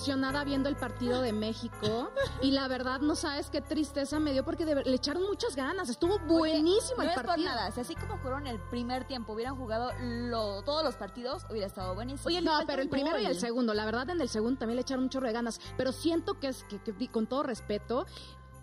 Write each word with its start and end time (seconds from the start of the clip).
emocionada 0.00 0.44
viendo 0.44 0.68
el 0.68 0.76
partido 0.76 1.22
de 1.22 1.32
México 1.32 2.10
y 2.42 2.50
la 2.50 2.68
verdad 2.68 3.00
no 3.00 3.16
sabes 3.16 3.48
qué 3.48 3.62
tristeza 3.62 4.18
me 4.20 4.32
dio 4.32 4.44
porque 4.44 4.66
de 4.66 4.74
le 4.84 4.94
echaron 4.94 5.22
muchas 5.24 5.56
ganas. 5.56 5.88
Estuvo 5.88 6.18
buenísimo 6.18 6.98
no 6.98 7.02
el 7.04 7.08
es 7.10 7.14
por 7.14 7.26
partido. 7.26 7.48
nada. 7.48 7.70
Si 7.70 7.80
así 7.80 7.94
como 7.94 8.18
jugaron 8.18 8.46
el 8.46 8.60
primer 8.68 9.06
tiempo, 9.06 9.32
hubieran 9.32 9.56
jugado 9.56 9.90
lo- 10.00 10.62
todos 10.62 10.84
los 10.84 10.96
partidos, 10.96 11.46
hubiera 11.50 11.66
estado 11.66 11.94
buenísimo. 11.94 12.28
Oye, 12.28 12.42
No, 12.42 12.60
pero 12.66 12.82
el 12.82 12.88
primero 12.90 13.18
y 13.18 13.24
el 13.24 13.38
segundo, 13.40 13.72
la 13.72 13.84
verdad 13.86 14.10
en 14.10 14.20
el 14.20 14.28
segundo 14.28 14.58
también 14.58 14.76
le 14.76 14.82
echaron 14.82 15.04
un 15.04 15.10
chorro 15.10 15.26
de 15.28 15.32
ganas, 15.32 15.60
pero 15.78 15.92
siento 15.92 16.38
que 16.38 16.48
es 16.48 16.62
que, 16.64 17.08
con 17.10 17.26
todo 17.26 17.42
respeto, 17.42 18.06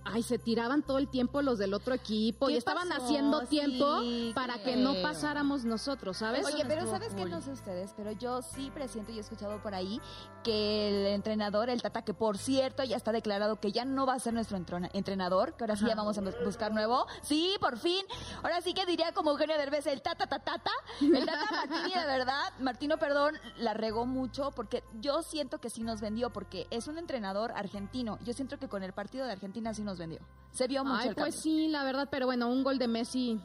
ay, 0.06 0.24
se 0.24 0.38
tiraban 0.38 0.84
todo 0.84 0.98
el 0.98 1.08
tiempo 1.08 1.42
los 1.42 1.58
del 1.58 1.74
otro 1.74 1.94
equipo 1.94 2.50
y 2.50 2.54
¿Qué 2.54 2.58
estaban 2.60 2.90
pasó? 2.90 3.04
haciendo 3.06 3.42
tiempo 3.48 4.00
Sí, 4.02 4.32
para 4.36 4.62
que 4.64 4.76
no 4.76 4.94
pasáramos 5.02 5.64
nosotros, 5.66 6.18
¿sabes? 6.18 6.46
Oye, 6.46 6.66
pero 6.68 6.86
¿sabes 6.88 7.14
qué? 7.14 7.26
No 7.26 7.42
sé 7.42 7.52
ustedes, 7.52 7.94
pero 7.96 8.12
yo 8.12 8.42
sí 8.42 8.72
presiento 8.74 9.12
y 9.12 9.18
he 9.18 9.22
escuchado 9.22 9.62
por 9.62 9.74
ahí 9.74 10.00
que 10.44 10.90
el 10.90 11.08
entrenador, 11.14 11.70
el 11.70 11.82
Tata, 11.82 12.02
que 12.04 12.14
por 12.14 12.38
cierto 12.38 12.84
ya 12.84 12.98
está 12.98 13.12
declarado 13.12 13.60
que 13.60 13.72
ya 13.72 13.86
no 13.86 14.06
va 14.06 14.14
a 14.16 14.20
ser 14.20 14.34
nuestro 14.34 14.58
entrena- 14.58 14.90
entrenador, 14.94 15.54
que 15.56 15.64
ahora 15.64 15.76
sí 15.78 15.86
ya 15.86 15.96
vamos 15.96 16.18
a 16.18 16.22
bus- 16.22 16.36
buscar 16.44 16.74
nuevo. 16.74 17.06
Sí, 17.22 17.56
por 17.62 17.78
fin. 17.78 18.06
Ahora 18.42 18.62
sí 18.62 18.74
que 18.74 18.86
diría 18.86 19.14
como 19.14 19.32
Eugenio 19.32 19.58
Derbez, 19.58 19.88
el 19.88 20.02
Tata, 20.02 20.28
Tata, 20.28 20.58
Tata. 20.58 20.72
El 21.02 21.26
Tata 21.26 21.46
Martini, 21.50 21.94
de 22.00 22.06
verdad, 22.06 22.52
Martino, 22.60 22.98
perdón, 22.98 23.36
la 23.58 23.74
regó 23.74 24.06
mucho 24.06 24.52
porque 24.52 24.84
yo 25.00 25.22
siento 25.24 25.60
que 25.60 25.70
sí 25.70 25.82
nos 25.84 26.02
vendió 26.02 26.30
porque 26.32 26.68
es 26.72 26.88
un 26.88 26.98
entrenador 26.98 27.52
argentino. 27.56 28.20
Yo 28.24 28.34
siento 28.34 28.58
que 28.60 28.68
con 28.68 28.84
el 28.84 28.92
partido 28.94 29.26
de 29.26 29.32
Argentina 29.32 29.74
sí 29.74 29.82
nos 29.84 29.93
vendió. 29.98 30.20
Se 30.52 30.68
vio 30.68 30.84
mucho 30.84 31.02
Ay, 31.02 31.10
el 31.10 31.16
pues 31.16 31.36
cambio. 31.36 31.42
sí, 31.42 31.68
la 31.70 31.84
verdad, 31.84 32.08
pero 32.12 32.26
bueno, 32.28 32.48
un 32.48 32.64
gol 32.64 32.78
de 32.78 32.88
Messi. 32.88 33.40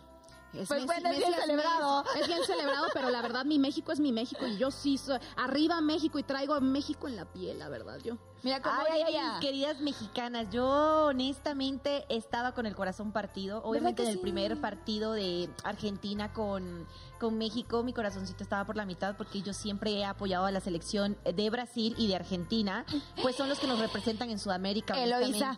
Es 0.52 0.68
Pues 0.68 0.86
bueno, 0.86 1.10
es 1.10 1.18
bien 1.18 1.30
Messi 1.30 1.42
celebrado. 1.42 2.04
Es, 2.18 2.26
bien 2.26 2.42
celebrado, 2.44 2.86
pero 2.94 3.10
la 3.10 3.20
verdad 3.22 3.44
mi 3.44 3.58
México 3.58 3.92
es 3.92 4.00
mi 4.00 4.12
México 4.12 4.46
y 4.46 4.56
yo 4.56 4.70
sí 4.70 4.96
soy 4.96 5.18
arriba 5.36 5.80
México 5.80 6.18
y 6.18 6.22
traigo 6.22 6.54
a 6.54 6.60
México 6.60 7.06
en 7.06 7.16
la 7.16 7.26
piel, 7.26 7.58
la 7.58 7.68
verdad, 7.68 7.98
yo. 8.02 8.16
Mira 8.42 8.62
cómo 8.62 8.76
Ay, 8.90 9.02
ay, 9.02 9.14
mis 9.14 9.40
queridas 9.40 9.80
mexicanas, 9.80 10.48
yo 10.50 11.06
honestamente 11.06 12.06
estaba 12.08 12.52
con 12.52 12.66
el 12.66 12.74
corazón 12.76 13.12
partido. 13.12 13.62
Obviamente 13.64 14.02
en 14.02 14.08
el 14.08 14.14
sí? 14.14 14.20
primer 14.20 14.60
partido 14.60 15.12
de 15.12 15.50
Argentina 15.64 16.32
con, 16.32 16.86
con 17.18 17.36
México, 17.36 17.82
mi 17.82 17.92
corazoncito 17.92 18.42
estaba 18.42 18.64
por 18.64 18.76
la 18.76 18.84
mitad 18.84 19.16
porque 19.16 19.42
yo 19.42 19.52
siempre 19.52 19.92
he 19.92 20.04
apoyado 20.04 20.46
a 20.46 20.50
la 20.50 20.60
selección 20.60 21.16
de 21.24 21.50
Brasil 21.50 21.94
y 21.98 22.08
de 22.08 22.16
Argentina, 22.16 22.84
pues 23.22 23.36
son 23.36 23.48
los 23.48 23.58
que 23.58 23.66
nos 23.66 23.78
representan 23.78 24.30
en 24.30 24.38
Sudamérica. 24.38 24.94
Eloísa, 25.02 25.54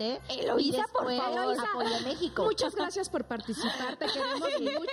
Y 0.58 0.72
por 0.92 1.14
favor. 1.14 1.56
Apoyé 1.60 1.94
a 1.94 2.00
México. 2.00 2.44
Muchas 2.44 2.74
gracias 2.74 3.08
por 3.08 3.24
participar, 3.24 3.96
te 3.96 4.06
queremos 4.06 4.40
mucho. 4.60 4.90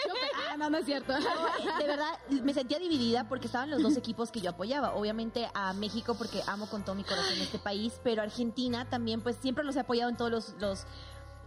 Ah, 0.49 0.57
no, 0.57 0.69
no 0.69 0.77
es 0.77 0.85
cierto. 0.85 1.13
de 1.13 1.87
verdad 1.87 2.17
me 2.29 2.53
sentía 2.53 2.79
dividida 2.79 3.27
porque 3.27 3.47
estaban 3.47 3.69
los 3.69 3.81
dos 3.81 3.97
equipos 3.97 4.31
que 4.31 4.41
yo 4.41 4.51
apoyaba. 4.51 4.95
Obviamente 4.95 5.49
a 5.53 5.73
México 5.73 6.15
porque 6.15 6.41
amo 6.47 6.69
con 6.69 6.83
todo 6.83 6.95
mi 6.95 7.03
corazón 7.03 7.37
este 7.39 7.59
país, 7.59 7.99
pero 8.03 8.21
Argentina 8.21 8.89
también 8.89 9.21
pues 9.21 9.37
siempre 9.37 9.63
los 9.63 9.75
he 9.75 9.79
apoyado 9.79 10.09
en 10.09 10.17
todos 10.17 10.31
los... 10.31 10.53
los 10.59 10.85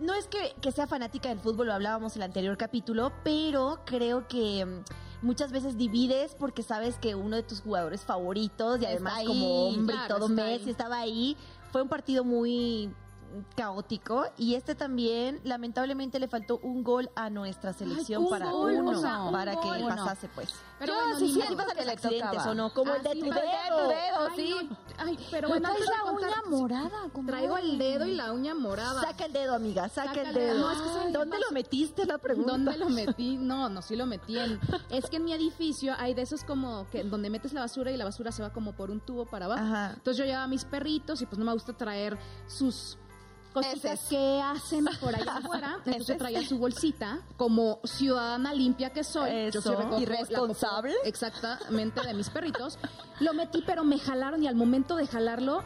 no 0.00 0.14
es 0.14 0.26
que, 0.26 0.54
que 0.60 0.72
sea 0.72 0.86
fanática 0.86 1.28
del 1.28 1.40
fútbol, 1.40 1.68
lo 1.68 1.74
hablábamos 1.74 2.16
en 2.16 2.22
el 2.22 2.26
anterior 2.26 2.56
capítulo, 2.56 3.12
pero 3.22 3.80
creo 3.84 4.26
que 4.28 4.64
mm, 4.64 5.26
muchas 5.26 5.52
veces 5.52 5.76
divides 5.76 6.34
porque 6.34 6.62
sabes 6.62 6.96
que 6.98 7.14
uno 7.14 7.36
de 7.36 7.42
tus 7.42 7.60
jugadores 7.60 8.02
favoritos 8.02 8.80
y 8.80 8.86
además 8.86 9.14
ahí, 9.18 9.26
como 9.26 9.68
hombre 9.68 9.94
claro, 9.94 10.16
y 10.16 10.18
todo 10.18 10.28
Messi 10.28 10.70
estaba 10.70 10.98
ahí. 10.98 11.36
Fue 11.70 11.82
un 11.82 11.88
partido 11.88 12.24
muy 12.24 12.92
caótico 13.56 14.26
y 14.36 14.54
este 14.54 14.74
también 14.74 15.40
lamentablemente 15.44 16.18
le 16.18 16.28
faltó 16.28 16.58
un 16.62 16.82
gol 16.82 17.10
a 17.14 17.30
nuestra 17.30 17.72
selección 17.72 18.24
un 18.24 18.30
para 18.30 18.50
gol, 18.50 18.74
uno, 18.74 18.90
o 18.98 19.00
sea, 19.00 19.22
un 19.24 19.32
para 19.32 19.52
que 19.60 19.68
pasase 19.88 20.28
pues. 20.34 20.54
Pero 20.78 20.94
bueno, 20.94 21.18
sí 21.18 21.40
accidentes 21.90 22.46
o 22.46 22.54
no, 22.54 22.72
como 22.72 22.94
el 22.94 23.02
de 23.02 23.10
Ah, 23.10 23.12
sí, 23.12 23.20
tu 23.20 23.26
dedo. 23.26 23.88
dedo, 23.88 24.28
Ay, 24.30 24.36
sí. 24.36 24.68
no, 24.68 24.76
Ay, 24.98 25.18
pero 25.30 25.48
bueno, 25.48 25.68
Traes 25.68 25.80
de 25.80 25.86
la 25.96 26.04
uña 26.12 26.42
morada, 26.48 27.08
comadre. 27.12 27.36
Traigo 27.38 27.58
el 27.58 27.78
dedo 27.78 28.06
y 28.06 28.14
la 28.14 28.32
uña 28.32 28.54
morada. 28.54 29.00
Saca 29.00 29.24
el 29.26 29.32
dedo, 29.32 29.54
amiga, 29.54 29.88
saca, 29.88 30.08
Saca 30.14 30.28
el 30.28 30.34
dedo. 30.34 30.54
dedo. 30.54 30.60
No, 30.60 30.70
es 30.72 30.78
que 30.80 30.88
¿saben 30.88 31.06
qué 31.12 31.18
¿Dónde 31.18 31.38
lo 31.38 31.50
metiste 31.52 32.06
la 32.06 32.18
pregunta? 32.18 32.52
¿Dónde 32.52 32.76
lo 32.78 32.88
metí? 32.90 33.36
No, 33.36 33.68
no, 33.68 33.82
sí 33.82 33.96
lo 33.96 34.06
metí 34.06 34.38
en... 34.38 34.58
Es 34.88 35.10
que 35.10 35.16
en 35.16 35.24
mi 35.24 35.32
edificio 35.32 35.94
hay 35.98 36.14
de 36.14 36.22
esos 36.22 36.44
como 36.44 36.86
que 36.90 37.02
donde 37.04 37.30
metes 37.30 37.52
la 37.52 37.60
basura 37.60 37.90
y 37.90 37.96
la 37.96 38.04
basura 38.04 38.32
se 38.32 38.42
va 38.42 38.52
como 38.52 38.72
por 38.72 38.90
un 38.90 39.00
tubo 39.00 39.26
para 39.26 39.46
abajo. 39.46 39.62
Ajá. 39.64 39.90
Entonces 39.94 40.16
yo 40.18 40.24
llevaba 40.24 40.44
a 40.44 40.48
mis 40.48 40.64
perritos 40.64 41.20
y 41.22 41.26
pues 41.26 41.38
no 41.38 41.44
me 41.44 41.52
gusta 41.52 41.72
traer 41.72 42.18
sus 42.46 42.96
cositas 43.52 44.00
que 44.08 44.40
hacen 44.42 44.84
por 45.00 45.14
allá 45.14 45.36
afuera. 45.38 45.76
Entonces 45.84 46.06
yo 46.06 46.16
traía 46.16 46.46
su 46.46 46.58
bolsita 46.58 47.20
como 47.36 47.80
ciudadana 47.84 48.54
limpia 48.54 48.90
que 48.90 49.04
soy. 49.04 49.30
yo 49.50 49.60
Eso. 49.60 49.70
recojo 49.76 49.96
la 49.96 50.00
Irresponsable. 50.02 50.94
Exactamente, 51.04 52.00
de 52.06 52.14
mis 52.14 52.30
perritos. 52.30 52.78
Lo 53.20 53.34
metí, 53.34 53.62
pero 53.66 53.84
me 53.84 53.98
jalaron 53.98 54.42
y 54.42 54.48
al 54.48 54.54
momento 54.54 54.96
de 54.96 55.06
jalarlo 55.06 55.62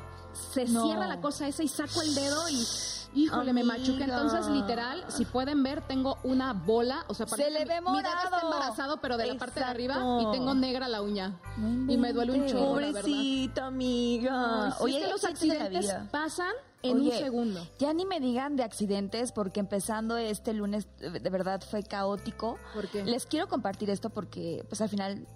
se 0.53 0.65
No. 0.67 0.85
cierra 0.85 1.07
la 1.07 1.21
cosa 1.21 1.47
esa 1.47 1.63
y 1.63 1.69
saco 1.69 2.03
el 2.03 2.15
dedo 2.15 2.49
y... 2.49 2.67
Híjole, 3.15 3.53
me 3.53 3.63
machuqué. 3.65 4.05
Amiga. 4.05 4.21
Entonces, 4.23 4.47
literal, 4.49 5.05
si 5.09 5.25
pueden 5.25 5.63
ver, 5.63 5.81
tengo 5.83 6.19
una 6.25 6.53
bola. 6.53 7.05
O 7.09 7.15
sea, 7.15 7.27
Se 7.27 7.31
parece 7.31 7.51
le 7.51 7.59
que 7.61 7.65
ve 7.67 7.81
mi- 7.81 7.91
Mi 7.93 7.99
dedo 8.03 8.11
está 8.25 8.41
embarazado, 8.43 8.97
pero 9.01 9.17
de 9.17 9.27
la 9.27 9.39
parte 9.39 9.61
de 9.61 9.67
arriba. 9.67 9.95
Y 10.21 10.31
tengo 10.33 10.55
negra 10.55 10.89
la 10.89 11.01
uña. 11.03 11.41
No 11.57 11.93
y 11.93 11.97
me 11.97 12.13
duele 12.13 12.33
un 12.33 12.47
chorro, 12.47 12.81
la. 12.81 12.89
Pobrecita, 12.89 13.67
amiga. 13.67 14.77
Oye, 14.81 14.99
es 14.99 15.05
que 15.05 15.11
los 15.13 15.25
accidentes 15.25 15.95
pasan 16.11 16.53
en 16.83 16.97
Oye, 16.99 17.11
un 17.13 17.19
segundo. 17.19 17.67
Ya 17.79 17.93
ni 17.95 18.05
me 18.05 18.21
digan 18.21 18.57
de 18.57 18.63
accidentes 18.65 19.33
porque 19.33 19.61
empezando 19.61 20.17
este 20.17 20.53
lunes 20.53 20.87
de 20.99 21.11
de 21.21 21.31
verdad 21.31 21.63
fue 21.63 21.83
caótico. 21.83 22.59
¿Por 22.75 22.89
qué? 22.89 23.05
Les 23.05 23.27
quiero 23.27 23.49
compartir 23.49 23.89
esto 23.91 24.11
porque 24.11 24.65
pues 24.69 24.81
al 24.81 24.89
final 24.91 25.27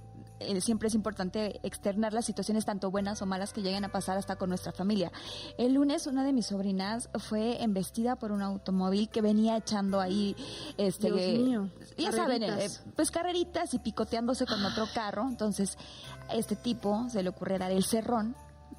eh, 0.41 0.61
siempre 0.61 0.89
es 0.89 0.95
importante 0.95 1.61
externar 1.63 2.13
las 2.13 2.25
situaciones 2.25 2.65
tanto 2.65 2.91
buenas 2.91 3.23
o 3.23 3.27
malas 3.27 3.53
que 3.53 3.63
lleguen 3.63 3.85
a 3.85 3.89
pasar 3.91 4.17
hasta 4.19 4.37
con 4.37 4.49
nuestra 4.49 4.73
familia. 4.73 5.11
El 5.57 5.75
lunes 5.75 6.07
una 6.07 6.25
de 6.25 6.33
mis 6.33 6.47
sobrinas 6.47 7.09
fue 7.19 7.63
embestida 7.63 8.17
por 8.17 8.33
un 8.33 8.43
automóvil 8.43 9.09
que 9.09 9.23
venía 9.23 9.57
echando 9.57 10.01
ahí 10.01 10.37
este 10.77 11.11
Dios 11.11 11.47
mío, 11.47 11.71
ya 11.97 12.13
saben, 12.13 12.43
eh, 12.43 12.47
carreritas. 12.47 12.79
eh, 12.79 12.91
pues 12.97 13.11
carreritas 13.11 13.75
y 13.75 13.79
picoteándose 13.79 14.47
con 14.47 14.65
otro 14.65 14.87
carro. 14.95 15.27
Entonces, 15.29 15.77
a 16.29 16.35
este 16.35 16.57
tipo 16.57 17.09
se 17.11 17.23
le 17.23 17.29
ocurre 17.29 17.59
dar 17.59 17.73
el 17.73 17.85
cerrón, 17.85 18.35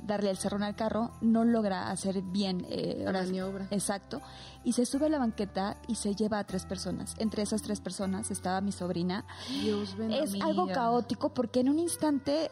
darle 0.05 0.29
el 0.29 0.37
cerrón 0.37 0.63
al 0.63 0.75
carro, 0.75 1.11
no 1.21 1.43
logra 1.45 1.89
hacer 1.89 2.21
bien 2.21 2.65
eh, 2.69 3.01
La 3.05 3.11
maniobra. 3.11 3.67
Exacto. 3.71 4.21
Y 4.63 4.73
se 4.73 4.85
sube 4.85 5.05
a 5.05 5.09
la 5.09 5.19
banqueta 5.19 5.77
y 5.87 5.95
se 5.95 6.15
lleva 6.15 6.39
a 6.39 6.43
tres 6.43 6.65
personas. 6.65 7.15
Entre 7.17 7.43
esas 7.43 7.61
tres 7.61 7.79
personas 7.79 8.31
estaba 8.31 8.61
mi 8.61 8.71
sobrina. 8.71 9.25
Dios 9.61 9.95
bendiga. 9.97 10.23
Es 10.23 10.35
algo 10.41 10.67
caótico 10.67 11.33
porque 11.33 11.61
en 11.61 11.69
un 11.69 11.79
instante 11.79 12.51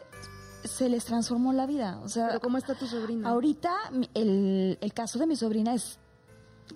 se 0.64 0.88
les 0.88 1.04
transformó 1.04 1.52
la 1.52 1.66
vida. 1.66 2.00
O 2.02 2.08
sea, 2.08 2.28
Pero 2.28 2.40
¿cómo 2.40 2.58
está 2.58 2.74
tu 2.74 2.86
sobrina? 2.86 3.28
Ahorita 3.28 3.72
el, 4.14 4.78
el 4.80 4.92
caso 4.92 5.18
de 5.18 5.26
mi 5.26 5.36
sobrina 5.36 5.74
es 5.74 5.98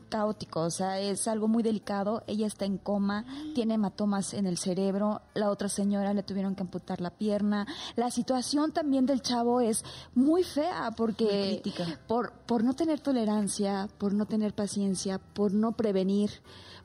caótico, 0.09 0.61
o 0.61 0.71
sea, 0.71 1.01
es 1.01 1.29
algo 1.29 1.49
muy 1.49 1.63
delicado. 1.63 2.23
Ella 2.27 2.47
está 2.47 2.65
en 2.65 2.79
coma, 2.79 3.25
tiene 3.55 3.75
hematomas 3.75 4.35
en 4.35 4.47
el 4.47 4.59
cerebro, 4.59 5.23
la 5.35 5.51
otra 5.51 5.69
señora 5.69 6.15
le 6.15 6.23
tuvieron 6.23 6.55
que 6.55 6.63
amputar 6.63 7.01
la 7.01 7.11
pierna. 7.11 7.67
La 7.97 8.11
situación 8.11 8.73
también 8.73 9.07
del 9.07 9.23
chavo 9.23 9.61
es 9.61 9.85
muy 10.15 10.45
fea 10.45 10.91
porque 10.97 11.63
por, 12.07 12.33
por 12.47 12.65
no 12.65 12.75
tener 12.75 13.01
tolerancia, 13.01 13.89
por 13.99 14.15
no 14.15 14.27
tener 14.27 14.55
paciencia, 14.55 15.19
por 15.19 15.53
no 15.53 15.73
prevenir, 15.73 16.31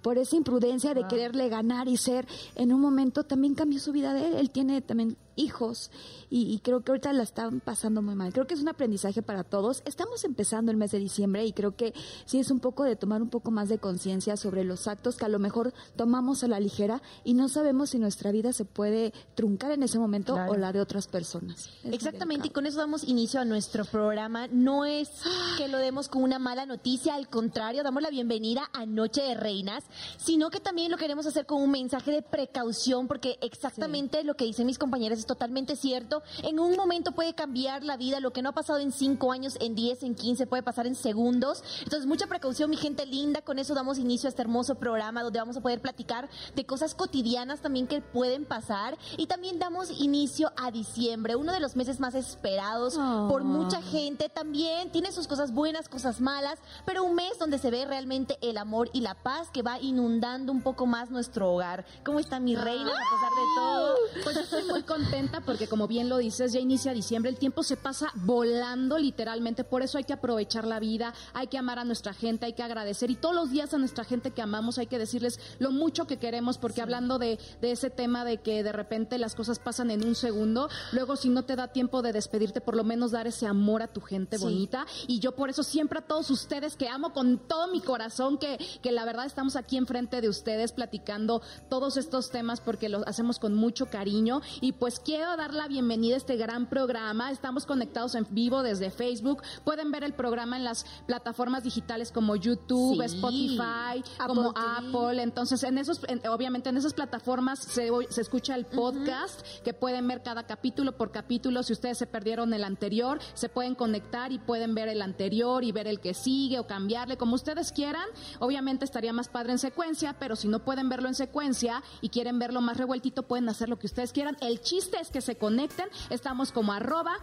por 0.01 0.17
esa 0.17 0.35
imprudencia 0.35 0.93
de 0.93 1.07
quererle 1.07 1.49
ganar 1.49 1.87
y 1.87 1.97
ser, 1.97 2.27
en 2.55 2.73
un 2.73 2.81
momento 2.81 3.23
también 3.23 3.55
cambió 3.55 3.79
su 3.79 3.91
vida 3.91 4.13
de 4.13 4.27
él. 4.27 4.33
Él 4.35 4.49
tiene 4.51 4.81
también 4.81 5.17
hijos 5.35 5.91
y, 6.31 6.51
y 6.51 6.59
creo 6.59 6.81
que 6.81 6.91
ahorita 6.91 7.13
la 7.13 7.21
están 7.23 7.59
pasando 7.59 8.01
muy 8.01 8.15
mal. 8.15 8.33
Creo 8.33 8.47
que 8.47 8.55
es 8.55 8.61
un 8.61 8.69
aprendizaje 8.69 9.21
para 9.21 9.43
todos. 9.43 9.83
Estamos 9.85 10.23
empezando 10.23 10.71
el 10.71 10.77
mes 10.77 10.91
de 10.91 10.97
diciembre 10.99 11.45
y 11.45 11.53
creo 11.53 11.75
que 11.75 11.93
sí 12.25 12.39
es 12.39 12.49
un 12.49 12.59
poco 12.59 12.83
de 12.83 12.95
tomar 12.95 13.21
un 13.21 13.29
poco 13.29 13.51
más 13.51 13.69
de 13.69 13.77
conciencia 13.77 14.35
sobre 14.35 14.63
los 14.63 14.87
actos 14.87 15.15
que 15.15 15.25
a 15.25 15.29
lo 15.29 15.37
mejor 15.37 15.73
tomamos 15.95 16.43
a 16.43 16.47
la 16.47 16.59
ligera 16.59 17.01
y 17.23 17.35
no 17.35 17.49
sabemos 17.49 17.91
si 17.91 17.99
nuestra 17.99 18.31
vida 18.31 18.51
se 18.51 18.65
puede 18.65 19.13
truncar 19.35 19.71
en 19.71 19.83
ese 19.83 19.99
momento 19.99 20.33
Claro. 20.33 20.53
o 20.53 20.57
la 20.57 20.71
de 20.73 20.81
otras 20.81 21.07
personas. 21.07 21.69
Es 21.83 21.93
Exactamente, 21.93 22.47
y 22.47 22.49
con 22.49 22.65
eso 22.65 22.79
damos 22.79 23.03
inicio 23.03 23.39
a 23.39 23.45
nuestro 23.45 23.85
programa. 23.85 24.47
No 24.47 24.85
es 24.85 25.09
que 25.57 25.67
lo 25.67 25.77
demos 25.77 26.07
con 26.09 26.23
una 26.23 26.39
mala 26.39 26.65
noticia, 26.65 27.15
al 27.15 27.29
contrario, 27.29 27.83
damos 27.83 28.01
la 28.01 28.09
bienvenida 28.09 28.69
a 28.73 28.85
Noche 28.85 29.21
de 29.21 29.35
Reinas, 29.35 29.83
sino 30.17 30.49
que 30.49 30.59
también 30.59 30.91
lo 30.91 30.97
queremos 30.97 31.25
hacer 31.25 31.45
con 31.45 31.61
un 31.61 31.71
mensaje 31.71 32.11
de 32.11 32.21
precaución, 32.21 33.07
porque 33.07 33.37
exactamente 33.41 34.23
lo 34.23 34.35
que 34.35 34.45
dicen 34.45 34.65
mis 34.65 34.77
compañeras 34.77 35.19
es 35.19 35.25
totalmente 35.25 35.75
cierto. 35.75 36.21
En 36.43 36.59
un 36.59 36.75
momento 36.75 37.11
puede 37.11 37.33
cambiar 37.33 37.83
la 37.83 37.97
vida, 37.97 38.19
lo 38.19 38.31
que 38.31 38.41
no 38.41 38.49
ha 38.49 38.53
pasado 38.53 38.79
en 38.79 38.91
cinco 38.91 39.31
años, 39.31 39.57
en 39.59 39.75
10, 39.75 40.03
en 40.03 40.15
15, 40.15 40.47
puede 40.47 40.63
pasar 40.63 40.87
en 40.87 40.95
segundos. 40.95 41.63
Entonces, 41.83 42.05
mucha 42.05 42.27
precaución, 42.27 42.69
mi 42.69 42.77
gente 42.77 43.05
linda. 43.05 43.41
Con 43.41 43.59
eso 43.59 43.73
damos 43.73 43.97
inicio 43.97 44.27
a 44.27 44.29
este 44.29 44.41
hermoso 44.41 44.75
programa 44.75 45.23
donde 45.23 45.39
vamos 45.39 45.57
a 45.57 45.61
poder 45.61 45.81
platicar 45.81 46.29
de 46.55 46.65
cosas 46.65 46.95
cotidianas 46.95 47.61
también 47.61 47.87
que 47.87 48.01
pueden 48.01 48.45
pasar. 48.45 48.97
Y 49.17 49.27
también 49.27 49.59
damos 49.59 49.89
inicio 49.91 50.51
a 50.57 50.71
diciembre, 50.71 51.35
uno 51.35 51.51
de 51.51 51.59
los 51.59 51.75
meses 51.75 51.99
más 51.99 52.15
esperados 52.15 52.95
por 52.95 53.41
Ah. 53.41 53.45
mucha 53.45 53.81
gente. 53.81 54.29
También 54.29 54.91
tiene 54.91 55.11
sus 55.11 55.27
cosas 55.27 55.51
buenas, 55.53 55.89
cosas 55.89 56.21
malas, 56.21 56.59
pero 56.85 57.03
un 57.03 57.15
mes 57.15 57.37
donde 57.39 57.57
se 57.57 57.71
ve 57.71 57.85
realmente 57.85 58.37
el 58.41 58.57
amor 58.57 58.89
y 58.93 59.01
la 59.01 59.15
paz 59.15 59.49
que 59.51 59.61
va 59.61 59.76
inundando 59.81 60.51
un 60.51 60.61
poco 60.61 60.85
más 60.85 61.09
nuestro 61.09 61.53
hogar. 61.53 61.85
¿Cómo 62.03 62.19
está 62.19 62.39
mi 62.39 62.55
reina 62.55 62.91
a 62.91 63.09
pesar 63.09 63.31
de 63.31 63.45
todo? 63.55 63.95
Pues 64.23 64.35
yo 64.35 64.41
estoy 64.41 64.63
muy 64.63 64.83
contenta 64.83 64.97
contenta 64.97 65.41
porque 65.41 65.67
como 65.67 65.87
bien 65.87 66.09
lo 66.09 66.17
dices, 66.17 66.53
ya 66.53 66.59
inicia 66.59 66.91
diciembre, 66.91 67.29
el 67.29 67.37
tiempo 67.37 67.61
se 67.61 67.77
pasa 67.77 68.11
volando 68.15 68.97
literalmente, 68.97 69.63
por 69.63 69.83
eso 69.83 69.99
hay 69.99 70.05
que 70.05 70.13
aprovechar 70.13 70.65
la 70.65 70.79
vida, 70.79 71.13
hay 71.33 71.47
que 71.47 71.59
amar 71.59 71.77
a 71.77 71.83
nuestra 71.83 72.13
gente, 72.13 72.47
hay 72.47 72.53
que 72.53 72.63
agradecer 72.63 73.11
y 73.11 73.15
todos 73.15 73.35
los 73.35 73.51
días 73.51 73.75
a 73.75 73.77
nuestra 73.77 74.03
gente 74.03 74.31
que 74.31 74.41
amamos 74.41 74.79
hay 74.79 74.87
que 74.87 74.97
decirles 74.97 75.39
lo 75.59 75.71
mucho 75.71 76.07
que 76.07 76.17
queremos 76.17 76.57
porque 76.57 76.81
hablando 76.81 77.19
de, 77.19 77.37
de 77.61 77.71
ese 77.71 77.91
tema 77.91 78.25
de 78.25 78.37
que 78.37 78.63
de 78.63 78.71
repente 78.71 79.19
las 79.19 79.35
cosas 79.35 79.59
pasan 79.59 79.91
en 79.91 80.03
un 80.03 80.15
segundo, 80.15 80.67
luego 80.93 81.15
si 81.15 81.29
no 81.29 81.45
te 81.45 81.55
da 81.55 81.67
tiempo 81.67 82.01
de 82.01 82.11
despedirte, 82.11 82.59
por 82.59 82.75
lo 82.75 82.83
menos 82.83 83.11
dar 83.11 83.27
ese 83.27 83.45
amor 83.45 83.83
a 83.83 83.87
tu 83.87 84.01
gente 84.01 84.39
bonita 84.39 84.87
y 85.05 85.19
yo 85.19 85.35
por 85.35 85.51
eso 85.51 85.61
siempre 85.61 85.99
a 85.99 86.01
todos 86.01 86.31
ustedes 86.31 86.75
que 86.75 86.89
amo 86.89 87.13
con 87.13 87.37
todo 87.37 87.67
mi 87.67 87.81
corazón, 87.81 88.39
que, 88.39 88.57
que 88.81 88.91
la 88.91 89.05
verdad 89.05 89.27
estamos 89.27 89.55
aquí 89.55 89.66
enfrente 89.75 90.21
de 90.21 90.29
ustedes 90.29 90.71
platicando 90.71 91.41
todos 91.69 91.97
estos 91.97 92.29
temas 92.31 92.61
porque 92.61 92.87
los 92.87 93.03
hacemos 93.07 93.39
con 93.39 93.53
mucho 93.55 93.87
cariño 93.87 94.41
y 94.61 94.71
pues 94.71 94.99
quiero 95.01 95.35
dar 95.35 95.53
la 95.53 95.67
bienvenida 95.67 96.13
a 96.13 96.17
este 96.17 96.37
gran 96.37 96.67
programa. 96.69 97.31
Estamos 97.31 97.65
conectados 97.65 98.15
en 98.15 98.25
vivo 98.29 98.63
desde 98.63 98.89
Facebook. 98.91 99.41
Pueden 99.65 99.91
ver 99.91 100.03
el 100.05 100.13
programa 100.13 100.55
en 100.57 100.63
las 100.63 100.85
plataformas 101.07 101.63
digitales 101.63 102.11
como 102.11 102.35
YouTube, 102.35 102.95
Sí. 103.07 103.15
Spotify, 103.15 104.03
como 104.25 104.53
Apple. 104.55 105.21
Entonces, 105.21 105.63
en 105.63 105.77
esos, 105.77 105.99
en- 106.07 106.25
obviamente 106.27 106.69
en 106.69 106.77
esas 106.77 106.93
plataformas 106.93 107.59
se, 107.59 107.89
se 108.09 108.21
escucha 108.21 108.55
el 108.55 108.65
podcast 108.65 109.41
que 109.63 109.73
pueden 109.73 110.07
ver 110.07 110.21
cada 110.23 110.43
capítulo 110.43 110.95
por 110.95 111.11
capítulo. 111.11 111.63
Si 111.63 111.73
ustedes 111.73 111.97
se 111.97 112.05
perdieron 112.07 112.53
el 112.53 112.63
anterior, 112.63 113.19
se 113.33 113.49
pueden 113.49 113.75
conectar 113.75 114.31
y 114.31 114.39
pueden 114.39 114.75
ver 114.75 114.87
el 114.87 115.01
anterior 115.01 115.63
y 115.63 115.71
ver 115.71 115.87
el 115.87 115.99
que 115.99 116.13
sigue 116.13 116.59
o 116.59 116.67
cambiarle 116.67 117.17
como 117.17 117.35
ustedes 117.35 117.71
quieran. 117.71 118.05
Obviamente 118.39 118.85
estaría 118.85 119.13
más 119.13 119.27
padre 119.29 119.56
en 119.57 119.59
secuencia, 119.59 120.15
pero 120.19 120.35
si 120.35 120.47
no 120.47 120.59
pueden 120.59 120.87
verlo 120.87 121.07
en 121.07 121.15
secuencia 121.15 121.83
y 121.99 122.09
quieren 122.09 122.37
verlo 122.37 122.61
más 122.61 122.77
revueltito, 122.77 123.23
pueden 123.23 123.49
hacer 123.49 123.69
lo 123.69 123.79
que 123.79 123.87
ustedes 123.87 124.13
quieran. 124.13 124.37
El 124.39 124.61
chiste 124.61 124.97
es 125.01 125.09
que 125.09 125.21
se 125.21 125.35
conecten. 125.35 125.87
Estamos 126.11 126.51
como 126.51 126.73
arroba 126.73 127.13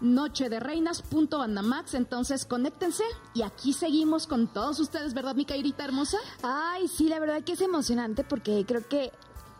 noche 0.00 0.48
de 0.48 0.58
reinas 0.58 1.02
punto 1.02 1.38
bandamax. 1.38 1.94
Entonces, 1.94 2.44
conéctense 2.44 3.04
y 3.32 3.42
aquí 3.42 3.72
seguimos 3.72 4.26
con 4.26 4.48
todos 4.48 4.80
ustedes, 4.80 5.14
¿verdad, 5.14 5.36
mi 5.36 5.44
Cairita 5.44 5.84
hermosa? 5.84 6.18
Ay, 6.42 6.88
sí, 6.88 7.08
la 7.08 7.20
verdad 7.20 7.42
que 7.44 7.52
es 7.52 7.60
emocionante 7.60 8.24
porque 8.24 8.64
creo 8.66 8.86
que 8.88 9.12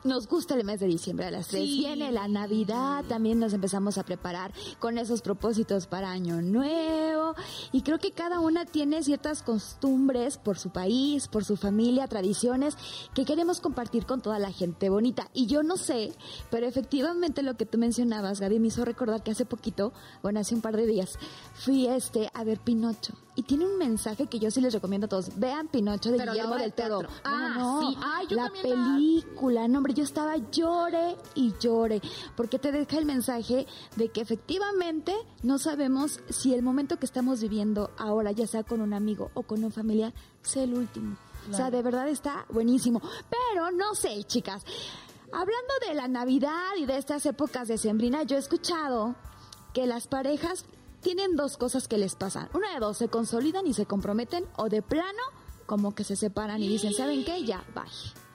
nos 0.05 0.29
gusta 0.29 0.55
el 0.55 0.65
mes 0.65 0.81
de 0.81 0.87
diciembre 0.87 1.27
a 1.27 1.31
las 1.31 1.49
tres. 1.49 1.63
Sí. 1.63 1.79
Viene 1.79 2.13
la 2.13 2.29
Navidad, 2.29 3.05
también 3.09 3.39
nos 3.39 3.55
empezamos 3.55 3.97
a 3.97 4.03
preparar 4.03 4.53
con 4.79 4.99
esos 4.99 5.23
propósitos 5.23 5.87
para 5.87 6.11
Año 6.11 6.43
Nuevo. 6.43 7.24
Y 7.73 7.83
creo 7.83 7.99
que 7.99 8.13
cada 8.13 8.41
una 8.41 8.65
tiene 8.65 9.03
ciertas 9.03 9.43
costumbres 9.43 10.39
por 10.39 10.59
su 10.59 10.71
país, 10.71 11.29
por 11.29 11.45
su 11.45 11.57
familia, 11.57 12.07
tradiciones 12.09 12.77
que 13.15 13.25
queremos 13.25 13.61
compartir 13.61 14.07
con 14.07 14.21
toda 14.21 14.39
la 14.39 14.53
gente 14.53 14.89
bonita. 14.89 15.29
Y 15.35 15.47
yo 15.47 15.63
no 15.63 15.77
sé, 15.77 16.13
pero 16.51 16.67
efectivamente 16.67 17.43
lo 17.43 17.57
que 17.57 17.67
tú 17.67 17.79
mencionabas, 17.79 18.41
Gaby, 18.41 18.59
me 18.61 18.69
hizo 18.69 18.85
recordar 18.85 19.23
que 19.23 19.31
hace 19.33 19.45
poquito, 19.45 19.93
bueno, 20.23 20.41
hace 20.41 20.55
un 20.55 20.61
par 20.61 20.77
de 20.77 20.87
días, 20.87 21.19
fui 21.55 21.87
este 21.87 22.31
a 22.35 22.45
ver 22.45 22.59
Pinocho. 22.61 23.15
Y 23.37 23.43
tiene 23.43 23.67
un 23.67 23.79
mensaje 23.79 24.29
que 24.29 24.39
yo 24.39 24.49
sí 24.53 24.61
les 24.61 24.73
recomiendo 24.73 25.07
a 25.07 25.09
todos. 25.09 25.37
Vean 25.41 25.67
Pinocho 25.67 26.13
de 26.13 26.19
Pero 26.19 26.33
Guillermo 26.33 26.55
del. 26.55 26.73
Toro. 26.73 27.09
Ah, 27.25 27.55
No, 27.59 27.81
no, 27.83 27.91
sí. 27.91 27.99
Ay, 28.01 28.27
yo 28.31 28.37
la 28.37 28.45
también 28.45 28.79
la- 28.79 28.95
película. 28.95 29.67
No, 29.67 29.79
hombre, 29.79 29.93
yo 29.93 30.05
estaba 30.05 30.37
llore 30.53 31.17
y 31.35 31.53
llore. 31.59 32.01
Porque 32.37 32.61
te 32.61 32.71
deja 32.71 32.97
el 32.97 33.07
mensaje 33.07 33.67
de 33.97 34.09
que 34.11 34.21
efectivamente 34.21 35.17
no 35.43 35.59
sabemos 35.59 36.21
si 36.29 36.55
el 36.55 36.63
momento 36.63 36.97
que 36.99 37.07
estamos 37.07 37.24
viviendo 37.33 37.91
ahora, 37.99 38.33
ya 38.33 38.47
sea 38.47 38.63
con 38.63 38.81
un 38.81 38.93
amigo 38.93 39.31
o 39.35 39.43
con 39.43 39.65
un 39.65 39.73
familiar, 39.73 40.13
sea 40.43 40.65
el 40.65 40.75
último. 40.75 41.17
O 41.51 41.55
sea, 41.55 41.71
de 41.71 41.83
verdad 41.83 42.09
está 42.09 42.47
buenísimo. 42.51 43.01
Pero 43.29 43.71
no 43.71 43.95
sé, 43.95 44.25
chicas. 44.25 44.65
Hablando 45.33 45.75
de 45.87 45.95
la 45.95 46.09
Navidad 46.09 46.77
y 46.79 46.87
de 46.87 46.97
estas 46.97 47.27
épocas 47.27 47.69
de 47.69 47.77
sembrina, 47.77 48.23
yo 48.23 48.37
he 48.37 48.39
escuchado 48.39 49.15
que 49.73 49.87
las 49.87 50.07
parejas 50.07 50.65
tienen 51.01 51.37
dos 51.37 51.57
cosas 51.57 51.89
que 51.89 51.99
les 51.99 52.15
pasan. 52.15 52.49
Una 52.55 52.73
de 52.73 52.81
dos, 52.81 52.97
se 52.99 53.09
consolidan 53.09 53.67
y 53.67 53.75
se 53.75 53.85
comprometen 53.85 54.47
o 54.57 54.69
de 54.69 54.81
plano 54.81 55.23
como 55.67 55.95
que 55.95 56.05
se 56.05 56.17
separan 56.17 56.63
y 56.63 56.69
dicen, 56.69 56.93
¿saben 56.95 57.25
qué? 57.25 57.45
Ya, 57.45 57.65
bye. 57.75 57.85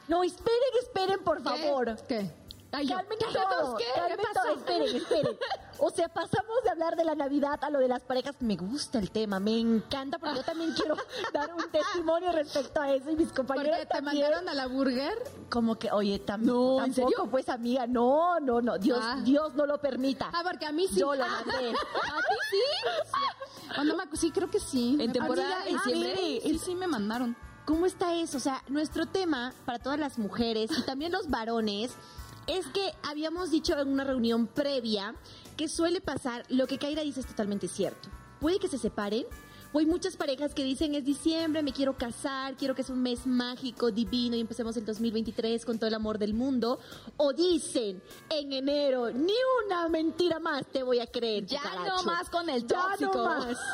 No, 0.08 0.24
esperen, 0.24 0.74
esperen, 0.82 1.24
por 1.24 1.42
favor. 1.42 1.96
¿Qué? 2.08 2.32
Ay, 2.72 2.88
yo- 2.88 2.96
Calmen 2.98 3.18
¿Qué? 3.18 3.26
todo, 3.34 3.76
¿Qué? 3.78 3.86
calmen 3.96 4.20
esperen, 4.58 4.96
esperen. 4.96 5.38
O 5.80 5.90
sea, 5.90 6.08
pasamos 6.10 6.56
de 6.64 6.70
hablar 6.70 6.96
de 6.96 7.04
la 7.04 7.16
Navidad 7.16 7.58
a 7.64 7.70
lo 7.72 7.80
de 7.80 7.88
las 7.88 8.02
parejas. 8.04 8.36
Me 8.42 8.56
gusta 8.58 9.00
el 9.00 9.10
tema, 9.10 9.40
me 9.40 9.58
encanta, 9.60 10.20
porque 10.20 10.36
yo 10.36 10.44
también 10.44 10.74
quiero 10.74 10.96
dar 11.34 11.52
un 11.56 11.70
testimonio 11.72 12.32
respecto 12.32 12.80
a 12.82 12.92
eso 12.94 13.10
y 13.10 13.16
mis 13.16 13.32
compañeros 13.32 13.72
Porque 13.72 13.86
te 13.88 13.94
también. 13.94 14.22
mandaron 14.24 14.50
a 14.50 14.54
la 14.54 14.68
burger. 14.68 15.14
Como 15.50 15.80
que, 15.80 15.92
oye, 15.92 16.24
tam- 16.24 16.42
No, 16.42 16.84
¿en 16.84 16.94
tampoco, 16.94 17.10
serio? 17.18 17.32
pues, 17.32 17.50
amiga, 17.50 17.88
no, 17.88 18.40
no, 18.40 18.62
no, 18.62 18.78
Dios, 18.78 19.00
Ah. 19.02 19.20
Dios 19.24 19.56
no 19.56 19.66
lo 19.66 19.80
permita. 19.82 20.30
Ah, 20.32 20.42
porque 20.44 20.66
a 20.68 20.72
mí 20.72 20.88
sí. 20.88 21.00
Yo 21.00 21.16
lo 21.16 21.24
Ah, 21.24 21.42
mandé. 21.46 21.70
¿A 21.74 21.74
ti 21.74 22.36
sí? 22.52 23.80
O 23.80 23.84
no 23.84 23.96
me 23.96 24.04
acu- 24.04 24.16
sí, 24.18 24.32
creo 24.32 24.50
que 24.52 24.60
sí. 24.60 24.98
¿En 25.00 25.12
temporada 25.12 25.64
de 25.64 25.72
diciembre? 25.72 26.16
sí, 26.18 26.42
sí, 26.44 26.60
sí, 26.60 26.76
me 26.76 26.86
mandaron. 26.88 27.36
¿Cómo 27.66 27.86
está 27.86 28.14
eso? 28.16 28.38
O 28.38 28.40
sea, 28.40 28.64
nuestro 28.68 29.06
tema 29.06 29.54
para 29.66 29.80
todas 29.80 30.00
las 30.00 30.18
mujeres 30.18 30.72
y 30.78 30.82
también 30.84 31.12
los 31.12 31.30
varones 31.30 31.92
es 32.50 32.66
que 32.68 32.92
habíamos 33.04 33.52
dicho 33.52 33.80
en 33.80 33.90
una 33.90 34.04
reunión 34.04 34.48
previa 34.48 35.16
que 35.56 35.68
suele 35.68 36.02
pasar, 36.02 36.44
lo 36.50 36.66
que 36.68 36.80
Kaira 36.80 37.04
dice 37.04 37.20
es 37.20 37.28
totalmente 37.28 37.68
cierto. 37.68 38.10
Puede 38.40 38.60
que 38.60 38.68
se 38.68 38.78
separen. 38.78 39.26
O 39.72 39.80
hay 39.80 39.86
muchas 39.86 40.18
parejas 40.18 40.54
que 40.56 40.64
dicen 40.64 40.96
es 40.96 41.06
diciembre, 41.06 41.62
me 41.62 41.72
quiero 41.74 41.96
casar, 41.96 42.56
quiero 42.58 42.74
que 42.74 42.82
sea 42.84 42.96
un 42.96 43.04
mes 43.04 43.28
mágico, 43.28 43.92
divino 43.92 44.36
y 44.36 44.40
empecemos 44.40 44.76
el 44.78 44.86
2023 44.86 45.64
con 45.64 45.78
todo 45.78 45.88
el 45.88 45.94
amor 45.94 46.18
del 46.18 46.34
mundo. 46.34 46.80
O 47.18 47.34
dicen 47.34 48.02
en 48.30 48.54
enero, 48.54 49.12
ni 49.12 49.34
una 49.66 49.88
mentira 49.90 50.40
más 50.40 50.66
te 50.66 50.82
voy 50.82 51.00
a 51.00 51.08
creer. 51.08 51.46
Ya 51.46 51.62
no 51.86 52.04
más 52.04 52.30
con 52.30 52.50
el 52.50 52.66
Ya 52.66 52.78
no 52.78 53.12
tóxico. 53.12 53.24
más. 53.24 53.58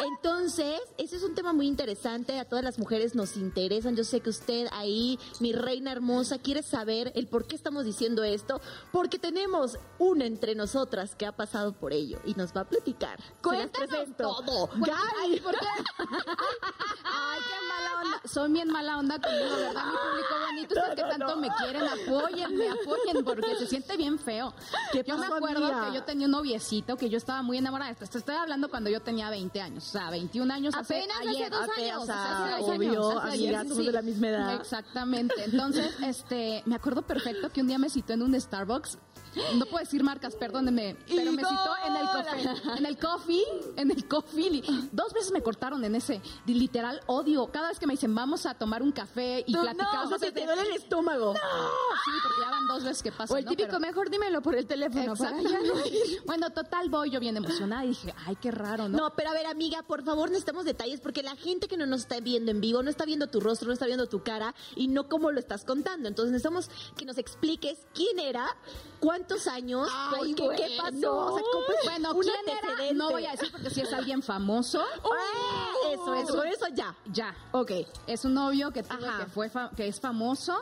Entonces, 0.00 0.80
ese 0.96 1.16
es 1.16 1.22
un 1.22 1.34
tema 1.34 1.52
muy 1.52 1.66
interesante. 1.66 2.38
A 2.38 2.46
todas 2.46 2.64
las 2.64 2.78
mujeres 2.78 3.14
nos 3.14 3.36
interesan. 3.36 3.96
Yo 3.96 4.04
sé 4.04 4.20
que 4.20 4.30
usted 4.30 4.66
ahí, 4.72 5.18
mi 5.40 5.52
reina 5.52 5.92
hermosa, 5.92 6.38
quiere 6.38 6.62
saber 6.62 7.12
el 7.14 7.26
por 7.26 7.46
qué 7.46 7.54
estamos 7.54 7.84
diciendo 7.84 8.24
esto. 8.24 8.60
Porque 8.92 9.18
tenemos 9.18 9.78
una 9.98 10.24
entre 10.24 10.54
nosotras 10.54 11.14
que 11.14 11.26
ha 11.26 11.32
pasado 11.32 11.74
por 11.74 11.92
ello 11.92 12.18
y 12.24 12.34
nos 12.34 12.56
va 12.56 12.62
a 12.62 12.68
platicar. 12.68 13.20
Cuéntanos 13.42 14.16
todo. 14.16 14.70
Ay, 15.20 15.40
¿por 15.40 15.52
qué? 15.52 15.66
Ay, 15.98 17.40
qué 17.48 17.66
mala 17.68 18.02
onda. 18.02 18.20
Son 18.24 18.52
bien 18.52 18.68
mala 18.68 18.98
onda 18.98 19.18
conmigo, 19.18 19.56
¿verdad? 19.56 19.84
Mi 19.84 19.92
público 19.92 20.34
bonito, 20.46 20.74
ustedes 20.74 20.94
que 20.96 21.02
tanto 21.18 21.36
me 21.36 21.48
quieren, 21.56 21.82
apóyenme, 21.82 22.68
apoyen, 22.68 23.24
porque 23.24 23.56
se 23.56 23.66
siente 23.66 23.96
bien 23.96 24.18
feo. 24.18 24.54
¿Qué 24.92 25.04
yo 25.06 25.16
me 25.18 25.26
acuerdo 25.26 25.66
amiga? 25.66 25.88
que 25.88 25.94
yo 25.96 26.04
tenía 26.04 26.26
un 26.26 26.32
noviecito 26.32 26.96
que 26.96 27.08
yo 27.08 27.18
estaba 27.18 27.42
muy 27.42 27.58
enamorada. 27.58 27.94
Te 27.94 28.04
estoy 28.18 28.34
hablando 28.34 28.68
cuando 28.70 28.88
yo 28.90 29.00
tenía 29.00 29.30
20 29.30 29.60
años, 29.60 29.88
o 29.88 29.90
sea, 29.90 30.10
21 30.10 30.52
años. 30.52 30.74
Apenas 30.74 31.16
hace 31.18 31.28
ayer. 31.28 31.50
dos 31.50 31.60
Apenas, 31.62 31.78
años. 31.78 32.02
o 32.02 32.06
sea, 32.06 32.32
hace 32.34 32.50
dos 32.60 32.68
obvio, 32.68 32.90
años. 32.90 33.06
Hace 33.24 33.28
amiga, 33.28 33.58
ayer, 33.60 33.68
somos 33.68 33.86
de 33.86 33.92
la 33.92 34.02
misma 34.02 34.28
edad. 34.28 34.54
Exactamente. 34.54 35.44
Entonces, 35.44 35.94
este, 36.02 36.62
me 36.66 36.76
acuerdo 36.76 37.02
perfecto 37.02 37.50
que 37.50 37.60
un 37.60 37.66
día 37.68 37.78
me 37.78 37.90
citó 37.90 38.12
en 38.12 38.22
un 38.22 38.40
Starbucks. 38.40 38.98
No 39.54 39.66
puedo 39.66 39.84
decir 39.84 40.02
marcas, 40.02 40.34
perdónenme, 40.34 40.96
pero 41.06 41.32
me 41.32 41.42
citó 41.44 41.70
en 41.86 41.96
el 41.96 42.08
coffee, 42.08 42.76
en 42.78 42.86
el 42.86 42.98
coffee, 42.98 43.42
en 43.76 43.90
el 43.90 44.08
coffee. 44.08 44.62
Dos 44.92 45.12
veces 45.12 45.30
me 45.32 45.42
cortaron 45.42 45.84
en 45.84 45.94
ese, 45.94 46.20
literal 46.46 47.00
odio. 47.06 47.46
Cada 47.52 47.68
vez 47.68 47.78
que 47.78 47.86
me 47.86 47.92
dicen 47.94 48.14
vamos 48.14 48.46
a 48.46 48.54
tomar 48.54 48.82
un 48.82 48.92
café 48.92 49.44
y 49.46 49.52
No, 49.52 49.62
platicamos 49.62 50.10
no, 50.10 50.18
se 50.18 50.26
desde- 50.26 50.40
te 50.40 50.46
duele 50.46 50.62
el 50.62 50.76
estómago. 50.76 51.34
Sí, 51.34 52.10
porque 52.22 52.38
ya 52.42 52.50
van 52.50 52.66
dos 52.66 52.82
veces 52.84 53.02
que 53.02 53.12
pasa. 53.12 53.32
O 53.32 53.36
el 53.36 53.44
¿no? 53.44 53.50
típico, 53.50 53.68
Pero- 53.68 53.80
mejor 53.80 54.10
dímelo 54.10 54.42
por 54.42 54.54
el 54.56 54.66
teléfono. 54.66 55.14
no 55.14 55.86
ir. 55.86 56.22
Bueno, 56.26 56.50
total 56.50 56.88
voy 56.90 57.10
yo 57.10 57.20
bien 57.20 57.36
emocionada 57.36 57.84
y 57.84 57.88
dije, 57.88 58.14
ay, 58.26 58.36
qué 58.36 58.50
raro, 58.50 58.88
¿no? 58.88 58.98
No, 58.98 59.14
pero 59.14 59.30
a 59.30 59.32
ver, 59.32 59.46
amiga, 59.46 59.82
por 59.82 60.02
favor, 60.04 60.28
necesitamos 60.30 60.64
detalles 60.64 61.00
porque 61.00 61.22
la 61.22 61.36
gente 61.36 61.68
que 61.68 61.76
no 61.76 61.86
nos 61.86 62.00
está 62.00 62.20
viendo 62.20 62.50
en 62.50 62.60
vivo 62.60 62.82
no 62.82 62.90
está 62.90 63.04
viendo 63.04 63.28
tu 63.28 63.40
rostro, 63.40 63.68
no 63.68 63.72
está 63.74 63.86
viendo 63.86 64.08
tu 64.08 64.22
cara 64.22 64.54
y 64.76 64.88
no 64.88 65.08
cómo 65.08 65.30
lo 65.30 65.38
estás 65.38 65.64
contando. 65.64 66.08
Entonces 66.08 66.32
necesitamos 66.32 66.68
que 66.96 67.04
nos 67.04 67.18
expliques 67.18 67.78
quién 67.94 68.18
era, 68.18 68.46
cuántos 69.20 69.46
años, 69.46 69.88
Ay, 69.92 70.34
qué, 70.34 70.42
qué 70.56 70.66
bueno. 70.78 70.82
pasó. 70.82 71.16
O 71.26 71.38
sea, 71.38 71.44
¿cómo 71.52 71.64
es 71.68 71.84
Bueno, 71.84 72.14
¿quién 72.20 72.58
era? 72.58 72.92
No 72.94 73.10
voy 73.10 73.26
a 73.26 73.32
decir 73.32 73.50
porque 73.52 73.70
si 73.70 73.80
es 73.82 73.92
alguien 73.92 74.22
famoso. 74.22 74.82
Ah, 75.04 75.92
Eso, 75.92 76.14
eso, 76.14 76.34
por 76.36 76.46
eso 76.46 76.66
ya. 76.72 76.94
Ya. 77.12 77.34
Ok. 77.52 77.72
Es 78.06 78.24
un 78.24 78.34
novio 78.34 78.70
que 78.70 78.82
tuve 78.82 78.98
que 79.18 79.26
fue 79.26 79.50
que 79.76 79.88
es 79.88 80.00
famoso. 80.00 80.56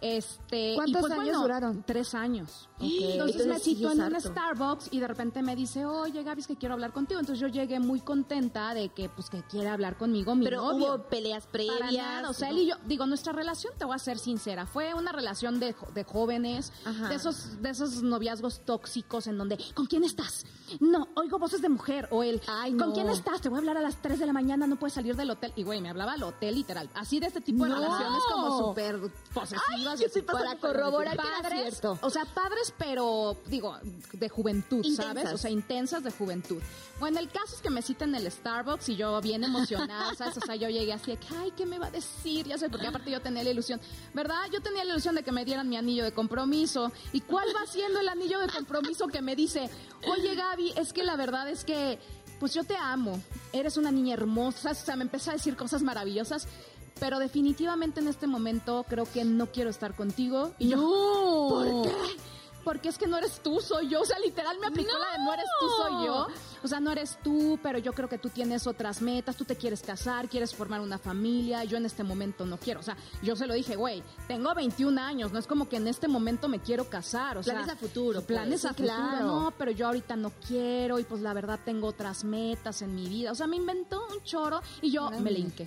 Este, 0.00 0.74
¿Cuántos 0.76 1.00
pues, 1.00 1.12
años 1.12 1.24
bueno, 1.24 1.42
duraron? 1.42 1.82
Tres 1.84 2.14
años. 2.14 2.68
Entonces, 2.80 3.46
me 3.46 3.54
Entonces, 3.54 3.62
citó 3.64 3.90
en 3.90 4.00
un. 4.02 4.20
Starbucks 4.20 4.88
y 4.92 5.00
de 5.00 5.08
repente 5.08 5.42
me 5.42 5.56
dice, 5.56 5.84
oye 5.84 6.22
Gaby, 6.22 6.40
es 6.42 6.46
que 6.46 6.56
quiero 6.56 6.74
hablar 6.74 6.92
contigo. 6.92 7.18
Entonces 7.18 7.40
yo 7.40 7.48
llegué 7.48 7.80
muy 7.80 8.00
contenta 8.00 8.72
de 8.74 8.90
que 8.90 9.08
pues 9.08 9.28
que 9.30 9.42
quiere 9.42 9.68
hablar 9.68 9.96
conmigo 9.96 10.36
mi 10.36 10.44
Pero 10.44 10.62
novio. 10.62 10.94
hubo 10.94 11.02
peleas 11.08 11.44
Para 11.46 11.52
previas. 11.52 11.92
nada, 11.92 12.30
o 12.30 12.32
sea, 12.32 12.50
él 12.50 12.58
y 12.58 12.66
yo, 12.66 12.76
digo, 12.86 13.06
nuestra 13.06 13.32
relación, 13.32 13.72
te 13.76 13.84
voy 13.84 13.96
a 13.96 13.98
ser 13.98 14.18
sincera, 14.18 14.66
fue 14.66 14.94
una 14.94 15.10
relación 15.10 15.58
de, 15.58 15.74
de 15.94 16.04
jóvenes, 16.04 16.72
Ajá. 16.84 17.08
de 17.08 17.16
esos, 17.16 17.60
de 17.60 17.70
esos 17.70 18.02
noviazgos 18.02 18.60
tóxicos 18.64 19.26
en 19.26 19.36
donde, 19.38 19.58
¿con 19.74 19.86
quién 19.86 20.04
estás? 20.04 20.46
No, 20.78 21.08
oigo 21.16 21.38
voces 21.40 21.60
de 21.60 21.68
mujer, 21.68 22.06
o 22.12 22.22
él, 22.22 22.40
Ay, 22.46 22.74
¿con 22.76 22.92
quién 22.92 23.08
estás? 23.08 23.40
Te 23.40 23.48
voy 23.48 23.56
a 23.56 23.60
hablar 23.60 23.76
a 23.78 23.82
las 23.82 23.96
3 24.00 24.20
de 24.20 24.26
la 24.26 24.32
mañana, 24.32 24.66
no 24.68 24.76
puedes 24.76 24.94
salir 24.94 25.16
del 25.16 25.30
hotel. 25.30 25.52
Y 25.56 25.64
güey, 25.64 25.80
me 25.80 25.88
hablaba 25.90 26.12
al 26.12 26.22
hotel 26.22 26.54
literal, 26.54 26.88
así 26.94 27.18
de 27.18 27.26
este 27.26 27.40
tipo 27.40 27.64
de 27.64 27.70
No. 27.70 27.76
relaciones 27.76 28.22
como 28.30 28.58
súper 28.68 29.00
posesivas. 29.34 29.87
Yo 29.96 30.26
para 30.26 30.56
corroborar 30.56 31.16
que 31.16 31.26
era 31.26 31.42
padres, 31.42 31.60
cierto. 31.78 31.98
o 32.02 32.10
sea, 32.10 32.24
padres, 32.24 32.74
pero 32.76 33.36
digo, 33.46 33.76
de 34.12 34.28
juventud, 34.28 34.84
¿sabes? 34.94 35.32
O 35.32 35.38
sea, 35.38 35.50
intensas 35.50 36.02
de 36.02 36.10
juventud. 36.10 36.62
Bueno, 37.00 37.20
el 37.20 37.28
caso 37.28 37.54
es 37.54 37.60
que 37.60 37.70
me 37.70 37.80
citan 37.80 38.14
en 38.14 38.26
el 38.26 38.30
Starbucks 38.32 38.88
y 38.88 38.96
yo 38.96 39.20
bien 39.20 39.44
emocionada, 39.44 40.14
¿sabes? 40.14 40.36
O 40.38 40.40
sea, 40.40 40.56
yo 40.56 40.68
llegué 40.68 40.92
así 40.92 41.12
de 41.12 41.16
que, 41.16 41.26
ay, 41.36 41.52
¿qué 41.56 41.64
me 41.64 41.78
va 41.78 41.86
a 41.86 41.90
decir? 41.90 42.46
Ya 42.46 42.58
sé, 42.58 42.68
porque 42.68 42.86
aparte 42.86 43.10
yo 43.10 43.20
tenía 43.20 43.42
la 43.42 43.50
ilusión, 43.50 43.80
¿verdad? 44.14 44.42
Yo 44.52 44.60
tenía 44.60 44.84
la 44.84 44.92
ilusión 44.92 45.14
de 45.14 45.22
que 45.22 45.32
me 45.32 45.44
dieran 45.44 45.68
mi 45.68 45.76
anillo 45.76 46.04
de 46.04 46.12
compromiso. 46.12 46.92
¿Y 47.12 47.20
cuál 47.20 47.46
va 47.54 47.66
siendo 47.66 48.00
el 48.00 48.08
anillo 48.08 48.38
de 48.40 48.48
compromiso 48.48 49.06
que 49.06 49.22
me 49.22 49.36
dice, 49.36 49.70
oye, 50.08 50.34
Gaby, 50.34 50.72
es 50.76 50.92
que 50.92 51.04
la 51.04 51.16
verdad 51.16 51.48
es 51.48 51.64
que, 51.64 51.98
pues 52.40 52.54
yo 52.54 52.64
te 52.64 52.76
amo, 52.76 53.20
eres 53.52 53.76
una 53.76 53.90
niña 53.90 54.14
hermosa, 54.14 54.70
o 54.70 54.74
sea, 54.74 54.96
me 54.96 55.02
empezó 55.02 55.30
a 55.30 55.34
decir 55.34 55.56
cosas 55.56 55.82
maravillosas. 55.82 56.48
Pero 57.00 57.18
definitivamente 57.18 58.00
en 58.00 58.08
este 58.08 58.26
momento 58.26 58.84
creo 58.88 59.04
que 59.10 59.24
no 59.24 59.46
quiero 59.46 59.70
estar 59.70 59.94
contigo. 59.94 60.52
Y 60.58 60.68
yo, 60.70 61.46
¿por 61.48 61.82
qué? 61.82 61.92
Porque 62.64 62.90
es 62.90 62.98
que 62.98 63.06
no 63.06 63.16
eres 63.16 63.40
tú, 63.42 63.60
soy 63.60 63.88
yo. 63.88 64.02
O 64.02 64.04
sea, 64.04 64.18
literal 64.18 64.58
me 64.58 64.66
aplicó 64.66 64.90
la 64.92 65.12
de 65.18 65.24
no 65.24 65.32
eres 65.32 65.46
tú, 65.58 65.66
soy 65.78 66.04
yo. 66.06 66.26
O 66.62 66.68
sea, 66.68 66.80
no 66.80 66.90
eres 66.92 67.18
tú, 67.22 67.58
pero 67.62 67.78
yo 67.78 67.94
creo 67.94 68.10
que 68.10 68.18
tú 68.18 68.28
tienes 68.28 68.66
otras 68.66 69.00
metas. 69.00 69.36
Tú 69.36 69.46
te 69.46 69.56
quieres 69.56 69.80
casar, 69.80 70.28
quieres 70.28 70.54
formar 70.54 70.80
una 70.82 70.98
familia. 70.98 71.64
Yo 71.64 71.78
en 71.78 71.86
este 71.86 72.02
momento 72.04 72.44
no 72.44 72.58
quiero. 72.58 72.80
O 72.80 72.82
sea, 72.82 72.94
yo 73.22 73.36
se 73.36 73.46
lo 73.46 73.54
dije, 73.54 73.74
güey, 73.76 74.02
tengo 74.26 74.52
21 74.54 75.00
años. 75.00 75.32
No 75.32 75.38
es 75.38 75.46
como 75.46 75.66
que 75.66 75.76
en 75.76 75.88
este 75.88 76.08
momento 76.08 76.46
me 76.48 76.58
quiero 76.58 76.90
casar. 76.90 77.38
O 77.38 77.42
Planes 77.42 77.64
sea, 77.66 77.74
a 77.74 77.76
futuro, 77.76 78.14
pues. 78.20 78.26
Planes 78.26 78.64
a 78.66 78.70
Sí, 78.70 78.82
futuro. 78.82 78.94
claro. 78.96 79.26
No, 79.26 79.50
pero 79.56 79.70
yo 79.70 79.86
ahorita 79.86 80.16
no 80.16 80.30
quiero. 80.46 80.98
Y 80.98 81.04
pues 81.04 81.22
la 81.22 81.32
verdad 81.32 81.60
tengo 81.64 81.86
otras 81.86 82.22
metas 82.24 82.82
en 82.82 82.94
mi 82.94 83.08
vida. 83.08 83.32
O 83.32 83.34
sea, 83.34 83.46
me 83.46 83.56
inventó 83.56 84.04
un 84.14 84.22
choro 84.24 84.60
y 84.82 84.90
yo 84.90 85.10
me 85.10 85.30
le 85.30 85.38
hinqué. 85.38 85.66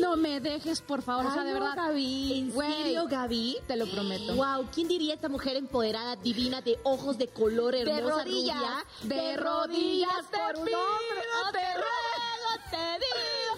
No 0.00 0.16
me 0.16 0.40
dejes, 0.40 0.80
por 0.80 1.02
favor. 1.02 1.26
o 1.26 1.32
sea, 1.32 1.42
Ay, 1.42 1.48
de 1.48 1.54
no, 1.54 1.60
verdad. 1.60 1.76
Gaby. 1.88 2.32
¿En 2.38 2.52
serio, 2.52 3.06
Gaby? 3.08 3.58
Te 3.66 3.76
lo 3.76 3.86
prometo. 3.86 4.34
Wow, 4.34 4.66
¿quién 4.74 4.88
diría 4.88 5.14
esta 5.14 5.28
mujer 5.28 5.56
empoderada, 5.56 6.16
divina, 6.16 6.60
de 6.60 6.78
ojos 6.82 7.18
de 7.18 7.28
color, 7.28 7.74
hermosa, 7.74 8.24
rodillas, 8.24 8.56
rubia? 8.56 9.16
de 9.16 9.36
rodillas 9.36 10.30
te 10.30 10.38
por 10.38 10.56
un 10.58 10.64
pido, 10.64 10.78
hombre, 10.80 11.22
te 11.52 11.74
ruego, 11.74 12.70
te 12.70 12.76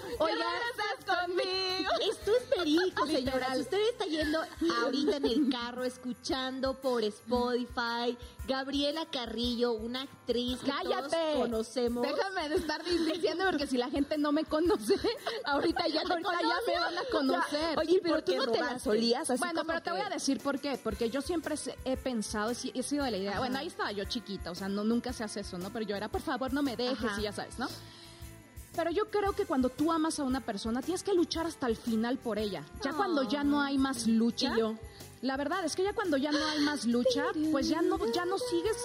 digo, 0.08 0.24
Oiga, 0.24 0.36
regreses 0.36 1.04
conmigo. 1.06 1.73
Esto 2.10 2.30
es 2.36 2.42
perico, 2.56 3.06
señora. 3.06 3.54
Si 3.54 3.60
usted 3.62 3.78
está 3.90 4.04
yendo 4.06 4.40
ahorita 4.82 5.16
en 5.16 5.24
el 5.26 5.48
carro, 5.50 5.84
escuchando 5.84 6.74
por 6.74 7.02
Spotify, 7.04 8.16
Gabriela 8.46 9.06
Carrillo, 9.10 9.72
una 9.72 10.02
actriz 10.02 10.58
que 10.60 10.70
¡Cállate! 10.70 11.08
todos 11.16 11.36
conocemos. 11.42 12.06
Déjame 12.06 12.48
de 12.48 12.56
estar 12.56 12.82
diciendo 12.84 13.44
porque 13.50 13.66
si 13.66 13.76
la 13.78 13.88
gente 13.90 14.18
no 14.18 14.32
me 14.32 14.44
conoce, 14.44 14.94
ahorita 15.44 15.86
ya, 15.88 16.02
ahorita 16.02 16.40
ya 16.42 16.56
me 16.72 16.78
van 16.78 16.98
a 16.98 17.04
conocer. 17.10 17.78
Oye, 17.78 18.00
pero 18.02 18.14
¿por 18.16 18.22
tú 18.24 18.36
no 18.36 18.46
te 18.48 18.58
robaste? 18.58 18.80
solías 18.80 19.30
así 19.30 19.38
bueno, 19.38 19.60
como 19.60 19.66
pero 19.68 19.78
te 19.80 19.84
que- 19.84 19.96
voy 19.96 20.00
a 20.00 20.10
decir 20.10 20.40
por 20.40 20.58
qué. 20.60 20.78
Porque 20.82 21.10
yo 21.10 21.22
siempre 21.22 21.54
he 21.84 21.96
pensado, 21.96 22.50
he 22.50 22.82
sido 22.82 23.04
de 23.04 23.10
la 23.10 23.16
idea. 23.16 23.38
Bueno, 23.38 23.58
ahí 23.58 23.68
estaba 23.68 23.92
yo 23.92 24.04
chiquita, 24.04 24.50
o 24.50 24.54
sea, 24.54 24.68
no, 24.68 24.84
nunca 24.84 25.12
se 25.12 25.24
hace 25.24 25.40
eso, 25.40 25.56
¿no? 25.58 25.70
Pero 25.70 25.84
yo 25.86 25.96
era, 25.96 26.08
por 26.08 26.20
favor, 26.20 26.52
no 26.52 26.62
me 26.62 26.76
dejes 26.76 27.04
Ajá. 27.04 27.20
y 27.20 27.24
ya 27.24 27.32
sabes, 27.32 27.58
¿no? 27.58 27.68
Pero 28.76 28.90
yo 28.90 29.10
creo 29.10 29.32
que 29.32 29.46
cuando 29.46 29.68
tú 29.68 29.92
amas 29.92 30.18
a 30.18 30.24
una 30.24 30.40
persona, 30.40 30.82
tienes 30.82 31.02
que 31.02 31.14
luchar 31.14 31.46
hasta 31.46 31.66
el 31.66 31.76
final 31.76 32.18
por 32.18 32.38
ella. 32.38 32.64
Ya 32.82 32.92
cuando 32.92 33.22
ya 33.28 33.44
no 33.44 33.60
hay 33.60 33.78
más 33.78 34.06
lucha, 34.06 34.56
yo. 34.56 34.74
la 35.22 35.36
verdad 35.36 35.64
es 35.64 35.76
que 35.76 35.84
ya 35.84 35.92
cuando 35.92 36.16
ya 36.16 36.32
no 36.32 36.44
hay 36.44 36.60
más 36.60 36.84
lucha, 36.84 37.24
pues 37.52 37.68
ya 37.68 37.82
no, 37.82 37.98
ya 38.12 38.24
no 38.24 38.36
sigues 38.38 38.76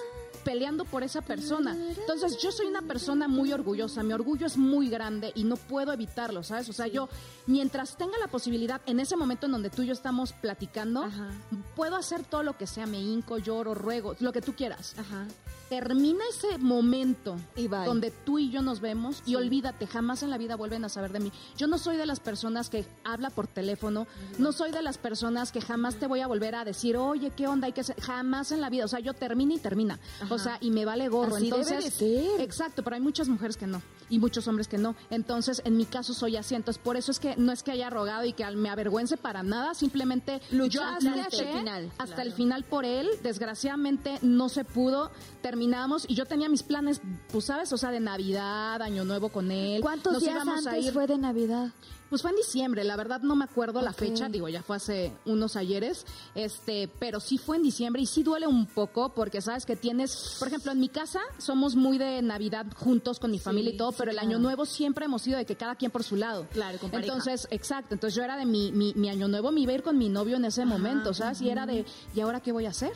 peleando 0.44 0.84
por 0.84 1.02
esa 1.02 1.20
persona. 1.20 1.76
Entonces 1.98 2.38
yo 2.38 2.50
soy 2.50 2.66
una 2.66 2.82
persona 2.82 3.28
muy 3.28 3.52
orgullosa, 3.52 4.02
mi 4.02 4.12
orgullo 4.12 4.46
es 4.46 4.56
muy 4.56 4.88
grande 4.88 5.32
y 5.34 5.44
no 5.44 5.56
puedo 5.56 5.92
evitarlo, 5.92 6.42
¿sabes? 6.42 6.68
O 6.68 6.72
sea, 6.72 6.86
yo 6.86 7.08
mientras 7.46 7.96
tenga 7.98 8.16
la 8.18 8.28
posibilidad, 8.28 8.80
en 8.86 9.00
ese 9.00 9.16
momento 9.16 9.46
en 9.46 9.52
donde 9.52 9.70
tú 9.70 9.82
y 9.82 9.88
yo 9.88 9.92
estamos 9.92 10.32
platicando, 10.32 11.02
Ajá. 11.02 11.30
puedo 11.76 11.96
hacer 11.96 12.24
todo 12.24 12.42
lo 12.42 12.56
que 12.56 12.66
sea, 12.66 12.86
me 12.86 13.00
hinco, 13.00 13.36
lloro, 13.38 13.74
ruego, 13.74 14.16
lo 14.20 14.32
que 14.32 14.40
tú 14.40 14.54
quieras. 14.54 14.94
Ajá. 14.98 15.26
Termina 15.70 16.24
ese 16.28 16.58
momento 16.58 17.36
Y 17.54 17.68
donde 17.68 18.10
tú 18.10 18.40
y 18.40 18.50
yo 18.50 18.60
nos 18.60 18.80
vemos 18.80 19.22
y 19.24 19.36
olvídate, 19.36 19.86
jamás 19.86 20.24
en 20.24 20.30
la 20.30 20.36
vida 20.36 20.56
vuelven 20.56 20.84
a 20.84 20.88
saber 20.88 21.12
de 21.12 21.20
mí. 21.20 21.32
Yo 21.56 21.68
no 21.68 21.78
soy 21.78 21.96
de 21.96 22.06
las 22.06 22.18
personas 22.18 22.68
que 22.68 22.84
habla 23.04 23.30
por 23.30 23.46
teléfono, 23.46 24.08
no 24.38 24.50
soy 24.50 24.72
de 24.72 24.82
las 24.82 24.98
personas 24.98 25.52
que 25.52 25.60
jamás 25.60 25.94
te 25.94 26.08
voy 26.08 26.20
a 26.20 26.26
volver 26.26 26.56
a 26.56 26.64
decir, 26.64 26.96
oye, 26.96 27.30
¿qué 27.30 27.46
onda? 27.46 27.66
Hay 27.66 27.72
que 27.72 27.82
hacer? 27.82 28.00
Jamás 28.00 28.50
en 28.50 28.60
la 28.60 28.68
vida. 28.68 28.84
O 28.84 28.88
sea, 28.88 28.98
yo 28.98 29.14
termino 29.14 29.54
y 29.54 29.58
termina. 29.58 30.00
O 30.28 30.38
sea, 30.38 30.58
y 30.60 30.72
me 30.72 30.84
vale 30.84 31.08
gorro. 31.08 31.36
Así 31.36 31.50
debe 31.50 31.62
Entonces, 31.62 31.98
de 32.00 32.22
ser. 32.26 32.40
exacto, 32.40 32.82
pero 32.82 32.96
hay 32.96 33.02
muchas 33.02 33.28
mujeres 33.28 33.56
que 33.56 33.68
no 33.68 33.80
y 34.10 34.18
muchos 34.18 34.46
hombres 34.48 34.68
que 34.68 34.76
no. 34.76 34.94
Entonces, 35.08 35.62
en 35.64 35.76
mi 35.76 35.86
caso 35.86 36.12
soy 36.12 36.36
así. 36.36 36.54
Entonces, 36.54 36.82
por 36.82 36.96
eso 36.96 37.10
es 37.12 37.18
que 37.18 37.36
no 37.36 37.52
es 37.52 37.62
que 37.62 37.70
haya 37.70 37.88
rogado 37.88 38.24
y 38.26 38.32
que 38.34 38.44
me 38.50 38.68
avergüence 38.68 39.16
para 39.16 39.42
nada, 39.42 39.74
simplemente 39.74 40.40
yo 40.50 40.58
Luchaste 40.58 41.04
luché 41.08 41.20
hasta 41.22 41.42
el 41.42 41.58
final. 41.58 41.92
hasta 41.98 42.22
el 42.22 42.32
final 42.32 42.64
por 42.64 42.84
él. 42.84 43.08
Desgraciadamente 43.22 44.18
no 44.22 44.48
se 44.48 44.64
pudo. 44.64 45.10
Terminamos 45.42 46.04
y 46.08 46.14
yo 46.14 46.26
tenía 46.26 46.48
mis 46.48 46.62
planes, 46.62 47.00
pues 47.32 47.46
sabes, 47.46 47.72
o 47.72 47.78
sea, 47.78 47.90
de 47.90 48.00
Navidad, 48.00 48.82
Año 48.82 49.04
Nuevo 49.04 49.30
con 49.30 49.50
él. 49.50 49.80
¿Cuántos 49.80 50.12
Nos 50.12 50.22
días 50.22 50.34
íbamos 50.34 50.66
a 50.66 50.70
antes 50.70 50.86
ir. 50.86 50.92
fue 50.92 51.06
de 51.06 51.16
Navidad? 51.18 51.70
Pues 52.10 52.22
fue 52.22 52.32
en 52.32 52.36
diciembre, 52.36 52.82
la 52.82 52.96
verdad 52.96 53.20
no 53.22 53.36
me 53.36 53.44
acuerdo 53.44 53.80
la 53.80 53.92
fecha, 53.92 54.28
digo, 54.28 54.48
ya 54.48 54.62
fue 54.62 54.76
hace 54.76 55.12
unos 55.26 55.54
ayeres, 55.54 56.04
este, 56.34 56.90
pero 56.98 57.20
sí 57.20 57.38
fue 57.38 57.56
en 57.56 57.62
diciembre 57.62 58.02
y 58.02 58.06
sí 58.06 58.24
duele 58.24 58.48
un 58.48 58.66
poco 58.66 59.10
porque 59.14 59.40
sabes 59.40 59.64
que 59.64 59.76
tienes, 59.76 60.36
por 60.40 60.48
ejemplo, 60.48 60.72
en 60.72 60.80
mi 60.80 60.88
casa 60.88 61.20
somos 61.38 61.76
muy 61.76 61.98
de 61.98 62.20
Navidad 62.20 62.66
juntos 62.74 63.20
con 63.20 63.30
mi 63.30 63.38
familia 63.38 63.72
y 63.72 63.76
todo, 63.76 63.92
pero 63.92 64.10
el 64.10 64.18
año 64.18 64.40
nuevo 64.40 64.66
siempre 64.66 65.04
hemos 65.04 65.22
sido 65.22 65.38
de 65.38 65.46
que 65.46 65.54
cada 65.54 65.76
quien 65.76 65.92
por 65.92 66.02
su 66.02 66.16
lado. 66.16 66.48
Claro, 66.52 66.78
con. 66.78 66.92
Entonces, 66.92 67.46
exacto, 67.52 67.94
entonces 67.94 68.16
yo 68.16 68.24
era 68.24 68.36
de 68.36 68.44
mi, 68.44 68.72
mi, 68.72 68.92
mi 68.94 69.08
año 69.08 69.28
nuevo, 69.28 69.52
me 69.52 69.60
iba 69.60 69.70
a 69.70 69.76
ir 69.76 69.82
con 69.84 69.96
mi 69.96 70.08
novio 70.08 70.36
en 70.36 70.44
ese 70.44 70.64
momento, 70.64 71.14
¿sabes? 71.14 71.40
Y 71.40 71.48
era 71.48 71.64
de, 71.64 71.84
¿y 72.12 72.20
ahora 72.20 72.40
qué 72.40 72.50
voy 72.50 72.66
a 72.66 72.70
hacer? 72.70 72.92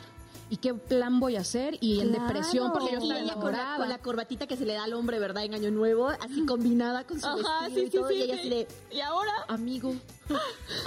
¿Y 0.49 0.57
qué 0.57 0.73
plan 0.75 1.19
voy 1.19 1.37
a 1.37 1.41
hacer? 1.41 1.77
Y 1.81 2.01
en 2.01 2.09
Claro. 2.09 2.23
depresión 2.27 2.71
porque 2.71 2.91
yo 2.91 2.99
estaba 2.99 3.19
ella 3.19 3.33
con 3.33 3.43
la, 3.45 3.49
enamorada. 3.49 3.77
con 3.77 3.89
la 3.89 3.97
corbatita 3.97 4.45
que 4.45 4.55
se 4.55 4.65
le 4.65 4.73
da 4.73 4.83
al 4.83 4.93
hombre, 4.93 5.17
¿verdad? 5.19 5.43
En 5.43 5.55
Año 5.55 5.71
Nuevo, 5.71 6.07
así 6.07 6.45
combinada 6.45 7.03
con 7.03 7.19
su 7.19 7.25
Ajá, 7.25 7.63
vestido 7.67 7.81
sí, 7.81 7.87
y 7.87 7.89
todo. 7.89 8.07
sí, 8.09 8.13
y 8.15 8.21
ella 8.21 8.37
sí. 8.43 8.49
de, 8.49 8.67
¿Y 8.91 8.99
ahora? 8.99 9.31
amigo, 9.47 9.95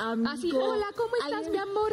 amigo. 0.01 0.31
Así, 0.31 0.53
hola, 0.53 0.87
¿cómo 0.97 1.11
estás, 1.17 1.47
Ay, 1.47 1.51
mi 1.51 1.59
amor? 1.59 1.93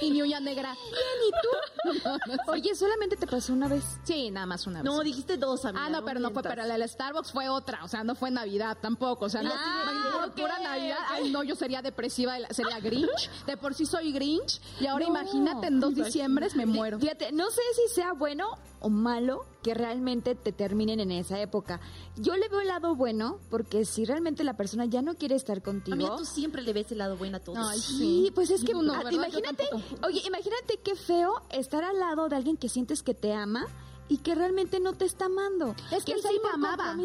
y 0.00 0.10
mi 0.10 0.22
uña 0.22 0.40
negra. 0.40 0.74
Bien, 0.74 0.98
¿y 1.28 2.00
tú? 2.02 2.50
Oye, 2.52 2.74
¿solamente 2.74 3.16
te 3.16 3.26
pasó 3.26 3.52
una 3.52 3.68
vez? 3.68 3.84
Sí, 4.04 4.30
nada 4.30 4.46
más 4.46 4.66
una 4.66 4.82
vez. 4.82 4.90
No, 4.92 5.00
dijiste 5.00 5.36
dos, 5.36 5.64
amiga. 5.64 5.84
Ah, 5.86 5.90
no, 5.90 6.04
pero 6.04 6.20
no 6.20 6.30
fue, 6.30 6.42
pero 6.42 6.64
la 6.64 6.76
del 6.78 6.88
Starbucks 6.88 7.32
fue 7.32 7.48
otra, 7.48 7.84
o 7.84 7.88
sea, 7.88 8.04
no 8.04 8.14
fue 8.14 8.30
Navidad 8.30 8.76
tampoco, 8.80 9.26
o 9.26 9.28
sea, 9.28 9.42
no, 9.42 9.50
Ah, 9.54 10.10
por 10.22 10.32
pura 10.32 10.58
Navidad, 10.58 10.98
ay 11.10 11.30
no, 11.30 11.42
yo 11.42 11.54
sería 11.54 11.82
depresiva, 11.82 12.36
sería 12.50 12.80
Grinch, 12.80 13.30
de 13.46 13.56
por 13.56 13.74
sí 13.74 13.86
soy 13.86 14.12
Grinch, 14.12 14.60
y 14.80 14.86
ahora 14.86 15.04
No. 15.06 15.10
imagínate 15.10 15.66
en 15.68 15.80
dos 15.80 15.94
diciembres 15.94 16.54
me 16.54 16.66
muero. 16.66 16.98
Fíjate, 16.98 17.32
no 17.32 17.50
sé 17.50 17.62
si 17.76 17.94
sea 17.94 18.12
bueno 18.12 18.58
o 18.80 18.88
malo 18.88 19.46
que 19.62 19.74
realmente 19.74 20.34
te 20.34 20.52
terminen 20.52 21.00
en 21.00 21.12
esa 21.12 21.40
época. 21.40 21.80
Yo 22.16 22.36
le 22.36 22.48
veo 22.48 22.60
el 22.60 22.68
lado 22.68 22.94
bueno 22.94 23.38
porque 23.50 23.84
si 23.84 24.04
realmente 24.04 24.44
la 24.44 24.56
persona 24.56 24.84
ya 24.86 25.02
no 25.02 25.14
quiere 25.14 25.36
estar 25.36 25.62
contigo. 25.62 25.94
Amiga, 25.94 26.16
tú 26.16 26.24
siempre 26.24 26.62
le 26.62 26.72
ves 26.72 26.90
el 26.92 26.98
lado 26.98 27.16
bueno 27.16 27.36
a 27.36 27.40
todos. 27.40 27.58
Ay, 27.58 27.78
Sí, 27.78 28.32
pues 28.34 28.50
es 28.50 28.64
que 28.64 28.72
no, 28.74 28.92
ah, 28.92 29.04
imagínate, 29.10 29.64
oye, 30.04 30.22
imagínate 30.26 30.78
qué 30.82 30.96
feo 30.96 31.42
estar 31.50 31.84
al 31.84 31.98
lado 31.98 32.28
de 32.28 32.36
alguien 32.36 32.56
que 32.56 32.68
sientes 32.68 33.02
que 33.02 33.14
te 33.14 33.32
ama 33.32 33.66
y 34.08 34.18
que 34.18 34.34
realmente 34.34 34.80
no 34.80 34.92
te 34.92 35.04
está 35.04 35.26
amando. 35.26 35.74
Es 35.90 36.04
que 36.04 36.12
él 36.12 36.20
sí 36.22 36.28
sí 36.28 36.40
me 36.42 36.50
amaba. 36.50 36.96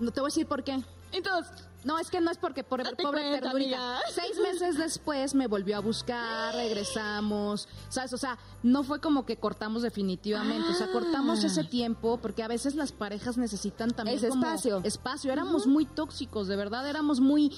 No 0.00 0.10
te 0.10 0.20
voy 0.20 0.28
a 0.28 0.30
decir 0.30 0.46
por 0.46 0.64
qué. 0.64 0.82
Entonces, 1.12 1.52
No, 1.84 1.98
es 1.98 2.10
que 2.10 2.20
no 2.20 2.30
es 2.30 2.38
porque 2.38 2.64
por 2.64 2.82
Date 2.82 3.02
pobre 3.02 3.20
cuenta, 3.22 3.40
ternurita. 3.40 3.76
amiga. 3.76 4.00
Seis 4.12 4.38
meses 4.42 4.78
después 4.78 5.34
me 5.34 5.46
volvió 5.46 5.76
a 5.76 5.80
buscar, 5.80 6.54
regresamos, 6.54 7.68
¿sabes? 7.90 8.12
O 8.12 8.18
sea, 8.18 8.38
no 8.62 8.82
fue 8.84 9.00
como 9.00 9.26
que 9.26 9.36
cortamos 9.36 9.82
definitivamente, 9.82 10.68
o 10.70 10.74
sea, 10.74 10.90
cortamos 10.90 11.44
Ah. 11.44 11.46
ese 11.48 11.64
tiempo 11.64 12.18
porque 12.22 12.42
a 12.42 12.48
veces 12.48 12.74
las 12.74 12.92
parejas 12.92 13.36
necesitan 13.36 13.90
también 13.90 14.16
Ese 14.18 14.28
como 14.30 14.44
espacio. 14.46 14.80
espacio. 14.84 15.32
Éramos 15.32 15.66
muy 15.66 15.84
tóxicos, 15.86 16.48
de 16.48 16.56
verdad, 16.56 16.88
éramos 16.88 17.20
muy, 17.20 17.50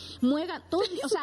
todo- 0.71 0.81
o 1.05 1.09
sea, 1.09 1.23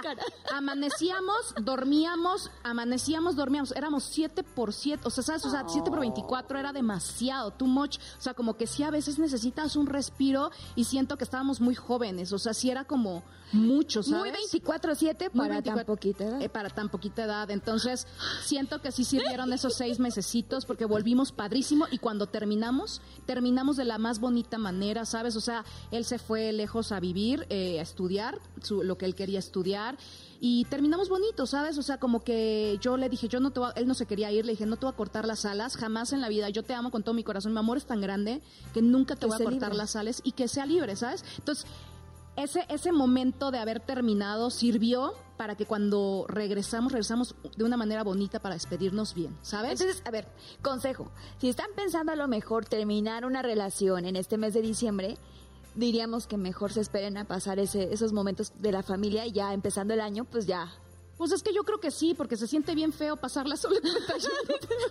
amanecíamos, 0.57 1.53
dormíamos, 1.61 2.51
amanecíamos, 2.63 3.35
dormíamos, 3.35 3.71
éramos 3.73 4.03
siete 4.03 4.43
por 4.43 4.71
siete, 4.73 5.03
o 5.05 5.09
sea, 5.09 5.23
¿sabes? 5.23 5.45
O 5.45 5.49
sea, 5.51 5.65
siete 5.67 5.89
por 5.89 5.99
veinticuatro 5.99 6.57
era 6.57 6.71
demasiado, 6.71 7.51
too 7.51 7.67
much, 7.67 7.97
o 8.17 8.21
sea, 8.21 8.33
como 8.33 8.55
que 8.55 8.65
sí 8.67 8.83
a 8.83 8.91
veces 8.91 9.19
necesitas 9.19 9.75
un 9.75 9.87
respiro 9.87 10.51
y 10.75 10.85
siento 10.85 11.17
que 11.17 11.23
estábamos 11.25 11.59
muy 11.59 11.75
jóvenes, 11.75 12.31
o 12.31 12.39
sea, 12.39 12.53
sí 12.53 12.69
era 12.69 12.85
como 12.85 12.92
mucho, 12.97 14.01
¿sabes? 14.01 14.19
muy 14.19 14.31
24/7 14.31 15.29
Muy 15.33 15.47
para 15.47 15.61
24 15.61 15.75
tan 15.75 15.85
poquita 15.85 16.23
edad. 16.23 16.41
eh, 16.41 16.49
para 16.49 16.69
tan 16.69 16.89
poquita 16.89 17.23
edad. 17.25 17.51
Entonces, 17.51 18.07
siento 18.43 18.81
que 18.81 18.91
sí 18.91 19.03
sirvieron 19.03 19.53
esos 19.53 19.75
seis 19.75 19.99
mesecitos 19.99 20.65
porque 20.65 20.85
volvimos 20.85 21.31
padrísimo 21.31 21.85
y 21.91 21.99
cuando 21.99 22.25
terminamos, 22.27 23.01
terminamos 23.27 23.77
de 23.77 23.85
la 23.85 23.99
más 23.99 24.19
bonita 24.19 24.57
manera, 24.57 25.05
¿sabes? 25.05 25.35
O 25.35 25.41
sea, 25.41 25.63
él 25.91 26.03
se 26.03 26.17
fue 26.17 26.51
lejos 26.51 26.91
a 26.91 26.99
vivir, 26.99 27.45
eh, 27.49 27.79
a 27.79 27.83
estudiar 27.83 28.39
su- 28.61 28.81
lo 28.81 28.97
que 28.97 29.05
él 29.05 29.13
quería 29.13 29.37
estudiar. 29.39 29.97
Y 30.45 30.65
terminamos 30.65 31.07
bonito, 31.07 31.45
¿sabes? 31.45 31.77
O 31.77 31.83
sea, 31.83 31.99
como 31.99 32.23
que 32.23 32.77
yo 32.81 32.97
le 32.97 33.07
dije, 33.07 33.27
yo 33.29 33.39
no 33.39 33.51
te 33.51 33.59
voy 33.59 33.69
a- 33.69 33.79
él 33.79 33.87
no 33.87 33.93
se 33.93 34.05
quería 34.07 34.31
ir, 34.31 34.45
le 34.45 34.53
dije, 34.53 34.65
no 34.65 34.75
te 34.77 34.85
voy 34.87 34.93
a 34.93 34.97
cortar 34.97 35.25
las 35.25 35.45
alas, 35.45 35.77
jamás 35.77 36.11
en 36.11 36.21
la 36.21 36.27
vida, 36.27 36.49
yo 36.49 36.63
te 36.63 36.73
amo 36.73 36.89
con 36.91 37.03
todo 37.03 37.13
mi 37.13 37.23
corazón, 37.23 37.53
mi 37.53 37.59
amor 37.59 37.77
es 37.77 37.85
tan 37.85 38.01
grande 38.01 38.41
que 38.73 38.81
nunca 38.81 39.13
te 39.15 39.21
Que 39.21 39.25
voy 39.27 39.35
a 39.35 39.43
cortar 39.43 39.69
libre. 39.69 39.77
las 39.77 39.95
alas 39.95 40.21
y 40.25 40.31
que 40.33 40.47
sea 40.49 40.65
libre, 40.65 40.95
¿sabes? 40.97 41.23
Entonces, 41.37 41.65
ese, 42.35 42.65
ese 42.69 42.91
momento 42.91 43.51
de 43.51 43.59
haber 43.59 43.79
terminado 43.79 44.49
sirvió 44.49 45.13
para 45.37 45.55
que 45.55 45.65
cuando 45.65 46.25
regresamos, 46.27 46.91
regresamos 46.91 47.35
de 47.55 47.63
una 47.63 47.77
manera 47.77 48.03
bonita 48.03 48.39
para 48.39 48.55
despedirnos 48.55 49.13
bien, 49.13 49.37
¿sabes? 49.41 49.79
Entonces, 49.79 50.03
a 50.05 50.11
ver, 50.11 50.27
consejo. 50.61 51.11
Si 51.39 51.49
están 51.49 51.67
pensando 51.75 52.11
a 52.11 52.15
lo 52.15 52.27
mejor 52.27 52.65
terminar 52.65 53.25
una 53.25 53.41
relación 53.41 54.05
en 54.05 54.15
este 54.15 54.37
mes 54.37 54.53
de 54.53 54.61
diciembre, 54.61 55.17
diríamos 55.75 56.27
que 56.27 56.37
mejor 56.37 56.71
se 56.71 56.81
esperen 56.81 57.17
a 57.17 57.25
pasar 57.25 57.59
ese, 57.59 57.93
esos 57.93 58.13
momentos 58.13 58.53
de 58.59 58.71
la 58.71 58.83
familia 58.83 59.25
y 59.25 59.31
ya 59.31 59.53
empezando 59.53 59.93
el 59.93 60.01
año, 60.01 60.25
pues 60.25 60.45
ya 60.45 60.71
pues 61.17 61.31
es 61.31 61.43
que 61.43 61.53
yo 61.53 61.63
creo 61.63 61.79
que 61.79 61.91
sí, 61.91 62.13
porque 62.13 62.35
se 62.37 62.47
siente 62.47 62.73
bien 62.75 62.91
feo 62.91 63.15
pasarla 63.17 63.55
solo 63.55 63.75
el 63.75 63.81
31. 63.81 64.35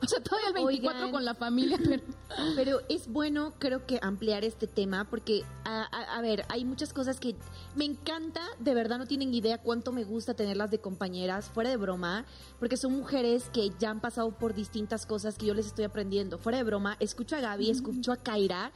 o 0.02 0.06
sea, 0.08 0.22
todavía 0.22 0.48
el 0.48 0.54
24 0.54 0.98
Oigan. 1.00 1.12
con 1.12 1.24
la 1.24 1.34
familia, 1.34 1.78
pero... 1.82 2.02
Pero 2.56 2.80
es 2.88 3.08
bueno, 3.08 3.52
creo 3.58 3.84
que 3.86 3.98
ampliar 4.00 4.42
este 4.42 4.66
tema 4.66 5.04
porque, 5.10 5.42
a, 5.64 5.82
a- 5.82 6.16
a 6.16 6.22
ver, 6.22 6.46
hay 6.48 6.64
muchas 6.64 6.94
cosas 6.94 7.20
que 7.20 7.36
me 7.76 7.84
encanta, 7.84 8.40
de 8.58 8.72
verdad 8.72 8.96
no 8.96 9.06
tienen 9.06 9.34
idea 9.34 9.58
cuánto 9.58 9.92
me 9.92 10.02
gusta 10.04 10.32
tenerlas 10.32 10.70
de 10.70 10.78
compañeras, 10.78 11.50
fuera 11.50 11.68
de 11.68 11.76
broma, 11.76 12.24
porque 12.58 12.78
son 12.78 12.92
mujeres 12.96 13.50
que 13.52 13.70
ya 13.78 13.90
han 13.90 14.00
pasado 14.00 14.30
por 14.30 14.54
distintas 14.54 15.04
cosas 15.04 15.36
que 15.36 15.44
yo 15.44 15.52
les 15.52 15.66
estoy 15.66 15.84
aprendiendo. 15.84 16.38
Fuera 16.38 16.56
de 16.56 16.64
broma, 16.64 16.96
escucho 17.00 17.36
a 17.36 17.40
Gaby, 17.40 17.68
escucho 17.68 18.12
a 18.12 18.16
Kaira 18.16 18.72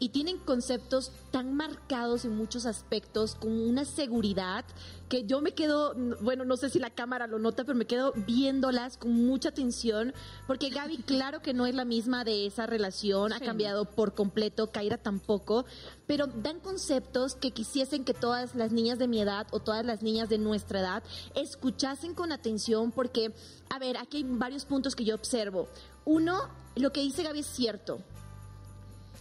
y 0.00 0.08
tienen 0.08 0.38
conceptos 0.38 1.12
tan 1.30 1.54
marcados 1.54 2.24
en 2.24 2.36
muchos 2.36 2.66
aspectos, 2.66 3.36
con 3.36 3.52
una 3.52 3.84
seguridad 3.84 4.64
que 5.08 5.24
yo 5.26 5.40
me 5.40 5.54
quedo, 5.54 5.94
bueno, 6.22 6.44
no 6.44 6.56
sé 6.56 6.70
si 6.70 6.80
la 6.80 6.85
cámara 6.90 7.26
lo 7.26 7.38
nota, 7.38 7.64
pero 7.64 7.76
me 7.76 7.84
quedo 7.86 8.12
viéndolas 8.26 8.96
con 8.96 9.12
mucha 9.12 9.48
atención, 9.50 10.14
porque 10.46 10.70
Gaby, 10.70 10.98
claro 11.06 11.40
que 11.42 11.54
no 11.54 11.66
es 11.66 11.74
la 11.74 11.84
misma 11.84 12.24
de 12.24 12.46
esa 12.46 12.66
relación, 12.66 13.32
ha 13.32 13.38
Sí. 13.38 13.44
cambiado 13.44 13.84
por 13.84 14.14
completo, 14.14 14.70
Kaira 14.70 14.98
tampoco, 14.98 15.64
pero 16.06 16.26
dan 16.26 16.60
conceptos 16.60 17.34
que 17.34 17.50
quisiesen 17.50 18.04
que 18.04 18.14
todas 18.14 18.54
las 18.54 18.72
niñas 18.72 18.98
de 18.98 19.08
mi 19.08 19.20
edad 19.20 19.46
o 19.50 19.60
todas 19.60 19.84
las 19.84 20.02
niñas 20.02 20.28
de 20.28 20.38
nuestra 20.38 20.80
edad 20.80 21.02
escuchasen 21.34 22.14
con 22.14 22.32
atención, 22.32 22.92
porque, 22.92 23.32
a 23.70 23.78
ver, 23.78 23.96
aquí 23.96 24.18
hay 24.18 24.24
varios 24.26 24.64
puntos 24.64 24.94
que 24.96 25.04
yo 25.04 25.14
observo. 25.14 25.68
Uno, 26.04 26.48
lo 26.76 26.92
que 26.92 27.00
dice 27.00 27.22
Gaby 27.22 27.40
es 27.40 27.46
cierto. 27.46 27.98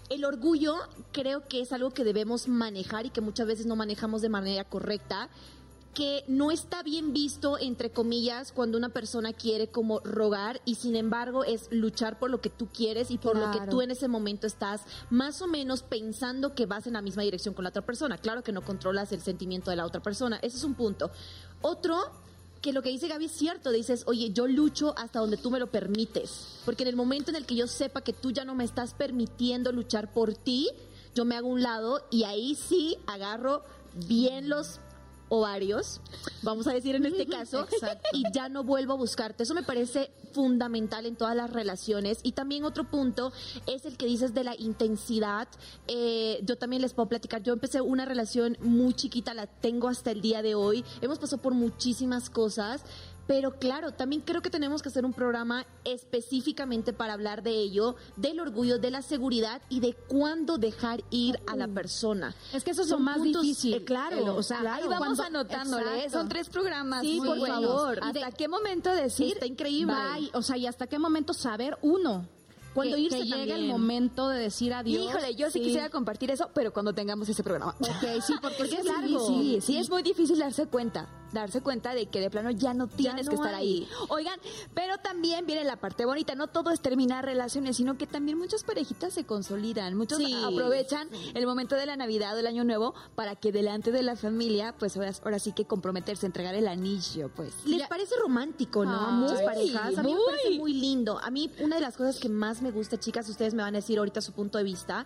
El 0.07 0.23
orgullo 0.23 0.75
creo 1.11 1.47
que 1.47 1.61
es 1.61 1.73
algo 1.73 1.89
que 1.89 2.03
debemos 2.03 2.47
manejar 2.47 3.07
y 3.07 3.09
que 3.09 3.21
muchas 3.21 3.47
veces 3.47 3.65
no 3.65 3.75
manejamos 3.75 4.21
de 4.21 4.29
manera 4.29 4.63
correcta 4.63 5.29
que 5.95 6.25
no 6.27 6.51
está 6.51 6.83
bien 6.83 7.13
visto, 7.13 7.57
entre 7.57 7.89
comillas, 7.89 8.51
cuando 8.51 8.77
una 8.77 8.89
persona 8.89 9.33
quiere 9.33 9.69
como 9.69 10.01
rogar 10.01 10.61
y 10.65 10.75
sin 10.75 10.95
embargo 10.95 11.43
es 11.45 11.67
luchar 11.71 12.19
por 12.19 12.29
lo 12.29 12.41
que 12.41 12.49
tú 12.49 12.67
quieres 12.67 13.09
y 13.09 13.17
por 13.17 13.37
lo 13.37 13.49
que 13.51 13.65
tú 13.71 13.81
en 13.81 13.91
ese 13.91 14.07
momento 14.07 14.45
estás 14.45 14.81
más 15.09 15.41
o 15.41 15.47
menos 15.47 15.81
pensando 15.81 16.53
que 16.53 16.65
vas 16.65 16.85
en 16.85 16.93
la 16.93 17.01
misma 17.01 17.23
dirección 17.23 17.55
con 17.55 17.63
la 17.63 17.69
otra 17.69 17.85
persona. 17.85 18.17
Claro 18.17 18.43
que 18.43 18.51
no 18.51 18.61
controlas 18.61 19.13
el 19.13 19.21
sentimiento 19.21 19.71
de 19.71 19.77
la 19.77 19.85
otra 19.85 20.03
persona, 20.03 20.37
ese 20.41 20.57
es 20.57 20.63
un 20.65 20.75
punto. 20.75 21.09
Otro, 21.61 21.97
que 22.61 22.73
lo 22.73 22.83
que 22.83 22.89
dice 22.89 23.07
Gaby 23.07 23.25
es 23.25 23.31
cierto, 23.31 23.71
dices, 23.71 24.03
oye, 24.05 24.31
yo 24.31 24.47
lucho 24.47 24.93
hasta 24.97 25.19
donde 25.19 25.37
tú 25.37 25.49
me 25.49 25.59
lo 25.59 25.67
permites, 25.67 26.59
porque 26.65 26.83
en 26.83 26.89
el 26.89 26.97
momento 26.97 27.31
en 27.31 27.37
el 27.37 27.45
que 27.45 27.55
yo 27.55 27.67
sepa 27.67 28.01
que 28.01 28.11
tú 28.11 28.31
ya 28.31 28.43
no 28.43 28.53
me 28.53 28.65
estás 28.65 28.93
permitiendo 28.93 29.71
luchar 29.71 30.11
por 30.11 30.35
ti, 30.35 30.69
yo 31.15 31.23
me 31.23 31.37
hago 31.37 31.47
un 31.47 31.63
lado 31.63 32.05
y 32.11 32.25
ahí 32.25 32.53
sí 32.55 32.97
agarro 33.07 33.63
bien 34.07 34.49
los 34.49 34.81
ovarios, 35.29 36.01
vamos 36.43 36.67
a 36.67 36.73
decir 36.73 36.95
en 36.95 37.05
este 37.05 37.25
caso, 37.25 37.67
y 38.13 38.23
ya 38.33 38.49
no 38.49 38.63
vuelvo 38.63 38.93
a 38.93 38.97
buscarte. 38.97 39.43
Eso 39.43 39.53
me 39.53 39.63
parece 39.63 40.11
fundamental 40.33 41.05
en 41.05 41.15
todas 41.15 41.35
las 41.35 41.49
relaciones. 41.51 42.19
Y 42.23 42.33
también 42.33 42.65
otro 42.65 42.89
punto 42.89 43.31
es 43.67 43.85
el 43.85 43.97
que 43.97 44.05
dices 44.05 44.33
de 44.33 44.43
la 44.43 44.55
intensidad. 44.55 45.47
Eh, 45.87 46.39
yo 46.43 46.57
también 46.57 46.81
les 46.81 46.93
puedo 46.93 47.09
platicar, 47.09 47.41
yo 47.41 47.53
empecé 47.53 47.81
una 47.81 48.05
relación 48.05 48.57
muy 48.61 48.93
chiquita, 48.93 49.33
la 49.33 49.47
tengo 49.47 49.87
hasta 49.87 50.11
el 50.11 50.21
día 50.21 50.41
de 50.41 50.55
hoy. 50.55 50.83
Hemos 51.01 51.19
pasado 51.19 51.41
por 51.41 51.53
muchísimas 51.53 52.29
cosas. 52.29 52.83
Pero 53.27 53.57
claro, 53.57 53.91
también 53.91 54.21
creo 54.21 54.41
que 54.41 54.49
tenemos 54.51 54.81
que 54.83 54.89
hacer 54.89 55.03
un 55.03 55.13
programa 55.13 55.65
específicamente 55.83 56.93
para 56.93 57.13
hablar 57.13 57.41
de 57.43 57.51
ello, 57.57 57.95
del 58.15 58.39
orgullo, 58.39 58.77
de 58.77 58.91
la 58.91 59.01
seguridad 59.01 59.61
y 59.69 59.79
de 59.79 59.93
cuándo 59.93 60.57
dejar 60.57 61.03
ir 61.09 61.39
a 61.47 61.55
la 61.55 61.67
persona. 61.67 62.35
Es 62.53 62.63
que 62.63 62.71
eso 62.71 62.83
es 62.83 62.89
lo 62.89 62.99
más 62.99 63.17
puntos, 63.17 63.41
difícil. 63.41 63.73
eh, 63.73 63.83
claro, 63.83 64.35
o 64.35 64.43
sea, 64.43 64.59
claro. 64.59 64.83
Ahí 64.83 64.89
vamos 64.89 65.17
cuando- 65.17 65.39
anotándole, 65.39 65.85
¿eh? 65.85 65.95
Exacto. 66.03 66.17
son 66.19 66.29
tres 66.29 66.49
programas. 66.49 67.01
Sí, 67.01 67.17
muy 67.17 67.27
por 67.29 67.37
buenos. 67.39 67.61
favor. 67.63 67.99
¿Hasta 68.03 68.31
qué 68.31 68.47
momento 68.47 68.91
decir? 68.93 69.33
Está 69.33 69.45
increíble. 69.47 69.93
Bye. 70.13 70.29
O 70.33 70.41
sea, 70.41 70.57
y 70.57 70.67
hasta 70.67 70.87
qué 70.87 70.99
momento 70.99 71.33
saber 71.33 71.77
uno. 71.81 72.27
Cuando 72.75 72.97
que, 72.97 73.03
irse 73.03 73.19
que 73.19 73.23
llegue 73.25 73.55
el 73.55 73.67
momento 73.67 74.27
de 74.27 74.37
decir 74.37 74.73
adiós. 74.73 75.05
Híjole, 75.09 75.33
yo 75.35 75.49
sí, 75.49 75.61
quisiera 75.61 75.89
compartir 75.89 76.29
eso, 76.29 76.49
pero 76.53 76.73
cuando 76.73 76.91
tengamos 76.93 77.29
ese 77.29 77.41
programa. 77.41 77.73
Ok, 77.79 78.21
sí, 78.21 78.33
porque, 78.41 78.57
Porque 78.57 78.75
es 78.75 78.83
largo. 78.85 79.27
sí, 79.27 79.59
sí, 79.61 79.77
es 79.77 79.89
muy 79.89 80.03
difícil 80.03 80.37
darse 80.37 80.65
cuenta, 80.67 81.07
darse 81.33 81.61
cuenta 81.61 81.93
de 81.93 82.05
que 82.07 82.19
de 82.21 82.29
plano 82.29 82.51
ya 82.51 82.73
no 82.73 82.87
tienes 82.87 83.25
no 83.25 83.31
que 83.31 83.35
estar 83.35 83.53
hay. 83.55 83.83
ahí. 83.83 83.87
Oigan, 84.09 84.39
pero 84.73 84.97
también 84.99 85.45
viene 85.45 85.63
la 85.63 85.75
parte 85.75 86.05
bonita, 86.05 86.35
no 86.35 86.47
todo 86.47 86.71
es 86.71 86.79
terminar 86.81 87.25
relaciones, 87.25 87.77
sino 87.77 87.97
que 87.97 88.07
también 88.07 88.37
muchas 88.37 88.63
parejitas 88.63 89.13
se 89.13 89.25
consolidan, 89.25 89.95
muchos 89.95 90.17
Sí. 90.19 90.33
aprovechan 90.43 91.09
el 91.33 91.45
momento 91.45 91.75
de 91.75 91.85
la 91.85 91.95
Navidad 91.97 92.35
o 92.35 92.39
el 92.39 92.47
Año 92.47 92.63
Nuevo 92.63 92.93
para 93.15 93.35
que 93.35 93.51
delante 93.51 93.91
de 93.91 94.03
la 94.03 94.15
familia, 94.15 94.73
pues 94.77 94.95
ahora, 94.95 95.11
ahora 95.23 95.39
sí 95.39 95.51
que 95.51 95.65
comprometerse, 95.65 96.25
entregar 96.25 96.55
el 96.55 96.67
anillo, 96.67 97.29
pues. 97.35 97.53
Les 97.65 97.79
Ya- 97.79 97.87
parece 97.89 98.15
romántico, 98.21 98.85
¿no? 98.85 98.91
A 98.93 99.07
Ay, 99.09 99.13
muchas 99.15 99.41
parejas. 99.41 99.97
A 99.97 100.03
mí 100.03 100.13
me 100.13 100.19
parece 100.25 100.57
muy 100.57 100.73
lindo. 100.73 101.19
A 101.19 101.29
mí, 101.31 101.51
una 101.59 101.75
de 101.75 101.81
las 101.81 101.97
cosas 101.97 102.17
que 102.19 102.29
más 102.29 102.61
me 102.61 102.71
gusta, 102.71 102.97
chicas, 102.99 103.27
ustedes 103.29 103.53
me 103.53 103.61
van 103.63 103.75
a 103.75 103.79
decir 103.79 103.97
ahorita 103.97 104.21
su 104.21 104.31
punto 104.31 104.57
de 104.57 104.63
vista, 104.63 105.05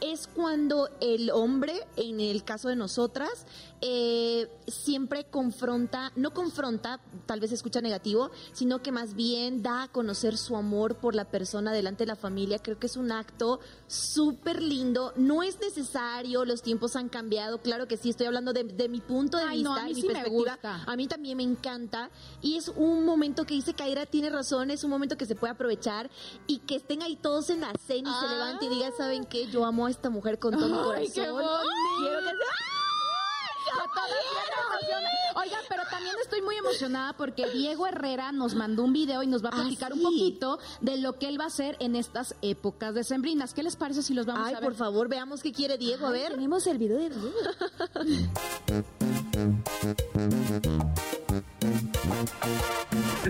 es 0.00 0.26
cuando 0.26 0.88
el 1.00 1.30
hombre, 1.30 1.86
en 1.96 2.20
el 2.20 2.44
caso 2.44 2.68
de 2.68 2.76
nosotras, 2.76 3.46
eh, 3.82 4.48
siempre 4.66 5.24
confronta, 5.24 6.12
no 6.16 6.32
confronta, 6.32 7.00
tal 7.26 7.40
vez 7.40 7.52
escucha 7.52 7.80
negativo, 7.80 8.30
sino 8.52 8.82
que 8.82 8.92
más 8.92 9.14
bien 9.14 9.62
da 9.62 9.84
a 9.84 9.88
conocer 9.88 10.36
su 10.36 10.56
amor 10.56 10.96
por 10.96 11.14
la 11.14 11.24
persona 11.24 11.72
delante 11.72 12.04
de 12.04 12.08
la 12.08 12.16
familia. 12.16 12.58
Creo 12.58 12.78
que 12.78 12.86
es 12.86 12.96
un 12.96 13.12
acto 13.12 13.60
súper 13.86 14.62
lindo. 14.62 15.12
No 15.16 15.42
es 15.42 15.60
necesario, 15.60 16.44
los 16.44 16.62
tiempos 16.62 16.96
han 16.96 17.08
cambiado. 17.08 17.58
Claro 17.58 17.88
que 17.88 17.96
sí, 17.96 18.10
estoy 18.10 18.26
hablando 18.26 18.52
de, 18.52 18.64
de 18.64 18.88
mi 18.88 19.00
punto 19.00 19.38
de 19.38 19.44
Ay, 19.44 19.62
no, 19.62 19.70
vista, 19.70 19.84
a 19.84 19.88
mí 19.88 19.94
mi 19.94 20.00
sí 20.00 20.06
perspectiva. 20.08 20.58
A 20.62 20.96
mí 20.96 21.06
también 21.06 21.36
me 21.36 21.42
encanta 21.42 22.10
y 22.42 22.56
es 22.56 22.68
un 22.68 23.04
momento 23.04 23.44
que 23.44 23.54
dice 23.54 23.74
Kaira 23.74 24.06
tiene 24.06 24.30
razón, 24.30 24.70
es 24.70 24.84
un 24.84 24.90
momento 24.90 25.16
que 25.16 25.26
se 25.26 25.34
puede 25.34 25.52
aprovechar 25.52 26.10
y 26.46 26.58
que 26.58 26.76
estén 26.76 27.02
ahí 27.02 27.16
todos 27.16 27.50
en 27.50 27.60
la 27.60 27.72
cena 27.86 28.10
y 28.10 28.20
se 28.20 28.32
levanten 28.32 28.72
y 28.72 28.74
digan, 28.76 28.92
¿saben 28.96 29.24
qué? 29.24 29.46
Yo 29.46 29.64
amo 29.64 29.86
a 29.86 29.89
esta 29.90 30.10
mujer 30.10 30.38
con 30.38 30.52
todo 30.54 30.66
mi 30.66 30.72
corazón. 30.74 30.94
Ay, 30.96 31.06
qué. 31.08 31.12
Quiero 31.22 31.36
que 31.36 31.42
Oigan, 35.36 35.60
pero 35.68 35.82
también 35.90 36.14
estoy 36.22 36.42
muy 36.42 36.56
emocionada 36.56 37.12
porque 37.14 37.48
Diego 37.50 37.86
Herrera 37.86 38.32
nos 38.32 38.54
mandó 38.54 38.82
un 38.84 38.92
video 38.92 39.22
y 39.22 39.26
nos 39.28 39.42
va 39.44 39.48
a 39.50 39.52
Ah, 39.52 39.56
platicar 39.60 39.92
un 39.92 39.98
sí. 40.00 40.04
poquito 40.04 40.58
de 40.80 40.96
lo 40.98 41.14
que 41.18 41.28
él 41.28 41.38
va 41.40 41.44
a 41.44 41.46
hacer 41.46 41.76
en 41.78 41.94
estas 41.96 42.34
épocas 42.42 42.94
decembrinas. 42.94 43.54
¿Qué 43.54 43.62
les 43.62 43.76
parece 43.76 44.02
si 44.02 44.12
los 44.12 44.26
vamos 44.26 44.42
Ay, 44.46 44.54
a 44.54 44.60
ver? 44.60 44.64
por 44.64 44.74
favor, 44.74 45.08
veamos 45.08 45.40
qué 45.42 45.52
quiere 45.52 45.78
Diego, 45.78 46.06
a 46.06 46.10
Ay, 46.10 46.20
ver. 46.20 46.32
Tenemos 46.32 46.66
el 46.66 46.78
video 46.78 46.98
de 46.98 47.10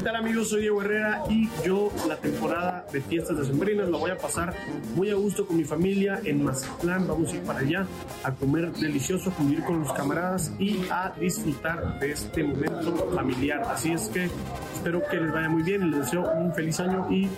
¿Qué 0.01 0.05
tal 0.05 0.17
amigos? 0.17 0.49
Soy 0.49 0.63
Diego 0.63 0.81
Herrera 0.81 1.25
y 1.29 1.47
yo 1.63 1.93
la 2.09 2.17
temporada 2.17 2.87
de 2.91 3.03
fiestas 3.03 3.37
decembrinas 3.37 3.91
la 3.91 3.99
voy 3.99 4.11
a 4.11 4.17
pasar 4.17 4.55
muy 4.95 5.11
a 5.11 5.15
gusto 5.15 5.47
con 5.47 5.59
mi 5.59 5.65
familia 5.65 6.23
en 6.25 6.43
Mazatlán. 6.43 7.07
Vamos 7.07 7.31
a 7.31 7.37
ir 7.37 7.43
para 7.43 7.59
allá 7.59 7.87
a 8.25 8.33
comer 8.33 8.73
delicioso, 8.73 9.29
a 9.29 9.35
convivir 9.35 9.63
con 9.63 9.81
los 9.81 9.93
camaradas 9.93 10.55
y 10.59 10.81
a 10.91 11.13
disfrutar 11.21 12.01
de 12.01 12.13
este 12.13 12.43
momento 12.43 13.11
familiar. 13.15 13.61
Así 13.69 13.93
es 13.93 14.09
que 14.09 14.31
espero 14.73 15.03
que 15.07 15.21
les 15.21 15.35
vaya 15.35 15.51
muy 15.51 15.65
bien 15.65 15.91
les 15.91 16.01
deseo 16.01 16.33
un 16.33 16.55
feliz 16.55 16.81
año 16.81 17.07
y 17.11 17.29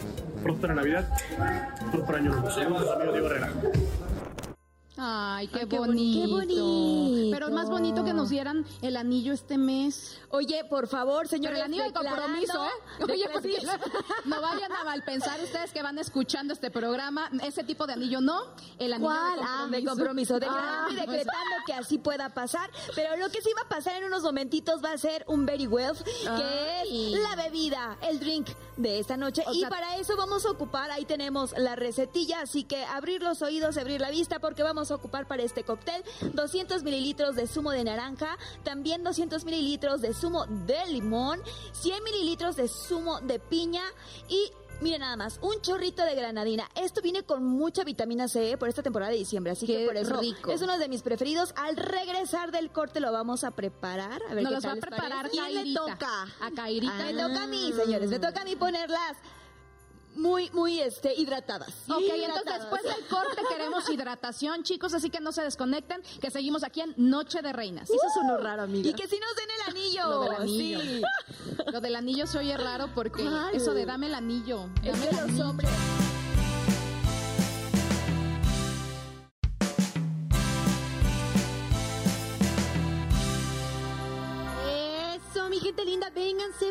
próspera 0.45 0.73
Navidad, 0.73 1.09
próspero 1.91 2.19
año 2.19 2.31
nuevo. 2.31 2.49
Saludos, 2.49 2.89
amigo 2.95 3.11
Diego 3.11 3.27
Herrera. 3.27 3.53
Ay, 5.05 5.49
qué, 5.49 5.61
Ay, 5.61 5.67
qué 5.67 5.79
boni- 5.81 6.15
bonito. 6.15 6.27
qué 6.27 6.33
bonito. 6.33 7.31
Pero 7.33 7.51
más 7.51 7.69
bonito 7.69 8.05
que 8.05 8.13
nos 8.13 8.31
dieran 8.31 8.65
el 8.83 8.97
anillo 8.97 9.33
este 9.33 9.59
mes. 9.59 10.17
Oye, 10.31 10.65
por 10.65 10.87
favor, 10.87 11.27
señor. 11.27 11.55
El 11.55 11.63
anillo 11.63 11.83
de 11.83 11.93
compromiso, 11.93 12.65
¿eh? 12.65 13.03
Oye, 13.11 13.29
porque 13.33 13.59
no 14.27 14.41
vayan 14.41 14.71
a 14.71 14.85
malpensar 14.85 15.41
ustedes 15.43 15.73
que 15.73 15.83
van 15.83 15.99
escuchando 15.99 16.53
este 16.53 16.71
programa. 16.71 17.29
Ese 17.43 17.65
tipo 17.65 17.85
de 17.87 17.95
anillo 17.95 18.21
no. 18.21 18.43
El 18.79 18.93
anillo 18.93 19.09
¿Cuál? 19.11 19.39
de 19.41 19.45
Ah, 19.45 19.59
compromiso. 19.63 19.81
de 19.81 19.85
compromiso. 19.87 20.35
Declarando 20.39 20.73
Ah, 20.73 20.93
y 20.93 20.95
decretando 20.95 21.57
que 21.67 21.73
así 21.75 21.99
pueda 21.99 22.29
pasar. 22.29 22.71
Pero 22.95 23.17
lo 23.17 23.29
que 23.31 23.43
sí 23.43 23.51
va 23.57 23.63
a 23.63 23.69
pasar 23.69 23.97
en 23.97 24.05
unos 24.05 24.23
momentitos 24.23 24.83
va 24.85 24.93
a 24.93 24.99
ser 24.99 25.25
un 25.27 25.45
Very 25.47 25.67
Well, 25.67 25.95
que 26.05 26.83
es 27.15 27.21
la 27.21 27.35
bebida, 27.35 27.99
el 28.09 28.21
drink 28.21 28.49
de 28.77 29.01
esta 29.01 29.17
noche. 29.17 29.43
O 29.47 29.53
y 29.53 29.65
para 29.67 29.97
eso 29.97 30.17
vamos 30.17 30.47
a 30.47 30.51
ocupar, 30.51 30.91
ahí 30.93 31.05
tenemos 31.05 31.53
la 31.59 31.75
recetilla, 31.77 32.41
así 32.43 32.63
que 32.65 32.85
abrir 32.85 33.21
los 33.23 33.43
oídos, 33.43 33.77
abrir 33.77 34.01
la 34.01 34.11
vista, 34.11 34.39
porque 34.39 34.63
vamos 34.63 34.91
a 34.95 34.97
ocupar 34.97 35.27
para 35.27 35.43
este 35.43 35.65
cóctel 35.65 36.03
200 36.33 36.83
mililitros 36.83 37.37
de 37.37 37.47
zumo 37.47 37.71
de 37.71 37.85
naranja, 37.85 38.37
también 38.63 39.05
200 39.05 39.45
mililitros 39.45 40.01
de 40.01 40.15
zumo 40.15 40.47
de 40.47 40.87
limón, 40.89 41.41
100 41.73 42.05
mililitros 42.05 42.57
de 42.57 42.69
zumo 42.69 43.21
de 43.21 43.39
piña 43.39 43.83
y 44.29 44.53
Mira 44.83 44.99
nada 44.99 45.15
más, 45.15 45.39
un 45.43 45.61
chorrito 45.63 46.05
de 46.05 46.17
granadina. 46.17 46.69
Esto 46.75 47.03
viene 47.03 47.23
con 47.23 47.45
mucha 47.45 47.85
vitamina 47.85 48.27
C 48.27 48.57
por 48.59 48.69
esta 48.69 48.83
temporada 48.83 49.13
de 49.13 49.19
diciembre, 49.19 49.53
así 49.53 49.65
Qué 49.65 49.79
que 49.79 49.87
por 49.87 49.97
eso 49.97 50.19
rico. 50.19 50.51
es 50.51 50.61
uno 50.61 50.77
de 50.77 50.89
mis 50.89 51.03
preferidos. 51.03 51.55
Al 51.57 51.77
regresar 51.77 52.51
del 52.51 52.71
corte 52.73 52.99
lo 52.99 53.13
vamos 53.13 53.45
a 53.45 53.53
preparar. 53.53 54.21
A 54.29 54.35
ver 54.35 54.43
Nos 54.43 54.51
qué 54.51 54.55
los 54.57 54.65
va 54.65 54.71
tal 54.71 54.71
a 54.71 54.75
les 54.75 54.85
preparar. 54.85 55.31
¿Quién 55.31 55.69
le 55.69 55.75
toca? 55.75 56.23
A 56.41 56.51
Kairita. 56.51 56.97
Me 56.97 57.15
toca 57.15 57.45
a 57.45 57.47
mí, 57.47 57.73
señores. 57.73 58.11
Me 58.11 58.19
toca 58.19 58.41
a 58.41 58.45
mí 58.45 58.57
ponerlas 58.57 59.17
muy, 60.15 60.51
muy 60.51 60.81
este, 60.81 61.15
hidratadas. 61.15 61.69
Ok, 61.89 62.01
Hidratadas. 62.01 62.39
entonces 62.39 62.61
después 62.61 62.83
del 62.83 63.07
corte 63.07 63.43
queremos 63.49 63.89
hidratación, 63.91 64.63
chicos, 64.63 64.95
así 64.95 65.11
que 65.11 65.21
no 65.21 65.33
se 65.33 65.43
desconecten, 65.43 66.03
que 66.21 66.31
seguimos 66.31 66.63
aquí 66.65 66.81
en 66.83 66.95
Noche 66.97 67.43
de 67.43 67.53
Reinas. 67.53 67.89
Eso 67.91 67.99
sonó 68.15 68.37
raro, 68.39 68.63
amiga. 68.63 68.89
Y 68.89 68.95
que 68.95 69.09
si 69.09 69.19
nos 69.19 69.35
den 69.37 69.49
el 69.51 69.71
anillo. 69.77 70.09
Lo 70.09 70.21
del 70.23 70.35
anillo. 70.43 70.81
Sí. 70.81 71.03
Lo 71.73 71.81
del 71.81 71.97
anillo 71.97 72.27
se 72.27 72.39
oye 72.39 72.57
raro 72.57 72.89
porque 72.95 73.23
¿Cuál? 73.25 73.55
eso 73.55 73.73
de 73.75 73.87
dame 73.87 74.07
el 74.07 74.15
anillo. 74.15 74.69
Es 74.83 74.93
dame 74.93 75.05
que 75.05 75.09
el 75.11 75.17
los 75.17 75.25
anillo. 75.31 75.49
hombres. 75.51 75.71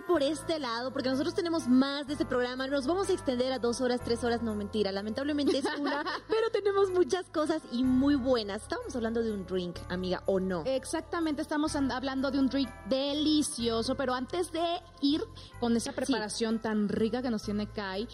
Por 0.01 0.23
este 0.23 0.59
lado, 0.59 0.93
porque 0.93 1.09
nosotros 1.09 1.33
tenemos 1.33 1.67
más 1.67 2.07
de 2.07 2.13
este 2.13 2.25
programa. 2.25 2.67
Nos 2.67 2.87
vamos 2.87 3.09
a 3.09 3.13
extender 3.13 3.51
a 3.51 3.59
dos 3.59 3.81
horas, 3.81 3.99
tres 4.05 4.23
horas, 4.23 4.41
no 4.41 4.55
mentira. 4.55 4.91
Lamentablemente 4.91 5.57
es 5.57 5.65
una, 5.79 6.03
pero 6.29 6.49
tenemos 6.53 6.89
muchas 6.91 7.25
cosas 7.29 7.61
y 7.71 7.83
muy 7.83 8.15
buenas. 8.15 8.61
Estábamos 8.61 8.95
hablando 8.95 9.21
de 9.21 9.31
un 9.33 9.45
drink, 9.45 9.77
amiga, 9.89 10.23
¿o 10.27 10.39
no? 10.39 10.63
Exactamente, 10.65 11.41
estamos 11.41 11.75
an- 11.75 11.91
hablando 11.91 12.31
de 12.31 12.39
un 12.39 12.47
drink 12.47 12.69
delicioso, 12.87 13.95
pero 13.95 14.13
antes 14.13 14.51
de 14.51 14.63
ir 15.01 15.21
con 15.59 15.75
esa 15.75 15.91
preparación 15.91 16.59
tan 16.59 16.87
rica 16.87 17.21
que 17.21 17.29
nos 17.31 17.43
tiene 17.43 17.67
Kai, 17.67 18.07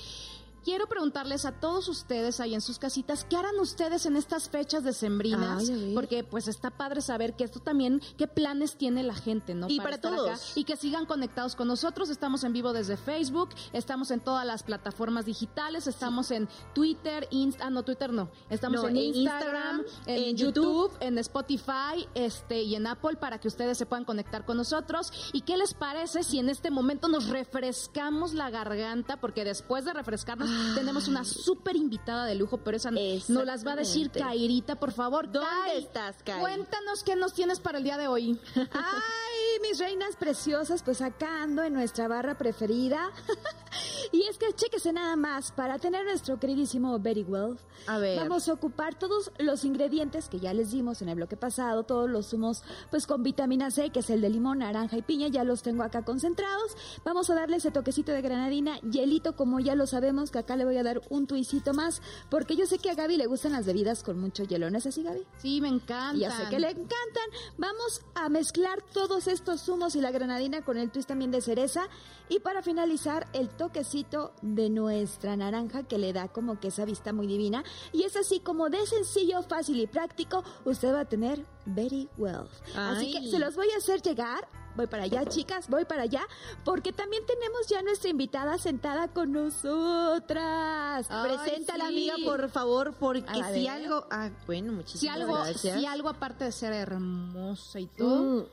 quiero 0.68 0.88
preguntarles 0.88 1.46
a 1.46 1.54
todos 1.54 1.88
ustedes 1.88 2.42
ahí 2.42 2.54
en 2.54 2.60
sus 2.60 2.78
casitas, 2.78 3.24
¿qué 3.24 3.38
harán 3.38 3.58
ustedes 3.58 4.06
en 4.06 4.18
estas 4.18 4.50
fechas 4.50 4.84
decembrinas? 4.84 5.70
Ay. 5.70 5.94
Porque 5.96 6.26
pues 6.26 6.50
está 6.50 6.72
padre 6.72 7.00
saber 7.00 7.38
que 7.38 7.46
esto 7.46 7.62
también, 7.62 8.02
qué 8.18 8.28
planes 8.28 8.76
tiene 8.76 9.02
la 9.02 9.16
gente, 9.16 9.56
¿no? 9.56 9.68
Y 9.70 9.78
para 9.78 9.96
estar 9.96 10.14
todos. 10.14 10.30
acá. 10.30 10.42
Y 10.56 10.66
que 10.66 10.76
sigan 10.76 11.06
conectados 11.06 11.56
con 11.56 11.70
nosotros. 11.70 12.10
Estamos 12.10 12.44
en 12.44 12.52
vivo 12.52 12.74
desde 12.74 12.98
Facebook, 12.98 13.52
estamos 13.72 14.12
en 14.12 14.20
todas 14.20 14.46
las 14.46 14.64
plataformas 14.64 15.26
digitales, 15.26 15.88
estamos 15.88 16.32
en 16.32 16.50
Twitter, 16.76 17.30
Insta, 17.32 17.68
ah, 17.68 17.70
no, 17.70 17.84
Twitter 17.84 18.12
no, 18.12 18.30
estamos 18.50 18.82
No, 18.82 18.90
en 18.90 18.98
en 18.98 19.04
Instagram, 19.16 19.80
Instagram, 19.80 19.86
en, 20.06 20.24
en 20.26 20.36
YouTube, 20.36 20.92
YouTube. 20.92 20.98
en 21.00 21.18
Spotify 21.20 22.10
este, 22.14 22.64
y 22.64 22.76
en 22.76 22.88
Apple 22.88 23.16
para 23.16 23.40
que 23.40 23.48
ustedes 23.48 23.78
se 23.78 23.86
puedan 23.86 24.04
conectar 24.04 24.44
con 24.44 24.58
nosotros. 24.58 25.14
¿Y 25.32 25.44
qué 25.44 25.56
les 25.56 25.74
parece 25.74 26.24
si 26.24 26.40
en 26.40 26.50
este 26.50 26.72
momento 26.72 27.08
nos 27.08 27.30
refrescamos 27.30 28.34
la 28.34 28.50
garganta? 28.50 29.16
Porque 29.16 29.46
después 29.46 29.86
de 29.86 29.94
refrescarnos 29.94 30.57
tenemos 30.76 31.08
una 31.08 31.24
súper 31.24 31.76
invitada 31.76 32.26
de 32.26 32.36
lujo, 32.36 32.58
pero 32.58 32.78
esa 32.78 32.92
nos 32.92 33.46
las 33.46 33.66
va 33.66 33.74
a 33.74 33.76
decir. 33.76 34.12
Kairita, 34.12 34.76
por 34.76 34.92
favor. 34.92 35.32
¿Dónde 35.32 35.50
Kai, 35.66 35.78
estás, 35.78 36.16
Kai? 36.24 36.40
Cuéntanos 36.40 37.04
qué 37.04 37.16
nos 37.16 37.34
tienes 37.34 37.60
para 37.60 37.78
el 37.78 37.84
día 37.84 37.98
de 37.98 38.08
hoy. 38.08 38.40
Ay, 38.56 39.60
mis 39.62 39.80
reinas 39.80 40.16
preciosas, 40.16 40.84
pues 40.84 41.02
acá 41.02 41.44
ando 41.44 41.64
en 41.64 41.74
nuestra 41.74 42.08
barra 42.08 42.38
preferida. 42.38 43.12
y 44.12 44.24
es 44.24 44.38
que 44.38 44.54
chéquese 44.54 44.94
nada 44.94 45.16
más, 45.16 45.52
para 45.52 45.80
tener 45.80 46.06
nuestro 46.06 46.40
queridísimo 46.40 46.98
Very 47.00 47.24
Well, 47.24 47.58
A 47.88 47.98
ver. 47.98 48.20
vamos 48.20 48.48
a 48.48 48.54
ocupar 48.54 48.96
todos 48.98 49.32
los 49.40 49.66
ingredientes 49.66 50.30
que 50.30 50.40
ya 50.40 50.54
les 50.54 50.72
dimos 50.72 51.02
en 51.02 51.10
el 51.10 51.16
bloque 51.16 51.38
pasado, 51.38 51.84
todos 51.84 52.10
los 52.10 52.28
zumos 52.28 52.64
pues 52.90 53.08
con 53.08 53.24
vitamina 53.24 53.72
C, 53.72 53.90
que 53.90 54.00
es 54.00 54.10
el 54.10 54.22
de 54.22 54.30
limón, 54.30 54.60
naranja 54.60 54.98
y 54.98 55.02
piña, 55.02 55.28
ya 55.28 55.44
los 55.44 55.62
tengo 55.62 55.84
acá 55.84 56.04
concentrados. 56.04 56.76
Vamos 57.04 57.30
a 57.30 57.36
darle 57.36 57.58
ese 57.58 57.72
toquecito 57.72 58.12
de 58.12 58.22
granadina, 58.22 58.80
hielito, 58.82 59.36
como 59.36 59.60
ya 59.60 59.76
lo 59.76 59.88
sabemos, 59.88 60.32
que 60.32 60.40
acá 60.48 60.56
le 60.56 60.64
voy 60.64 60.78
a 60.78 60.84
dar 60.84 61.02
un 61.10 61.28
tuicito 61.28 61.74
más, 61.74 62.02
porque 62.30 62.56
yo 62.56 62.66
sé 62.66 62.80
que 62.80 62.90
a 62.90 62.96
Gaby 62.96 63.18
le 63.18 63.28
gustan 63.28 63.52
las 63.52 63.66
bebidas 63.66 64.02
con 64.02 64.18
mucho 64.18 64.46
hielo, 64.46 64.70
¿no 64.70 64.78
es 64.78 64.86
así, 64.88 65.04
Gaby? 65.04 65.26
Sí, 65.40 65.60
me 65.60 65.68
encanta. 65.68 66.18
Ya 66.18 66.32
sé 66.32 66.44
que 66.50 66.60
le 66.60 66.70
encantan. 66.70 67.30
Vamos 67.58 68.02
a 68.16 68.30
mezclar 68.30 68.82
todos 68.94 69.28
estos 69.28 69.62
zumos 69.62 69.96
y 69.96 70.02
la 70.02 70.12
granadina 70.12 70.64
con 70.64 70.78
el 70.78 70.90
twist 70.90 71.10
también 71.10 71.32
de 71.32 71.42
cereza. 71.42 71.90
Y 72.30 72.40
para 72.40 72.62
finalizar, 72.62 73.28
el 73.34 73.50
toquecito 73.50 74.32
de 74.42 74.70
nuestra 74.70 75.36
naranja 75.36 75.84
que 75.84 75.98
le 75.98 76.14
da 76.14 76.30
como 76.30 76.60
que 76.60 76.70
esa 76.70 76.86
vista 76.86 77.12
muy 77.12 77.28
divina. 77.28 77.64
Y 77.92 78.04
es 78.04 78.16
así 78.16 78.40
como 78.40 78.70
de 78.70 78.86
sencillo, 78.86 79.44
fácil 79.44 79.80
y 79.82 79.88
práctico, 79.88 80.46
usted 80.64 80.94
va 80.94 81.02
a 81.02 81.06
tener 81.06 81.46
very 81.66 82.08
well. 82.18 82.48
Así 82.76 83.12
que 83.12 83.30
se 83.30 83.40
los 83.40 83.56
voy 83.56 83.68
a 83.72 83.78
hacer 83.78 84.02
llegar. 84.02 84.48
Voy 84.78 84.88
para 84.88 85.04
allá, 85.04 85.26
chicas, 85.26 85.68
voy 85.70 85.84
para 85.86 86.04
allá, 86.04 86.22
porque 86.64 86.94
también 86.94 87.26
tenemos 87.26 87.68
ya 87.68 87.82
nuestra 87.82 88.10
invitada 88.10 88.58
sentada 88.58 89.08
con 89.10 89.32
nosotras. 89.34 91.08
Ay, 91.10 91.36
Preséntala, 91.38 91.88
sí. 91.90 92.10
amiga, 92.10 92.16
por 92.32 92.50
favor, 92.50 92.94
porque 93.00 93.42
A 93.42 93.48
si 93.54 93.62
ver. 93.64 93.70
algo... 93.70 94.08
Ah, 94.12 94.30
bueno, 94.46 94.72
Si 94.72 94.76
muchísimas 94.76 95.16
algo, 95.18 95.34
gracias. 95.34 95.80
si 95.80 95.86
algo 95.86 96.10
aparte 96.10 96.46
de 96.46 96.52
ser 96.52 96.74
hermosa 96.74 97.80
y 97.80 97.88
todo. 97.88 98.44
Mm, 98.44 98.46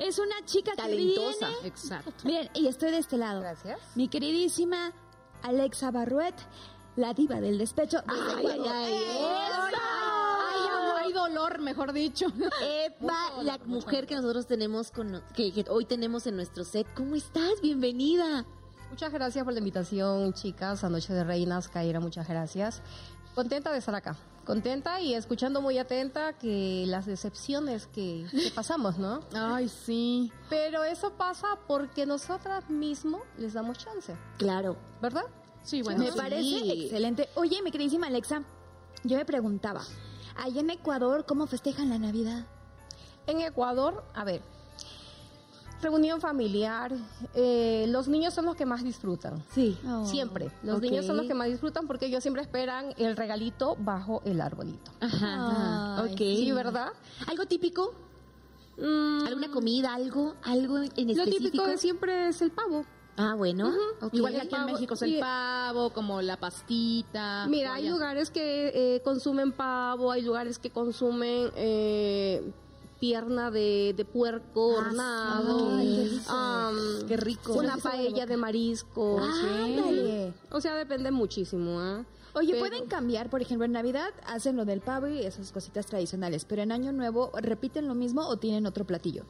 Es 0.00 0.18
una 0.18 0.44
chica 0.44 0.72
Talentosa. 0.74 1.46
que 1.46 1.52
viene 1.52 1.68
Exacto. 1.68 2.12
Bien, 2.24 2.50
y 2.54 2.66
estoy 2.66 2.90
de 2.90 2.98
este 2.98 3.16
lado. 3.16 3.40
Gracias. 3.40 3.78
Mi 3.94 4.08
queridísima 4.08 4.92
Alexa 5.42 5.90
Barruet, 5.92 6.34
la 6.96 7.14
diva 7.14 7.40
del 7.40 7.56
despecho. 7.58 8.02
Ay. 8.08 8.46
Ay, 8.46 8.94
dolor, 11.12 11.60
mejor 11.60 11.92
dicho. 11.92 12.26
Eva, 12.62 13.42
la 13.42 13.58
mujer 13.66 14.06
que 14.06 14.14
nosotros 14.16 14.46
tenemos 14.46 14.90
con, 14.90 15.22
que, 15.34 15.52
que 15.52 15.64
hoy 15.70 15.84
tenemos 15.84 16.26
en 16.26 16.36
nuestro 16.36 16.64
set. 16.64 16.86
¿Cómo 16.94 17.14
estás? 17.14 17.60
Bienvenida. 17.62 18.44
Muchas 18.90 19.12
gracias 19.12 19.42
por 19.44 19.52
la 19.54 19.58
invitación, 19.60 20.32
chicas, 20.34 20.84
a 20.84 20.90
Noche 20.90 21.14
de 21.14 21.24
Reinas, 21.24 21.68
Kaira, 21.68 21.98
muchas 22.00 22.28
gracias. 22.28 22.82
Contenta 23.34 23.72
de 23.72 23.78
estar 23.78 23.94
acá, 23.94 24.14
contenta 24.44 25.00
y 25.00 25.14
escuchando 25.14 25.62
muy 25.62 25.78
atenta 25.78 26.34
que 26.34 26.84
las 26.86 27.06
decepciones 27.06 27.86
que, 27.86 28.26
que 28.30 28.50
pasamos, 28.54 28.98
¿no? 28.98 29.20
Ay, 29.32 29.70
sí. 29.70 30.30
Pero 30.50 30.84
eso 30.84 31.12
pasa 31.14 31.46
porque 31.66 32.04
nosotras 32.04 32.68
mismos 32.68 33.22
les 33.38 33.54
damos 33.54 33.78
chance, 33.78 34.14
Claro. 34.36 34.76
¿verdad? 35.00 35.24
Sí, 35.62 35.80
bueno. 35.80 36.00
Me 36.00 36.10
sí. 36.10 36.18
parece 36.18 36.72
excelente. 36.82 37.28
Oye, 37.36 37.62
mi 37.62 37.70
queridísima 37.70 38.08
Alexa, 38.08 38.42
yo 39.04 39.16
me 39.16 39.24
preguntaba, 39.24 39.80
allá 40.36 40.60
en 40.60 40.70
Ecuador, 40.70 41.24
¿cómo 41.26 41.46
festejan 41.46 41.88
la 41.90 41.98
Navidad? 41.98 42.46
En 43.26 43.40
Ecuador, 43.40 44.04
a 44.14 44.24
ver, 44.24 44.42
reunión 45.80 46.20
familiar, 46.20 46.92
eh, 47.34 47.86
los 47.88 48.08
niños 48.08 48.32
son 48.34 48.46
los 48.46 48.56
que 48.56 48.64
más 48.64 48.82
disfrutan. 48.84 49.42
Sí. 49.52 49.78
Siempre. 50.04 50.50
Los 50.62 50.80
niños 50.80 51.06
son 51.06 51.16
los 51.16 51.26
que 51.26 51.34
más 51.34 51.48
disfrutan 51.48 51.86
porque 51.86 52.06
ellos 52.06 52.22
siempre 52.22 52.42
esperan 52.42 52.94
el 52.96 53.16
regalito 53.16 53.76
bajo 53.78 54.22
el 54.24 54.40
arbolito. 54.40 54.92
Ajá. 55.00 56.02
Ay, 56.02 56.12
ok. 56.12 56.18
Sí, 56.18 56.52
¿verdad? 56.52 56.88
¿Algo 57.26 57.46
típico? 57.46 57.94
Mm, 58.78 59.26
¿Alguna 59.26 59.50
comida? 59.50 59.94
¿Algo? 59.94 60.34
¿Algo 60.42 60.78
en 60.78 60.84
Lo 60.84 60.88
específico? 60.88 61.24
típico 61.44 61.66
de 61.66 61.76
siempre 61.78 62.28
es 62.28 62.40
el 62.42 62.52
pavo. 62.52 62.84
Ah, 63.16 63.34
bueno. 63.34 63.72
Igual 64.12 64.32
que 64.34 64.40
aquí 64.40 64.54
en 64.54 64.64
México 64.66 64.94
es 64.94 65.02
el 65.02 65.18
pavo, 65.20 65.90
como 65.90 66.22
la 66.22 66.36
pastita. 66.38 67.46
Mira, 67.48 67.74
hay 67.74 67.88
lugares 67.88 68.30
que 68.30 68.72
eh, 68.96 69.02
consumen 69.02 69.52
pavo, 69.52 70.10
hay 70.10 70.22
lugares 70.22 70.58
que 70.58 70.70
consumen 70.70 71.50
eh, 71.56 72.42
pierna 72.98 73.50
de, 73.50 73.94
de 73.96 74.04
puerco 74.04 74.68
hornado, 74.68 75.76
Ay, 75.76 75.86
qué 75.94 76.08
rico. 76.16 76.32
am, 76.32 76.76
Qué 77.08 77.16
rico. 77.16 77.52
una 77.54 77.76
paella 77.76 78.24
de 78.26 78.36
marisco. 78.36 79.20
O 80.50 80.60
sea, 80.60 80.74
depende 80.76 81.10
muchísimo. 81.10 81.80
¿ah? 81.80 82.04
Oye, 82.34 82.54
Pero- 82.54 82.60
pueden 82.60 82.86
cambiar, 82.86 83.28
por 83.28 83.42
ejemplo, 83.42 83.66
en 83.66 83.72
Navidad 83.72 84.10
hacen 84.26 84.56
lo 84.56 84.64
del 84.64 84.80
pavo 84.80 85.06
y 85.08 85.18
esas 85.18 85.52
cositas 85.52 85.84
tradicionales, 85.86 86.46
pero 86.46 86.62
en 86.62 86.72
Año 86.72 86.92
Nuevo 86.92 87.30
repiten 87.42 87.88
lo 87.88 87.94
mismo 87.94 88.26
o 88.26 88.36
tienen 88.38 88.64
otro 88.66 88.86
platillo. 88.86 89.24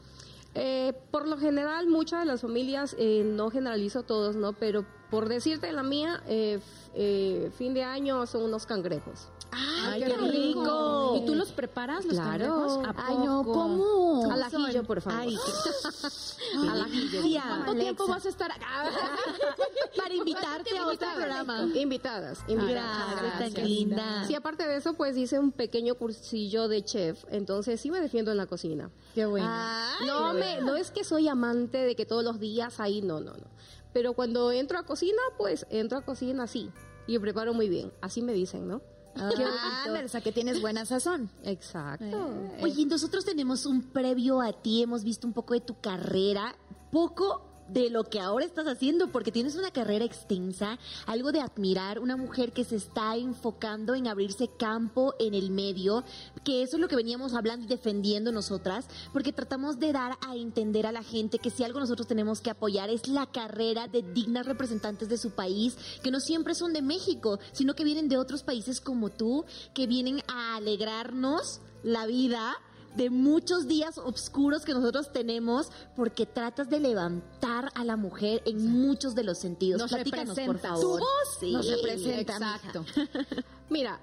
Eh, 0.55 0.93
por 1.11 1.27
lo 1.27 1.39
general, 1.39 1.87
muchas 1.89 2.21
de 2.21 2.27
las 2.27 2.43
familias, 2.43 2.95
eh, 2.99 3.23
no 3.25 3.51
generalizo 3.51 4.03
todos, 4.03 4.37
¿no? 4.37 4.53
Pero 4.53 4.85
por 5.11 5.29
decirte 5.29 5.73
la 5.73 5.83
mía, 5.83 6.23
eh, 6.27 6.61
eh, 6.95 7.51
fin 7.57 7.75
de 7.75 7.85
año 7.85 8.27
son 8.27 8.43
unos 8.45 8.67
cangrejos. 8.67 9.32
¡Ay, 9.53 10.03
qué 10.03 10.17
rico! 10.17 11.15
¿Y 11.17 11.27
tú 11.27 11.35
los 11.35 11.53
preparas, 11.53 12.05
los 12.05 12.15
Claro. 12.15 12.83
Ay, 12.97 13.17
no? 13.19 13.45
¿cómo? 13.45 14.31
Al 14.33 14.43
ajillo, 14.43 14.83
por 14.85 15.01
favor. 15.03 15.21
Ay, 15.21 15.37
Al 16.71 16.81
ajillo. 16.81 17.41
¿Cuánto 17.47 17.75
tiempo 17.75 18.07
vas 18.09 18.25
a 18.25 18.29
estar 18.29 18.51
acá? 18.51 18.67
Para 19.97 20.15
invitarte 20.15 20.77
a 20.79 20.87
otro 20.87 21.09
programa. 21.15 21.63
Invitadas, 21.75 22.39
invitadas. 22.49 23.21
Gracias, 23.21 23.55
tan 23.55 23.65
linda. 23.65 24.25
Sí, 24.27 24.35
aparte 24.35 24.67
de 24.67 24.77
eso, 24.77 24.95
pues 24.95 25.17
hice 25.17 25.39
un 25.39 25.53
pequeño 25.53 25.95
cursillo 25.97 26.69
de 26.69 26.83
chef, 26.85 27.25
entonces 27.31 27.81
sí 27.81 27.91
me 27.91 28.01
defiendo 28.01 28.31
en 28.31 28.39
la 28.39 28.47
cocina. 28.47 28.91
Qué 29.15 29.27
bueno. 29.27 29.47
Ay, 29.51 30.07
No, 30.07 30.33
me, 30.33 30.61
no 30.63 30.77
es 30.77 30.91
que 30.91 31.05
soy 31.05 31.29
amante 31.29 31.79
de 31.79 31.95
que 31.95 32.07
todos 32.07 32.25
los 32.25 32.41
días 32.41 32.81
ahí, 32.81 33.03
no, 33.03 33.21
no, 33.21 33.33
no. 33.33 33.47
Pero 33.93 34.15
cuando 34.15 34.51
entro 34.53 34.79
a 34.79 34.85
cocina, 34.85 35.21
pues 35.37 35.67
entro 35.69 35.99
a 35.99 36.03
cocina 36.03 36.45
así 36.45 36.71
y 37.07 37.19
preparo 37.19 37.53
muy 37.53 37.69
bien. 37.69 37.93
Así 38.01 38.23
me 38.23 38.33
dicen, 38.33 38.67
¿no? 38.67 38.81
Ah, 39.17 40.01
o 40.05 40.09
sea 40.09 40.21
que 40.21 40.33
tienes 40.33 40.61
buena 40.61 40.85
sazón. 40.85 41.31
Exacto. 41.45 42.31
Oye, 42.61 42.87
nosotros 42.87 43.25
tenemos 43.25 43.67
un 43.67 43.83
previo 43.83 44.41
a 44.41 44.53
ti, 44.53 44.83
hemos 44.83 45.05
visto 45.05 45.27
un 45.27 45.33
poco 45.33 45.55
de 45.55 45.61
tu 45.61 45.81
carrera, 45.81 46.55
poco 46.91 47.52
de 47.73 47.91
lo 47.91 48.05
que 48.05 48.21
ahora 48.21 48.45
estás 48.45 48.67
haciendo, 48.67 49.09
porque 49.09 49.33
tienes 49.33 49.57
una 49.57 49.71
carrera 49.71 50.05
extensa, 50.05 50.79
algo 51.07 51.33
de 51.33 51.41
admirar, 51.41 51.99
una 51.99 52.17
mujer 52.17 52.53
que 52.53 52.65
se 52.65 52.77
está 52.77 53.17
enfocando 53.17 53.95
en 53.95 54.09
abrirse 54.09 54.49
campo 54.49 55.15
en 55.19 55.35
el 55.35 55.51
medio, 55.51 56.05
que 56.45 56.63
eso 56.63 56.77
es 56.77 56.81
lo 56.81 56.89
que 56.89 56.97
veníamos 56.97 57.35
hablando 57.35 57.65
y 57.65 57.69
defendiendo 57.69 58.33
nosotras, 58.33 58.87
porque 59.13 59.33
tratamos 59.33 59.79
de 59.79 59.93
dar 59.93 60.19
a 60.27 60.37
entender 60.37 60.87
a 60.87 60.93
la 60.93 61.03
gente 61.03 61.39
que 61.39 61.51
si 61.51 61.65
algo 61.65 61.81
nosotros 61.81 62.07
tenemos 62.07 62.41
que 62.41 62.51
apoyar 62.51 62.91
es 62.91 63.09
la 63.09 63.27
carrera 63.27 63.89
de 63.89 64.03
dignas 64.03 64.47
representantes 64.47 65.09
de 65.09 65.17
su 65.17 65.31
país, 65.31 65.77
que 66.03 66.11
no 66.11 66.21
siempre 66.21 66.55
son 66.55 66.73
de 66.73 66.83
México, 66.83 67.39
sino 67.53 67.75
que 67.75 67.85
vienen 67.85 68.09
de 68.09 68.19
otros 68.19 68.43
países 68.43 68.81
como 68.81 69.11
tú, 69.11 69.45
que 69.75 69.87
vienen 69.87 70.23
a 70.29 70.57
alegrarnos 70.57 71.61
la 71.83 72.07
vida 72.07 72.57
de 72.97 73.09
muchos 73.11 73.67
días 73.67 73.97
oscuros 73.99 74.65
que 74.65 74.73
nosotros 74.75 75.13
tenemos 75.13 75.71
porque 75.97 76.27
tratas 76.27 76.69
de 76.69 76.79
levantar 76.81 77.71
a 77.75 77.85
la 77.85 77.97
mujer 77.97 78.43
en 78.45 78.71
muchos 78.71 79.15
de 79.15 79.25
los 79.25 79.39
sentidos. 79.39 79.81
Nos 79.81 79.91
Platícanos, 79.91 80.39
por 80.39 80.59
favor. 80.59 80.81
Tu 80.81 80.89
voz 80.91 81.09
Sí. 81.41 81.53
nos 81.53 81.67
representa. 81.67 82.33
Exacto. 82.35 82.85
Mira, 83.71 83.99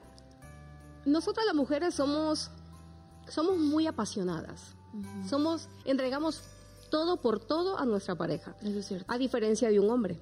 nosotras 1.05 1.45
las 1.45 1.55
mujeres 1.55 1.93
somos, 1.95 2.49
somos 3.27 3.57
muy 3.57 3.87
apasionadas. 3.87 4.61
Somos, 5.29 5.69
entregamos 5.85 6.41
todo 6.89 7.17
por 7.17 7.39
todo 7.39 7.77
a 7.77 7.85
nuestra 7.85 8.15
pareja. 8.15 8.55
Eso 8.61 8.79
es 8.79 8.87
cierto. 8.87 9.05
A 9.13 9.17
diferencia 9.19 9.69
de 9.69 9.79
un 9.79 9.89
hombre. 9.91 10.19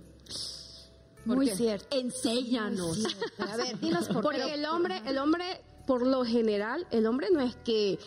¿Por 1.25 1.37
Muy 1.37 1.47
qué? 1.49 1.55
cierto. 1.55 1.87
Enséñanos. 1.97 2.97
Muy 2.99 3.09
cierto. 3.11 3.43
A 3.43 3.57
ver, 3.57 3.79
dinos 3.81 4.07
por 4.07 4.21
Porque 4.23 4.41
qué. 4.43 4.53
el 4.55 4.65
hombre, 4.65 5.01
el 5.05 5.17
hombre, 5.17 5.61
por 5.85 6.05
lo 6.05 6.23
general, 6.25 6.85
el 6.91 7.05
hombre 7.05 7.29
no 7.31 7.39
es 7.41 7.55
que 7.57 7.97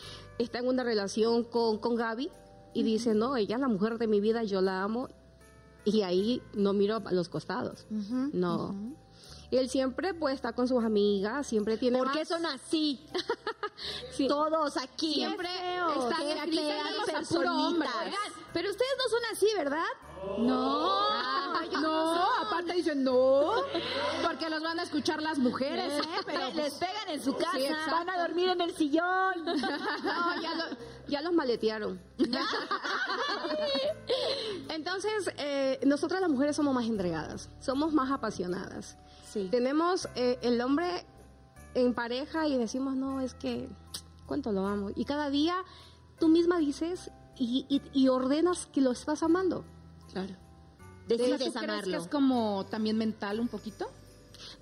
está 0.42 0.58
en 0.58 0.68
una 0.68 0.82
relación 0.84 1.44
con, 1.44 1.78
con 1.78 1.94
Gaby 1.94 2.30
y 2.74 2.82
dice, 2.82 3.14
no, 3.14 3.36
ella 3.36 3.56
es 3.56 3.60
la 3.60 3.68
mujer 3.68 3.98
de 3.98 4.06
mi 4.06 4.20
vida, 4.20 4.44
yo 4.44 4.60
la 4.60 4.82
amo, 4.82 5.08
y 5.84 6.02
ahí 6.02 6.42
no 6.54 6.72
miro 6.72 7.02
a 7.04 7.12
los 7.12 7.28
costados. 7.28 7.86
No. 7.90 8.74
Él 9.50 9.68
siempre 9.68 10.14
pues 10.14 10.36
está 10.36 10.52
con 10.52 10.68
sus 10.68 10.84
amigas, 10.84 11.46
siempre 11.46 11.76
tiene 11.76 11.98
Porque 11.98 12.20
más- 12.20 12.28
son 12.28 12.46
así. 12.46 13.00
Sí. 14.12 14.28
Todos 14.28 14.76
aquí. 14.76 15.14
Siempre 15.14 15.48
Qué 15.48 15.98
están 15.98 16.22
pero 18.52 18.70
ustedes 18.70 18.92
no 18.98 19.08
son 19.08 19.20
así, 19.32 19.46
¿verdad? 19.56 19.86
No. 20.38 20.88
Ah, 21.12 21.62
no, 21.80 22.24
aparte 22.46 22.74
dicen 22.74 23.02
no, 23.04 23.52
porque 24.24 24.48
los 24.50 24.62
van 24.62 24.78
a 24.80 24.82
escuchar 24.82 25.22
las 25.22 25.38
mujeres, 25.38 25.92
¿eh? 25.98 26.20
Pero 26.26 26.50
les 26.54 26.74
pegan 26.74 27.08
en 27.08 27.22
su 27.22 27.34
casa. 27.36 27.52
Sí. 27.58 27.66
Van 27.90 28.08
a 28.10 28.18
dormir 28.20 28.48
en 28.50 28.60
el 28.60 28.74
sillón. 28.74 29.44
No, 29.44 30.42
ya, 30.42 30.54
lo- 30.54 30.76
ya 31.08 31.20
los 31.22 31.32
maletearon. 31.32 32.00
Entonces, 34.68 35.30
eh, 35.38 35.80
nosotras 35.84 36.20
las 36.20 36.30
mujeres 36.30 36.56
somos 36.56 36.74
más 36.74 36.86
entregadas, 36.86 37.48
somos 37.60 37.92
más 37.92 38.10
apasionadas. 38.10 38.96
Sí. 39.30 39.48
Tenemos 39.50 40.08
eh, 40.14 40.38
el 40.42 40.60
hombre 40.60 41.04
en 41.74 41.94
pareja 41.94 42.46
y 42.46 42.56
decimos, 42.56 42.94
no, 42.96 43.20
es 43.20 43.34
que, 43.34 43.68
¿cuánto 44.26 44.52
lo 44.52 44.66
amo? 44.66 44.90
Y 44.94 45.04
cada 45.04 45.30
día 45.30 45.56
tú 46.18 46.28
misma 46.28 46.58
dices 46.58 47.10
y, 47.36 47.66
y- 47.68 47.82
y 47.92 48.08
ordenas 48.08 48.66
que 48.66 48.80
lo 48.80 48.90
estás 48.92 49.22
amando. 49.22 49.64
Claro. 50.12 50.34
Decides 51.08 51.30
¿Tú 51.30 51.36
crees 51.38 51.52
que 51.52 51.58
amarlo. 51.58 51.96
es 51.98 52.06
como 52.08 52.66
también 52.70 52.96
mental 52.96 53.40
un 53.40 53.48
poquito? 53.48 53.90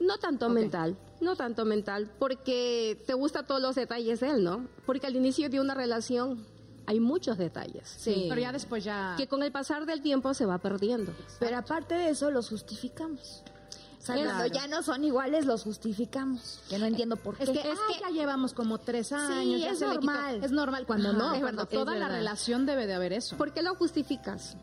No 0.01 0.19
tanto 0.19 0.49
mental, 0.49 0.97
no 1.21 1.37
tanto 1.37 1.65
mental, 1.65 2.11
porque 2.19 3.03
te 3.07 3.15
gusta 3.15 3.45
todos 3.45 3.61
los 3.61 3.75
detalles 3.75 4.21
de 4.21 4.31
él, 4.31 4.45
¿no? 4.45 4.67
Porque 4.87 5.07
al 5.07 5.15
inicio 5.17 5.49
de 5.51 5.61
una 5.61 5.75
relación 5.75 6.45
hay 6.87 7.01
muchos 7.01 7.37
detalles. 7.39 7.87
Sí. 7.99 8.27
Pero 8.29 8.41
ya 8.41 8.51
después 8.53 8.83
ya... 8.83 9.15
Que 9.19 9.29
con 9.29 9.43
el 9.43 9.53
pasar 9.53 9.85
del 9.87 10.01
tiempo 10.01 10.33
se 10.35 10.47
va 10.47 10.59
perdiendo. 10.59 11.13
Pero 11.39 11.59
aparte 11.59 11.95
de 11.95 12.11
eso, 12.11 12.31
los 12.31 12.49
justificamos. 12.49 13.43
O 13.99 14.01
sea, 14.01 14.15
Claro. 14.15 14.31
cuando 14.39 14.55
ya 14.55 14.67
no 14.69 14.83
son 14.83 15.05
iguales, 15.05 15.45
los 15.45 15.65
justificamos. 15.65 16.61
Que 16.71 16.79
no 16.79 16.87
entiendo 16.87 17.17
por 17.17 17.37
qué. 17.37 17.45
Es 17.45 17.51
que, 17.51 17.59
es 17.59 17.79
que 17.89 18.01
ya 18.01 18.09
llevamos 18.11 18.55
como 18.55 18.79
tres 18.79 19.13
años. 19.13 19.61
ya 19.61 19.73
es 19.73 19.79
se 19.81 19.87
le 19.87 19.99
quitó- 19.99 20.07
normal. 20.13 20.41
Es 20.45 20.51
normal 20.51 20.87
cuando 20.87 21.11
Ajá, 21.11 21.19
no. 21.19 21.35
es 21.35 21.41
cuando 21.41 21.67
toda 21.67 21.95
la 21.97 22.09
relación 22.09 22.65
debe 22.65 22.87
de 22.87 22.95
haber 22.95 23.13
eso. 23.13 23.37
¿Por 23.37 23.53
qué 23.53 23.63
lo 23.63 23.75
justificas? 23.75 24.57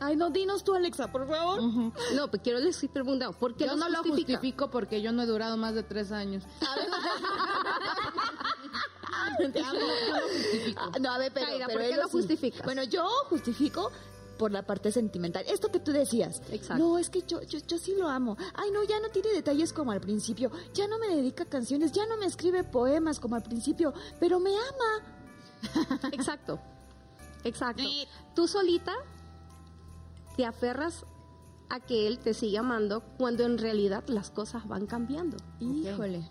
Ay, 0.00 0.16
no, 0.16 0.30
dinos 0.30 0.64
tú, 0.64 0.74
Alexa, 0.74 1.10
por 1.10 1.26
favor. 1.26 1.62
No, 1.62 2.28
pues 2.28 2.42
quiero 2.42 2.58
les 2.58 2.84
preguntar, 2.92 3.34
¿por 3.34 3.54
qué 3.54 3.66
Yo 3.66 3.76
no 3.76 3.88
lo 3.88 4.02
justifico 4.02 4.70
porque 4.70 5.02
yo 5.02 5.12
no 5.12 5.22
he 5.22 5.26
durado 5.26 5.56
más 5.56 5.74
de 5.74 5.82
tres 5.82 6.12
años. 6.12 6.44
Te 9.52 9.60
amo, 9.60 9.80
yo 9.80 10.16
lo 10.16 10.28
justifico. 10.28 10.80
Ah, 10.80 10.98
no, 11.00 11.12
a 11.12 11.18
ver, 11.18 11.32
pero, 11.32 11.46
Kaira, 11.46 11.66
pero 11.66 11.80
¿por 11.80 11.88
qué 11.88 11.96
lo 11.96 12.04
sí. 12.04 12.12
justificas? 12.12 12.64
Bueno, 12.64 12.84
yo 12.84 13.06
justifico 13.28 13.90
por 14.36 14.52
la 14.52 14.62
parte 14.62 14.92
sentimental. 14.92 15.44
Esto 15.46 15.70
que 15.70 15.80
tú 15.80 15.92
decías. 15.92 16.42
Exacto. 16.50 16.82
No, 16.82 16.98
es 16.98 17.10
que 17.10 17.22
yo, 17.22 17.42
yo, 17.42 17.58
yo 17.60 17.78
sí 17.78 17.94
lo 17.96 18.08
amo. 18.08 18.36
Ay, 18.54 18.70
no, 18.70 18.82
ya 18.84 19.00
no 19.00 19.08
tiene 19.08 19.30
detalles 19.30 19.72
como 19.72 19.92
al 19.92 20.00
principio. 20.00 20.50
Ya 20.72 20.86
no 20.88 20.98
me 20.98 21.08
dedica 21.08 21.44
canciones, 21.44 21.92
ya 21.92 22.06
no 22.06 22.16
me 22.16 22.26
escribe 22.26 22.64
poemas 22.64 23.20
como 23.20 23.36
al 23.36 23.42
principio, 23.42 23.92
pero 24.20 24.40
me 24.40 24.50
ama. 24.50 25.62
Exacto, 26.12 26.60
exacto. 27.42 27.82
Tú 28.34 28.46
solita 28.46 28.92
te 30.36 30.44
aferras 30.44 31.06
a 31.68 31.80
que 31.80 32.06
él 32.06 32.18
te 32.18 32.34
siga 32.34 32.60
amando 32.60 33.02
cuando 33.18 33.44
en 33.44 33.58
realidad 33.58 34.04
las 34.08 34.30
cosas 34.30 34.66
van 34.68 34.86
cambiando. 34.86 35.36
Híjole. 35.60 36.30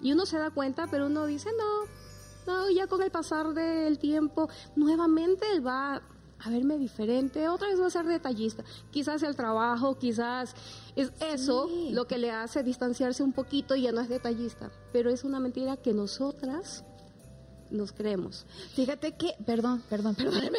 Y 0.00 0.12
uno 0.12 0.26
se 0.26 0.38
da 0.38 0.50
cuenta, 0.50 0.86
pero 0.90 1.06
uno 1.06 1.26
dice, 1.26 1.50
no, 1.58 2.52
no, 2.52 2.70
ya 2.70 2.86
con 2.86 3.02
el 3.02 3.10
pasar 3.10 3.54
del 3.54 3.98
tiempo, 3.98 4.48
nuevamente 4.76 5.46
él 5.52 5.64
va 5.66 6.02
a 6.44 6.50
verme 6.50 6.76
diferente, 6.76 7.48
otra 7.48 7.68
vez 7.68 7.80
va 7.80 7.86
a 7.86 7.90
ser 7.90 8.06
detallista. 8.06 8.64
Quizás 8.90 9.22
el 9.22 9.36
trabajo, 9.36 9.96
quizás 9.96 10.54
es 10.96 11.12
eso 11.20 11.68
lo 11.90 12.06
que 12.06 12.18
le 12.18 12.32
hace 12.32 12.64
distanciarse 12.64 13.22
un 13.22 13.32
poquito 13.32 13.76
y 13.76 13.82
ya 13.82 13.92
no 13.92 14.00
es 14.00 14.08
detallista. 14.08 14.70
Pero 14.92 15.10
es 15.10 15.22
una 15.22 15.38
mentira 15.38 15.76
que 15.76 15.92
nosotras 15.92 16.84
nos 17.72 17.92
creemos. 17.92 18.46
Fíjate 18.74 19.12
que, 19.16 19.34
perdón, 19.44 19.82
perdón, 19.88 20.14
perdóname. 20.16 20.58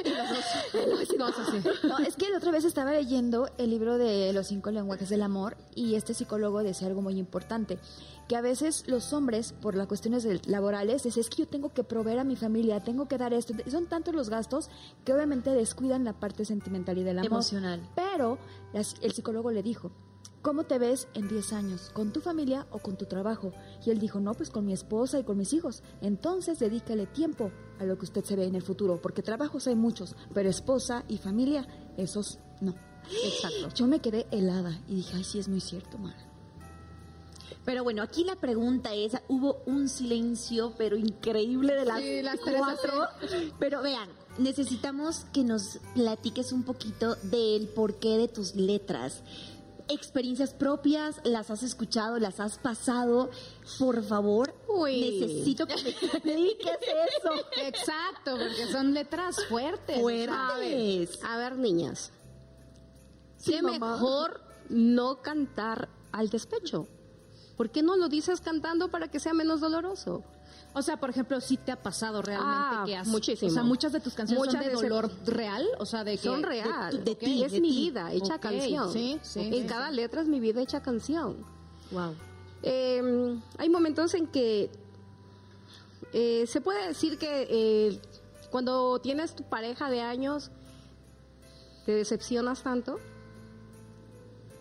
No. 1.17 1.27
No, 1.87 1.97
es 1.99 2.15
que 2.15 2.29
la 2.29 2.37
otra 2.37 2.51
vez 2.51 2.65
estaba 2.65 2.91
leyendo 2.91 3.49
el 3.57 3.69
libro 3.69 3.97
de 3.97 4.31
los 4.33 4.47
cinco 4.47 4.71
lenguajes 4.71 5.09
del 5.09 5.21
amor 5.21 5.55
y 5.75 5.95
este 5.95 6.13
psicólogo 6.13 6.63
decía 6.63 6.87
algo 6.87 7.01
muy 7.01 7.17
importante, 7.17 7.79
que 8.27 8.35
a 8.35 8.41
veces 8.41 8.83
los 8.87 9.13
hombres, 9.13 9.53
por 9.53 9.75
las 9.75 9.87
cuestiones 9.87 10.25
laborales, 10.47 11.03
dicen, 11.03 11.21
es 11.21 11.29
que 11.29 11.43
yo 11.43 11.47
tengo 11.47 11.73
que 11.73 11.83
proveer 11.83 12.19
a 12.19 12.23
mi 12.23 12.35
familia, 12.35 12.79
tengo 12.83 13.07
que 13.07 13.17
dar 13.17 13.33
esto. 13.33 13.53
Son 13.69 13.85
tantos 13.87 14.13
los 14.15 14.29
gastos 14.29 14.69
que 15.05 15.13
obviamente 15.13 15.49
descuidan 15.51 16.03
la 16.03 16.13
parte 16.13 16.45
sentimental 16.45 16.97
y 16.97 17.03
del 17.03 17.19
amor. 17.19 17.31
Emocional. 17.31 17.81
Pero 17.95 18.37
las- 18.73 18.95
el 19.01 19.11
psicólogo 19.13 19.51
le 19.51 19.61
dijo, 19.63 19.91
¿cómo 20.41 20.63
te 20.63 20.77
ves 20.77 21.07
en 21.13 21.27
10 21.27 21.53
años? 21.53 21.89
¿Con 21.93 22.11
tu 22.11 22.21
familia 22.21 22.67
o 22.71 22.79
con 22.79 22.97
tu 22.97 23.05
trabajo? 23.05 23.53
Y 23.85 23.89
él 23.89 23.99
dijo, 23.99 24.19
no, 24.19 24.33
pues 24.33 24.49
con 24.49 24.65
mi 24.65 24.73
esposa 24.73 25.19
y 25.19 25.23
con 25.23 25.37
mis 25.37 25.53
hijos. 25.53 25.83
Entonces 26.01 26.59
dedícale 26.59 27.07
tiempo 27.07 27.51
a 27.79 27.85
lo 27.85 27.97
que 27.97 28.05
usted 28.05 28.23
se 28.23 28.35
ve 28.35 28.45
en 28.45 28.55
el 28.55 28.61
futuro, 28.61 29.01
porque 29.01 29.21
trabajos 29.21 29.67
hay 29.67 29.75
muchos, 29.75 30.15
pero 30.33 30.49
esposa 30.49 31.03
y 31.07 31.17
familia, 31.17 31.67
esos 31.97 32.39
no. 32.61 32.75
Exacto. 33.25 33.69
Yo 33.75 33.87
me 33.87 33.99
quedé 33.99 34.27
helada 34.31 34.79
y 34.87 34.95
dije, 34.95 35.17
ay, 35.17 35.23
sí, 35.23 35.39
es 35.39 35.47
muy 35.47 35.61
cierto, 35.61 35.97
Mara. 35.97 36.33
Pero 37.65 37.83
bueno, 37.83 38.03
aquí 38.03 38.23
la 38.23 38.35
pregunta 38.35 38.93
es, 38.93 39.13
hubo 39.29 39.61
un 39.65 39.87
silencio, 39.87 40.73
pero 40.77 40.97
increíble 40.97 41.73
de 41.73 41.85
las, 41.85 42.01
Sí, 42.01 42.21
las 42.21 42.39
tres 42.41 42.55
cuatro. 42.57 43.07
Pero 43.57 43.81
vean, 43.81 44.09
necesitamos 44.37 45.25
que 45.31 45.43
nos 45.43 45.79
platiques 45.93 46.51
un 46.51 46.63
poquito 46.63 47.15
del 47.23 47.67
porqué 47.69 48.17
de 48.17 48.27
tus 48.27 48.55
letras. 48.55 49.23
Experiencias 49.89 50.53
propias, 50.53 51.19
las 51.23 51.49
has 51.51 51.61
escuchado, 51.63 52.17
las 52.19 52.39
has 52.39 52.57
pasado. 52.57 53.29
Por 53.79 54.03
favor, 54.03 54.53
Uy. 54.67 55.19
necesito 55.19 55.65
que 55.67 55.75
me 55.75 55.89
expliques 55.89 56.77
eso. 57.17 57.33
Exacto, 57.61 58.37
porque 58.37 58.71
son 58.71 58.93
letras 58.93 59.35
fuertes. 59.49 59.99
Fuertes. 59.99 61.19
A 61.23 61.37
ver, 61.37 61.57
niñas. 61.57 62.11
Sí, 63.37 63.51
¿Qué 63.51 63.61
mejor 63.61 64.41
no 64.69 65.21
cantar 65.21 65.89
al 66.11 66.29
despecho? 66.29 66.87
¿Por 67.57 67.69
qué 67.69 67.83
no 67.83 67.95
lo 67.97 68.07
dices 68.07 68.39
cantando 68.41 68.89
para 68.89 69.09
que 69.09 69.19
sea 69.19 69.33
menos 69.33 69.59
doloroso? 69.59 70.23
O 70.75 70.81
sea, 70.81 70.97
por 70.97 71.09
ejemplo, 71.11 71.39
si 71.39 71.57
te 71.57 71.71
ha 71.71 71.75
pasado 71.81 72.21
realmente 72.23 72.51
Ah, 72.57 72.83
que 72.85 72.95
has... 72.95 73.07
muchísimo. 73.07 73.51
O 73.51 73.53
sea, 73.53 73.61
muchas 73.63 73.91
de 73.91 73.99
tus 73.99 74.13
canciones 74.15 74.39
Muchas 74.45 74.63
son 74.63 74.73
de 74.73 74.75
de 74.81 74.89
dolor 74.89 75.11
real, 75.25 75.67
o 75.77 75.85
sea, 75.85 76.03
de 76.03 76.13
que... 76.17 76.23
Son 76.23 76.41
de- 76.41 76.47
real. 76.47 77.03
de 77.03 77.11
ok, 77.11 77.19
ti, 77.19 77.43
es 77.43 77.51
de 77.51 77.61
mi 77.61 77.69
vida 77.69 78.11
hecha 78.11 78.35
Ok, 78.35 78.41
canción. 78.41 78.91
sí, 78.91 79.19
sí, 79.21 79.39
en 79.41 79.53
sí, 79.53 79.65
cada 79.67 79.89
sí. 79.89 79.95
letra 79.95 80.21
es 80.21 80.27
mi 80.27 80.39
vida 80.39 80.61
hecha 80.61 80.81
canción. 80.81 81.37
Wow. 81.91 82.15
Eh, 82.63 83.39
hay 83.57 83.69
momentos 83.69 84.13
en 84.15 84.25
que 84.27 84.71
eh, 86.11 86.45
se 86.47 86.59
puede 86.61 86.87
decir 86.87 87.17
que 87.19 87.47
eh, 87.49 87.99
cuando 88.49 88.99
tienes 88.99 89.35
tu 89.35 89.43
pareja 89.43 89.89
de 89.91 90.01
años 90.01 90.49
te 91.85 91.91
decepcionas 91.91 92.63
tanto 92.63 92.99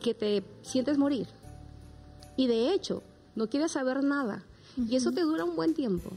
que 0.00 0.12
te 0.14 0.44
sientes 0.62 0.98
morir. 0.98 1.28
Y 2.36 2.48
de 2.48 2.72
hecho, 2.72 3.02
no 3.34 3.48
quieres 3.48 3.72
saber 3.72 4.02
nada. 4.02 4.44
Y 4.76 4.96
eso 4.96 5.12
te 5.12 5.20
dura 5.22 5.44
un 5.44 5.54
buen 5.56 5.74
tiempo. 5.74 6.10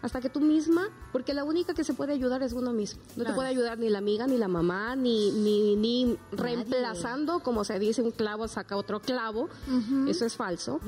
hasta 0.00 0.20
que 0.20 0.28
tú 0.30 0.40
misma, 0.40 0.90
porque 1.10 1.34
la 1.34 1.42
única 1.42 1.74
que 1.74 1.82
se 1.82 1.92
puede 1.92 2.12
ayudar 2.12 2.40
es 2.44 2.52
uno 2.52 2.72
mismo. 2.72 3.02
No 3.16 3.24
te 3.24 3.32
puede 3.32 3.48
ayudar 3.48 3.78
ni 3.80 3.88
la 3.90 3.98
amiga, 3.98 4.28
ni 4.28 4.38
la 4.38 4.46
mamá, 4.46 4.94
ni, 4.94 5.32
ni, 5.32 5.74
ni 5.74 6.16
reemplazando, 6.30 7.40
como 7.40 7.64
se 7.64 7.80
dice, 7.80 8.00
un 8.02 8.12
clavo 8.12 8.46
saca 8.46 8.76
otro 8.76 9.00
clavo. 9.00 9.48
Eso 10.06 10.24
es 10.24 10.36
falso. 10.36 10.78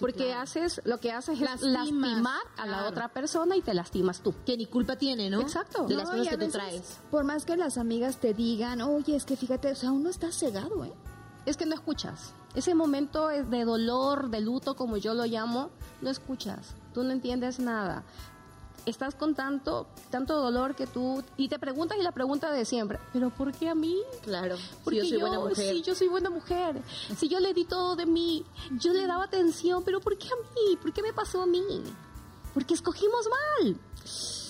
porque 0.00 0.32
haces, 0.34 0.80
lo 0.84 0.98
que 0.98 1.12
haces 1.12 1.40
es 1.40 1.62
lastimar 1.62 2.42
a 2.56 2.66
la 2.66 2.88
otra 2.88 3.08
persona 3.08 3.56
y 3.56 3.62
te 3.62 3.72
lastimas 3.72 4.20
tú. 4.20 4.34
Que 4.44 4.56
ni 4.56 4.66
culpa 4.66 4.96
tiene, 4.96 5.30
¿no? 5.30 5.40
Exacto. 5.40 5.86
De 5.86 5.94
las 5.94 6.08
No, 6.10 6.16
cosas 6.18 6.36
que 6.36 6.44
tú 6.44 6.50
traes. 6.50 6.98
Por 7.12 7.22
más 7.22 7.44
que 7.44 7.56
las 7.56 7.78
amigas 7.78 8.18
te 8.18 8.34
digan, 8.34 8.80
oye, 8.80 9.14
es 9.14 9.24
que 9.24 9.36
fíjate, 9.36 9.70
o 9.70 9.76
sea, 9.76 9.92
uno 9.92 10.10
está 10.10 10.32
cegado, 10.32 10.84
¿eh? 10.84 10.92
Es 11.46 11.56
que 11.56 11.66
no 11.66 11.74
escuchas. 11.74 12.32
Ese 12.54 12.74
momento 12.74 13.30
es 13.30 13.50
de 13.50 13.64
dolor, 13.64 14.30
de 14.30 14.40
luto, 14.40 14.76
como 14.76 14.96
yo 14.96 15.14
lo 15.14 15.26
llamo, 15.26 15.70
no 16.00 16.10
escuchas. 16.10 16.74
Tú 16.92 17.02
no 17.02 17.10
entiendes 17.10 17.58
nada. 17.58 18.04
Estás 18.86 19.14
con 19.14 19.34
tanto, 19.34 19.86
tanto 20.10 20.40
dolor 20.40 20.74
que 20.74 20.86
tú... 20.86 21.22
Y 21.36 21.48
te 21.48 21.58
preguntas 21.58 21.98
y 21.98 22.02
la 22.02 22.12
pregunta 22.12 22.52
de 22.52 22.64
siempre, 22.64 22.98
¿pero 23.12 23.30
por 23.30 23.52
qué 23.52 23.68
a 23.68 23.74
mí? 23.74 23.96
Claro. 24.22 24.56
Porque 24.84 25.00
si 25.02 25.10
yo 25.10 25.18
soy 25.18 25.20
buena 25.20 25.40
mujer. 25.40 25.74
Sí, 25.74 25.82
yo 25.82 25.94
soy 25.94 26.08
buena 26.08 26.30
mujer. 26.30 26.82
Si 27.16 27.28
yo 27.28 27.40
le 27.40 27.54
di 27.54 27.64
todo 27.64 27.96
de 27.96 28.06
mí, 28.06 28.44
yo 28.78 28.92
le 28.92 29.06
daba 29.06 29.24
atención, 29.24 29.82
pero 29.84 30.00
¿por 30.00 30.16
qué 30.18 30.28
a 30.28 30.36
mí? 30.54 30.76
¿Por 30.76 30.92
qué 30.92 31.02
me 31.02 31.12
pasó 31.12 31.42
a 31.42 31.46
mí? 31.46 31.64
Porque 32.52 32.74
escogimos 32.74 33.26
mal. 33.60 33.76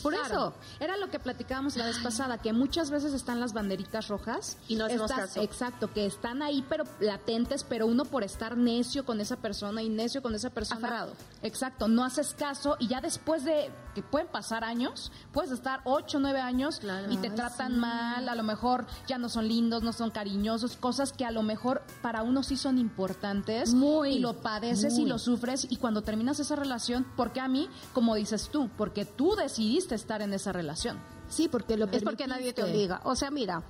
Por 0.04 0.12
Claro. 0.14 0.26
eso. 0.28 0.54
Era 0.78 0.96
lo 0.98 1.10
que 1.10 1.18
platicábamos 1.18 1.76
la 1.76 1.86
vez 1.86 1.98
pasada, 1.98 2.38
que 2.38 2.52
muchas 2.52 2.90
veces 2.90 3.12
están 3.14 3.40
las 3.40 3.52
banderitas 3.54 4.06
rojas. 4.08 4.56
Y 4.68 4.76
no 4.76 4.84
hacemos 4.84 5.10
caso. 5.10 5.40
Exacto, 5.42 5.92
que 5.92 6.06
están 6.06 6.42
ahí, 6.42 6.64
pero 6.68 6.84
latentes, 7.00 7.64
pero 7.64 7.86
uno 7.86 8.04
por 8.04 8.22
estar 8.22 8.56
necio 8.56 9.04
con 9.04 9.20
esa 9.20 9.36
persona 9.36 9.82
y 9.82 9.88
necio 9.88 10.22
con 10.22 10.34
esa 10.34 10.50
persona. 10.50 10.86
Aferrado. 10.86 11.12
Exacto, 11.42 11.88
no 11.88 12.04
haces 12.04 12.34
caso 12.34 12.76
y 12.78 12.86
ya 12.88 13.00
después 13.00 13.44
de 13.44 13.70
que 13.94 14.02
pueden 14.02 14.28
pasar 14.28 14.64
años, 14.64 15.12
puedes 15.32 15.50
estar 15.50 15.80
ocho, 15.84 16.18
nueve 16.18 16.40
años 16.40 16.80
y 17.08 17.16
te 17.18 17.30
tratan 17.30 17.78
mal, 17.78 18.28
a 18.28 18.34
lo 18.34 18.42
mejor 18.42 18.86
ya 19.06 19.18
no 19.18 19.28
son 19.28 19.48
lindos, 19.48 19.82
no 19.82 19.92
son 19.92 20.10
cariñosos, 20.10 20.76
cosas 20.76 21.12
que 21.12 21.24
a 21.24 21.30
lo 21.30 21.42
mejor 21.42 21.82
para 22.02 22.22
uno 22.22 22.42
sí 22.42 22.56
son 22.56 22.78
importantes 22.78 23.72
Muy, 23.72 24.14
y 24.14 24.18
lo 24.18 24.34
padeces 24.34 24.98
y 24.98 25.06
lo 25.06 25.18
sufres 25.18 25.66
y 25.70 25.76
cuando 25.76 26.02
terminas 26.02 26.40
esa 26.40 26.56
relación, 26.56 27.06
porque 27.16 27.40
a 27.40 27.48
mí, 27.48 27.68
como 27.92 28.14
dices 28.14 28.48
tú, 28.50 28.68
porque 28.76 29.04
tú 29.04 29.36
decidiste 29.36 29.94
estar 29.94 30.22
en 30.22 30.32
esa 30.34 30.52
relación. 30.52 30.98
Sí, 31.28 31.48
porque 31.48 31.76
lo 31.76 31.86
Es 31.86 32.02
porque 32.02 32.26
nadie 32.26 32.52
te 32.52 32.62
obliga. 32.62 33.00
O 33.04 33.16
sea, 33.16 33.30
mira, 33.30 33.62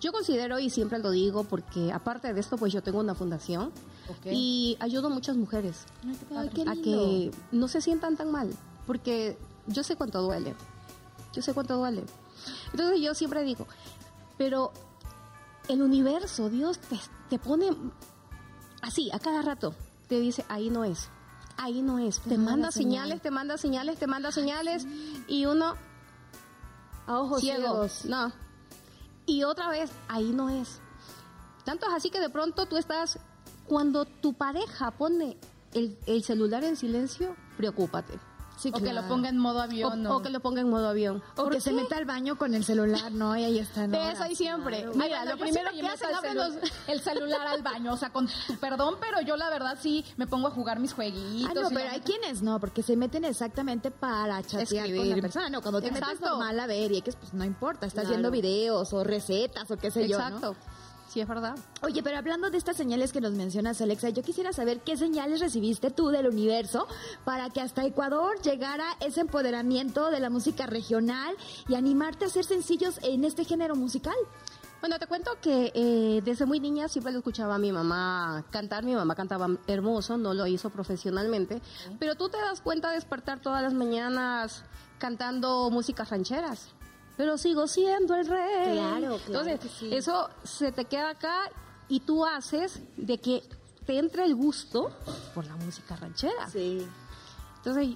yo 0.00 0.12
considero 0.12 0.58
y 0.58 0.70
siempre 0.70 0.98
lo 0.98 1.10
digo 1.10 1.44
porque 1.44 1.92
aparte 1.92 2.32
de 2.32 2.40
esto, 2.40 2.56
pues 2.56 2.72
yo 2.72 2.82
tengo 2.82 3.00
una 3.00 3.14
fundación 3.14 3.72
y 4.24 4.76
ayudo 4.80 5.08
a 5.08 5.10
muchas 5.10 5.36
mujeres 5.36 5.84
Ay, 6.34 6.50
a 6.66 6.74
que 6.74 7.30
no 7.52 7.68
se 7.68 7.80
sientan 7.80 8.16
tan 8.16 8.30
mal, 8.30 8.50
porque 8.88 9.36
yo 9.66 9.84
sé 9.84 9.96
cuánto 9.96 10.22
duele. 10.22 10.56
Yo 11.34 11.42
sé 11.42 11.52
cuánto 11.52 11.76
duele. 11.76 12.04
Entonces 12.72 13.00
yo 13.02 13.14
siempre 13.14 13.44
digo, 13.44 13.66
pero 14.38 14.72
el 15.68 15.82
universo, 15.82 16.48
Dios 16.48 16.78
te, 16.78 16.98
te 17.28 17.38
pone 17.38 17.68
así 18.80 19.10
a 19.12 19.18
cada 19.18 19.42
rato, 19.42 19.74
te 20.08 20.18
dice, 20.18 20.42
ahí 20.48 20.70
no 20.70 20.84
es. 20.84 21.10
Ahí 21.58 21.82
no 21.82 21.98
es. 21.98 22.20
Te 22.20 22.38
manda 22.38 22.52
manda 22.52 22.70
señal. 22.72 23.02
señales, 23.02 23.22
te 23.22 23.30
manda 23.30 23.58
señales, 23.58 23.98
te 23.98 24.06
manda 24.06 24.32
señales 24.32 24.86
y 25.26 25.44
uno 25.44 25.74
A 27.06 27.18
ojos 27.20 27.40
ciego. 27.42 27.60
ciegos. 27.60 28.04
No. 28.06 28.32
Y 29.26 29.42
otra 29.44 29.68
vez, 29.68 29.90
ahí 30.08 30.30
no 30.32 30.48
es. 30.48 30.80
Tanto 31.64 31.86
es 31.88 31.92
así 31.92 32.08
que 32.08 32.20
de 32.20 32.30
pronto 32.30 32.64
tú 32.64 32.78
estás, 32.78 33.18
cuando 33.66 34.06
tu 34.06 34.32
pareja 34.32 34.92
pone 34.92 35.36
el, 35.74 35.98
el 36.06 36.24
celular 36.24 36.64
en 36.64 36.76
silencio, 36.76 37.36
preocúpate. 37.58 38.18
Sí, 38.58 38.70
o 38.74 38.78
que 38.80 38.92
lo 38.92 39.06
ponga 39.06 39.28
en 39.28 39.38
modo 39.38 39.60
avión. 39.62 40.06
o 40.06 40.20
que 40.20 40.30
lo 40.30 40.40
ponga 40.40 40.60
en 40.60 40.68
modo 40.68 40.88
avión. 40.88 41.22
O 41.36 41.44
¿Por 41.44 41.52
que 41.52 41.60
se 41.60 41.72
meta 41.72 41.96
al 41.96 42.04
baño 42.04 42.36
con 42.36 42.54
el 42.54 42.64
celular, 42.64 43.12
¿no? 43.12 43.36
Y 43.36 43.44
ahí 43.44 43.58
está. 43.60 43.86
¿no? 43.86 43.96
De 43.96 44.10
eso 44.12 44.24
hay 44.24 44.34
siempre. 44.34 44.86
Mira, 44.94 45.24
lo 45.24 45.36
primero 45.38 45.70
que 45.70 45.86
hacen, 45.86 46.14
abren 46.14 46.36
los... 46.36 46.54
el 46.88 47.00
celular 47.00 47.46
al 47.46 47.62
baño, 47.62 47.92
o 47.92 47.96
sea, 47.96 48.10
con 48.10 48.26
tu 48.46 48.56
perdón, 48.58 48.96
pero 49.00 49.20
yo 49.20 49.36
la 49.36 49.48
verdad 49.50 49.78
sí 49.80 50.04
me 50.16 50.26
pongo 50.26 50.48
a 50.48 50.50
jugar 50.50 50.80
mis 50.80 50.92
jueguitos. 50.92 51.50
Ah, 51.56 51.60
no, 51.62 51.68
pero 51.70 51.90
hay 51.90 52.00
quienes 52.00 52.42
no, 52.42 52.58
porque 52.58 52.82
se 52.82 52.96
meten 52.96 53.24
exactamente 53.24 53.90
para 53.90 54.42
chatear 54.42 54.66
con 54.86 54.94
Escribir. 54.96 55.16
la 55.16 55.22
persona. 55.22 55.48
No, 55.50 55.62
cuando 55.62 55.80
te 55.80 55.90
metes 55.92 56.02
Exacto. 56.08 56.30
normal 56.30 56.60
a 56.60 56.66
ver 56.66 56.90
y 56.92 57.00
que 57.02 57.12
pues 57.12 57.32
no 57.34 57.44
importa, 57.44 57.86
estás 57.86 58.02
Claro. 58.04 58.16
viendo 58.16 58.30
videos 58.30 58.92
o 58.92 59.04
recetas 59.04 59.70
o 59.70 59.76
qué 59.76 59.90
sé 59.90 60.08
yo, 60.08 60.18
¿no? 60.30 60.54
Sí, 61.18 61.22
es 61.22 61.28
verdad. 61.28 61.58
Oye, 61.82 62.00
pero 62.04 62.16
hablando 62.16 62.48
de 62.48 62.58
estas 62.58 62.76
señales 62.76 63.12
que 63.12 63.20
nos 63.20 63.32
mencionas, 63.32 63.80
Alexa, 63.80 64.10
yo 64.10 64.22
quisiera 64.22 64.52
saber 64.52 64.82
qué 64.82 64.96
señales 64.96 65.40
recibiste 65.40 65.90
tú 65.90 66.10
del 66.10 66.28
universo 66.28 66.86
para 67.24 67.50
que 67.50 67.60
hasta 67.60 67.84
Ecuador 67.84 68.40
llegara 68.40 68.84
ese 69.00 69.22
empoderamiento 69.22 70.12
de 70.12 70.20
la 70.20 70.30
música 70.30 70.66
regional 70.66 71.34
y 71.66 71.74
animarte 71.74 72.24
a 72.24 72.28
hacer 72.28 72.44
sencillos 72.44 73.00
en 73.02 73.24
este 73.24 73.44
género 73.44 73.74
musical. 73.74 74.14
Bueno, 74.78 75.00
te 75.00 75.08
cuento 75.08 75.32
que 75.42 75.72
eh, 75.74 76.22
desde 76.24 76.46
muy 76.46 76.60
niña 76.60 76.86
siempre 76.86 77.12
lo 77.12 77.18
escuchaba 77.18 77.56
a 77.56 77.58
mi 77.58 77.72
mamá 77.72 78.44
cantar. 78.50 78.84
Mi 78.84 78.94
mamá 78.94 79.16
cantaba 79.16 79.48
hermoso, 79.66 80.18
no 80.18 80.34
lo 80.34 80.46
hizo 80.46 80.70
profesionalmente. 80.70 81.60
Pero 81.98 82.14
tú 82.14 82.28
te 82.28 82.36
das 82.36 82.60
cuenta 82.60 82.90
de 82.90 82.94
despertar 82.94 83.40
todas 83.40 83.60
las 83.60 83.74
mañanas 83.74 84.62
cantando 85.00 85.68
músicas 85.70 86.10
rancheras. 86.10 86.68
Pero 87.18 87.36
sigo 87.36 87.66
siendo 87.66 88.14
el 88.14 88.26
rey. 88.26 88.72
Claro, 88.72 88.98
claro 89.00 89.20
Entonces, 89.26 89.60
que 89.60 89.68
sí. 89.68 89.94
eso 89.94 90.30
se 90.44 90.72
te 90.72 90.86
queda 90.86 91.10
acá 91.10 91.50
y 91.88 92.00
tú 92.00 92.24
haces 92.24 92.80
de 92.96 93.18
que 93.18 93.42
te 93.84 93.98
entre 93.98 94.24
el 94.24 94.34
gusto 94.34 94.90
por 95.34 95.44
la 95.46 95.56
música 95.56 95.96
ranchera. 95.96 96.48
Sí. 96.48 96.86
Entonces, 97.56 97.88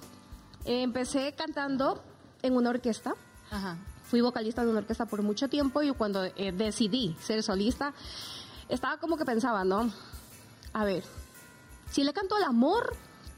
eh, 0.67 0.83
empecé 0.83 1.33
cantando 1.35 2.03
en 2.43 2.57
una 2.57 2.71
orquesta 2.71 3.15
Ajá. 3.51 3.77
fui 4.05 4.21
vocalista 4.21 4.65
de 4.65 4.71
una 4.71 4.81
orquesta 4.81 5.07
por 5.07 5.23
mucho 5.23 5.49
tiempo 5.49 5.83
y 5.83 5.93
cuando 5.93 6.25
eh, 6.25 6.53
decidí 6.53 7.17
ser 7.21 7.43
solista, 7.43 7.95
estaba 8.69 8.97
como 8.99 9.17
que 9.17 9.25
pensaba, 9.25 9.65
¿no? 9.65 9.91
A 10.73 10.85
ver, 10.85 11.05
si 11.91 12.03
le 12.03 12.13
canto 12.13 12.35
al 12.35 12.45
amor, 12.45 12.97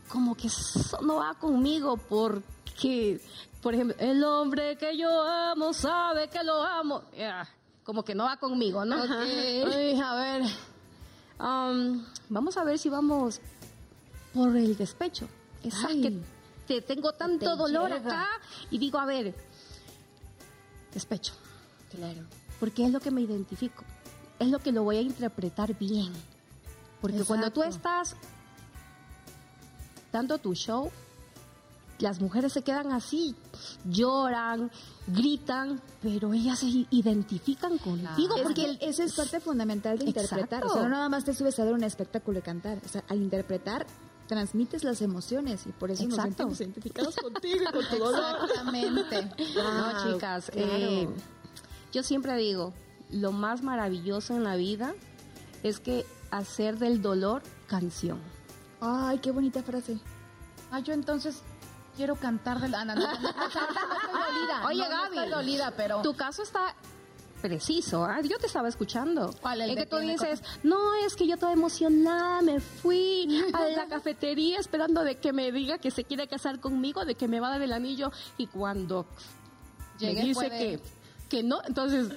como 0.09 0.35
que 0.35 0.47
eso 0.47 0.99
no 1.03 1.16
va 1.16 1.35
conmigo 1.35 1.97
porque, 1.97 3.20
por 3.64 3.72
ejemplo, 3.74 3.96
el 3.98 4.22
hombre 4.22 4.77
que 4.77 4.94
yo 4.94 5.09
amo 5.22 5.72
sabe 5.72 6.29
que 6.29 6.44
lo 6.44 6.62
amo. 6.62 7.03
Ya, 7.16 7.48
como 7.83 8.05
que 8.05 8.14
no 8.14 8.24
va 8.24 8.37
conmigo, 8.37 8.85
¿no? 8.85 9.03
Ay, 9.03 9.98
a 9.98 10.14
ver, 10.14 10.42
um, 11.40 12.05
vamos 12.29 12.59
a 12.59 12.62
ver 12.64 12.79
si 12.79 12.90
vamos 12.90 13.40
por 14.35 14.55
el 14.55 14.77
despecho. 14.77 15.27
Que 15.62 16.20
te 16.66 16.83
tengo 16.83 17.12
tanto 17.12 17.53
Te 17.53 17.57
dolor 17.57 17.90
llega. 17.90 18.07
acá 18.22 18.29
y 18.70 18.77
digo, 18.77 18.98
a 18.98 19.07
ver, 19.07 19.35
despecho, 20.92 21.33
Claro. 21.90 22.20
porque 22.61 22.85
es 22.85 22.92
lo 22.92 23.00
que 23.00 23.11
me 23.11 23.22
identifico, 23.22 23.83
es 24.40 24.48
lo 24.48 24.59
que 24.59 24.72
lo 24.72 24.83
voy 24.83 24.98
a 24.98 25.00
interpretar 25.00 25.74
bien. 25.79 26.12
Porque 27.00 27.24
cuando 27.24 27.50
tú 27.50 27.62
estás 27.62 28.14
dando 30.12 30.37
tu 30.37 30.55
show, 30.55 30.90
las 31.98 32.20
mujeres 32.20 32.52
se 32.52 32.62
quedan 32.62 32.92
así, 32.92 33.35
lloran, 33.85 34.70
gritan, 35.07 35.80
pero 36.02 36.33
ellas 36.33 36.59
se 36.59 36.87
identifican 36.90 37.78
contigo 37.78 38.37
Es 38.37 38.42
porque 38.42 38.78
que 38.78 38.88
esa 38.88 39.04
es 39.04 39.14
parte 39.14 39.40
fundamental 39.40 39.98
de 39.98 40.07
interpretar. 40.07 40.64
O 40.64 40.68
sea, 40.72 40.83
no 40.83 40.88
nada 40.88 41.09
más 41.09 41.24
te 41.24 41.35
subes 41.35 41.59
a 41.59 41.64
ver 41.64 41.74
un 41.74 41.85
espectáculo 41.85 42.38
y 42.38 42.42
cantar. 42.42 42.78
O 42.85 42.88
sea, 42.88 43.04
al 43.09 43.18
interpretar 43.18 43.87
transmites 44.26 44.85
las 44.85 45.02
emociones 45.02 45.66
y 45.66 45.72
por 45.72 45.90
eso 45.90 46.04
nos 46.04 46.14
Exacto. 46.18 46.37
sentimos 46.37 46.61
identificados 46.61 47.16
contigo 47.16 47.59
y 47.68 47.72
con 47.72 47.88
tu 47.88 48.04
dolor. 48.04 48.37
Exactamente. 48.42 49.30
No, 49.54 50.12
chicas, 50.12 50.50
eh, 50.54 51.09
yo 51.92 52.02
siempre 52.02 52.37
digo, 52.37 52.72
lo 53.11 53.33
más 53.33 53.62
maravilloso 53.62 54.35
en 54.35 54.44
la 54.44 54.57
vida 54.57 54.94
es 55.62 55.78
que 55.78 56.07
hacer 56.30 56.78
del 56.78 57.02
dolor 57.02 57.42
canción. 57.68 58.18
Ay, 58.80 59.18
qué 59.18 59.30
bonita 59.30 59.62
frase. 59.62 59.98
Ah, 60.70 60.80
yo 60.80 60.92
entonces 60.92 61.42
quiero 61.96 62.16
cantar 62.16 62.61
de 62.61 62.68
la... 62.68 62.80
Ah, 62.80 62.85
no, 62.85 62.94
no, 62.94 63.00
no, 63.00 63.09
dolida. 63.11 64.66
Oye, 64.66 64.88
Gaby, 64.88 65.16
estoy 65.16 65.30
dolida, 65.30 65.72
pero... 65.76 66.02
Tu 66.02 66.14
caso 66.14 66.42
está 66.42 66.74
preciso, 67.44 68.07
¿ah? 68.07 68.22
yo 68.22 68.38
te 68.38 68.46
estaba 68.46 68.68
escuchando. 68.68 69.35
¿Cuál, 69.42 69.61
el 69.61 69.70
En 69.70 69.76
de 69.76 69.83
que 69.83 69.87
tú 69.87 69.98
dices, 69.98 70.42
no, 70.62 70.94
es 71.07 71.14
que 71.14 71.26
yo 71.26 71.37
toda 71.37 71.52
emocionada 71.52 72.40
me 72.40 72.59
fui 72.59 73.44
a 73.52 73.68
la 73.68 73.87
cafetería 73.87 74.59
esperando 74.59 75.04
de 75.04 75.18
que 75.18 75.35
me 75.35 75.52
diga 75.52 75.76
que 75.76 75.90
se 75.90 76.05
quiere 76.05 76.26
casar 76.26 76.59
conmigo, 76.59 77.05
de 77.05 77.16
que 77.16 77.28
me 77.28 77.40
va 77.40 77.49
a 77.49 77.51
dar 77.51 77.62
el 77.62 77.74
anillo 77.74 78.11
y 78.38 78.47
cuando 78.47 79.07
Llegué 79.99 80.22
me 80.22 80.28
dice 80.28 80.49
que, 80.49 80.80
que 81.28 81.42
no, 81.42 81.61
entonces 81.66 82.09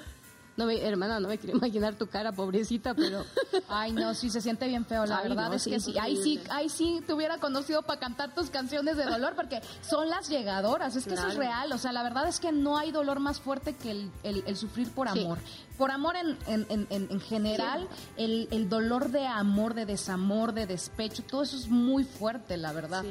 No 0.57 0.65
me, 0.65 0.81
hermana, 0.83 1.19
no 1.19 1.27
me 1.27 1.37
quiero 1.37 1.55
imaginar 1.57 1.93
tu 1.95 2.07
cara, 2.07 2.31
pobrecita, 2.31 2.95
pero... 2.95 3.23
Ay, 3.69 3.91
no, 3.91 4.15
sí, 4.15 4.31
se 4.31 4.41
siente 4.41 4.67
bien 4.67 4.85
feo, 4.87 5.05
la 5.05 5.19
Ay, 5.19 5.29
verdad 5.29 5.49
no, 5.49 5.53
es 5.53 5.61
sí, 5.63 5.69
que 5.69 5.79
sí. 5.79 5.93
Ahí 5.99 6.17
sí, 6.21 6.41
ahí 6.49 6.67
sí 6.67 6.99
te 7.05 7.13
hubiera 7.13 7.37
conocido 7.37 7.83
para 7.83 7.99
cantar 7.99 8.33
tus 8.33 8.49
canciones 8.49 8.97
de 8.97 9.05
dolor, 9.05 9.35
porque 9.35 9.61
son 9.87 10.09
las 10.09 10.27
llegadoras, 10.29 10.95
es 10.95 11.05
que 11.05 11.13
eso 11.13 11.27
es 11.27 11.35
real. 11.35 11.71
O 11.73 11.77
sea, 11.77 11.91
la 11.91 12.01
verdad 12.01 12.27
es 12.27 12.39
que 12.39 12.51
no 12.51 12.75
hay 12.77 12.91
dolor 12.91 13.19
más 13.19 13.39
fuerte 13.39 13.75
que 13.75 13.91
el, 13.91 14.11
el- 14.23 14.43
el 14.47 14.57
sufrir 14.57 14.89
por 14.91 15.07
Sí. 15.11 15.19
amor. 15.23 15.37
Por 15.77 15.91
amor 15.91 16.15
en, 16.15 16.35
en, 16.47 16.65
en- 16.69 16.87
en- 16.89 17.07
en 17.11 17.21
general, 17.21 17.87
el, 18.17 18.47
el 18.49 18.67
dolor 18.67 19.11
de 19.11 19.27
amor, 19.27 19.75
de 19.75 19.85
desamor, 19.85 20.53
de 20.53 20.65
despecho, 20.65 21.21
todo 21.23 21.43
eso 21.43 21.55
es 21.55 21.67
muy 21.69 22.03
fuerte, 22.03 22.57
la 22.57 22.73
verdad. 22.73 23.05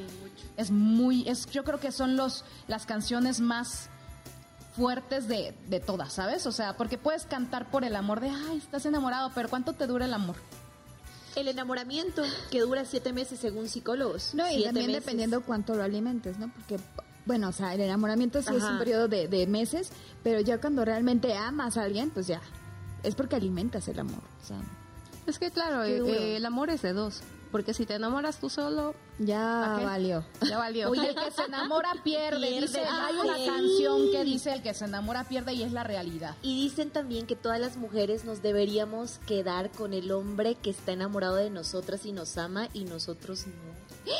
Es 0.56 0.72
muy, 0.72 1.28
es, 1.28 1.46
yo 1.46 1.62
creo 1.62 1.78
que 1.78 1.92
son 1.92 2.16
los, 2.16 2.44
las 2.66 2.86
canciones 2.86 3.38
más 3.40 3.88
fuertes 4.76 5.26
de, 5.28 5.54
de 5.68 5.80
todas, 5.80 6.12
¿sabes? 6.12 6.46
O 6.46 6.52
sea, 6.52 6.76
porque 6.76 6.98
puedes 6.98 7.24
cantar 7.24 7.70
por 7.70 7.84
el 7.84 7.96
amor 7.96 8.20
de, 8.20 8.28
ay, 8.30 8.58
estás 8.58 8.84
enamorado, 8.86 9.30
pero 9.34 9.48
¿cuánto 9.48 9.72
te 9.72 9.86
dura 9.86 10.04
el 10.04 10.14
amor? 10.14 10.36
El 11.34 11.48
enamoramiento, 11.48 12.22
que 12.50 12.60
dura 12.60 12.84
siete 12.84 13.12
meses 13.12 13.40
según 13.40 13.68
psicólogos. 13.68 14.34
No, 14.34 14.50
y 14.50 14.64
también 14.64 14.86
meses. 14.86 15.04
dependiendo 15.04 15.42
cuánto 15.42 15.74
lo 15.74 15.82
alimentes, 15.82 16.38
¿no? 16.38 16.50
Porque, 16.52 16.78
bueno, 17.26 17.48
o 17.48 17.52
sea, 17.52 17.74
el 17.74 17.80
enamoramiento 17.80 18.40
sí 18.42 18.54
es 18.54 18.62
un 18.62 18.78
periodo 18.78 19.08
de, 19.08 19.28
de 19.28 19.46
meses, 19.46 19.90
pero 20.22 20.40
ya 20.40 20.58
cuando 20.60 20.84
realmente 20.84 21.34
amas 21.34 21.76
a 21.76 21.82
alguien, 21.82 22.10
pues 22.10 22.26
ya, 22.26 22.40
es 23.02 23.14
porque 23.14 23.36
alimentas 23.36 23.86
el 23.88 23.98
amor. 23.98 24.22
O 24.42 24.46
sea, 24.46 24.58
Es 25.26 25.38
que 25.38 25.50
claro, 25.50 25.84
eh, 25.84 25.98
eh, 25.98 26.36
el 26.36 26.46
amor 26.46 26.70
es 26.70 26.82
de 26.82 26.92
dos. 26.92 27.20
Porque 27.56 27.72
si 27.72 27.86
te 27.86 27.94
enamoras 27.94 28.38
tú 28.38 28.50
solo, 28.50 28.94
ya 29.18 29.80
valió. 29.82 30.26
ya 30.46 30.58
valió. 30.58 30.90
Oye, 30.90 31.08
el 31.08 31.14
que 31.14 31.30
se 31.30 31.42
enamora 31.44 31.90
pierde. 32.04 32.48
Pierde. 32.48 32.66
Dice, 32.66 32.84
hay 32.84 33.14
una 33.16 33.34
canción 33.46 34.10
que 34.10 34.24
dice 34.24 34.52
el 34.52 34.62
que 34.62 34.74
se 34.74 34.84
enamora 34.84 35.24
pierde 35.24 35.54
y 35.54 35.62
es 35.62 35.72
la 35.72 35.84
realidad. 35.84 36.34
Y 36.42 36.54
dicen 36.68 36.90
también 36.90 37.26
que 37.26 37.34
todas 37.34 37.58
las 37.58 37.78
mujeres 37.78 38.26
nos 38.26 38.42
deberíamos 38.42 39.20
quedar 39.26 39.70
con 39.70 39.94
el 39.94 40.12
hombre 40.12 40.54
que 40.56 40.68
está 40.68 40.92
enamorado 40.92 41.36
de 41.36 41.48
nosotras 41.48 42.04
y 42.04 42.12
nos 42.12 42.36
ama 42.36 42.68
y 42.74 42.84
nosotros 42.84 43.46
no. 43.46 43.76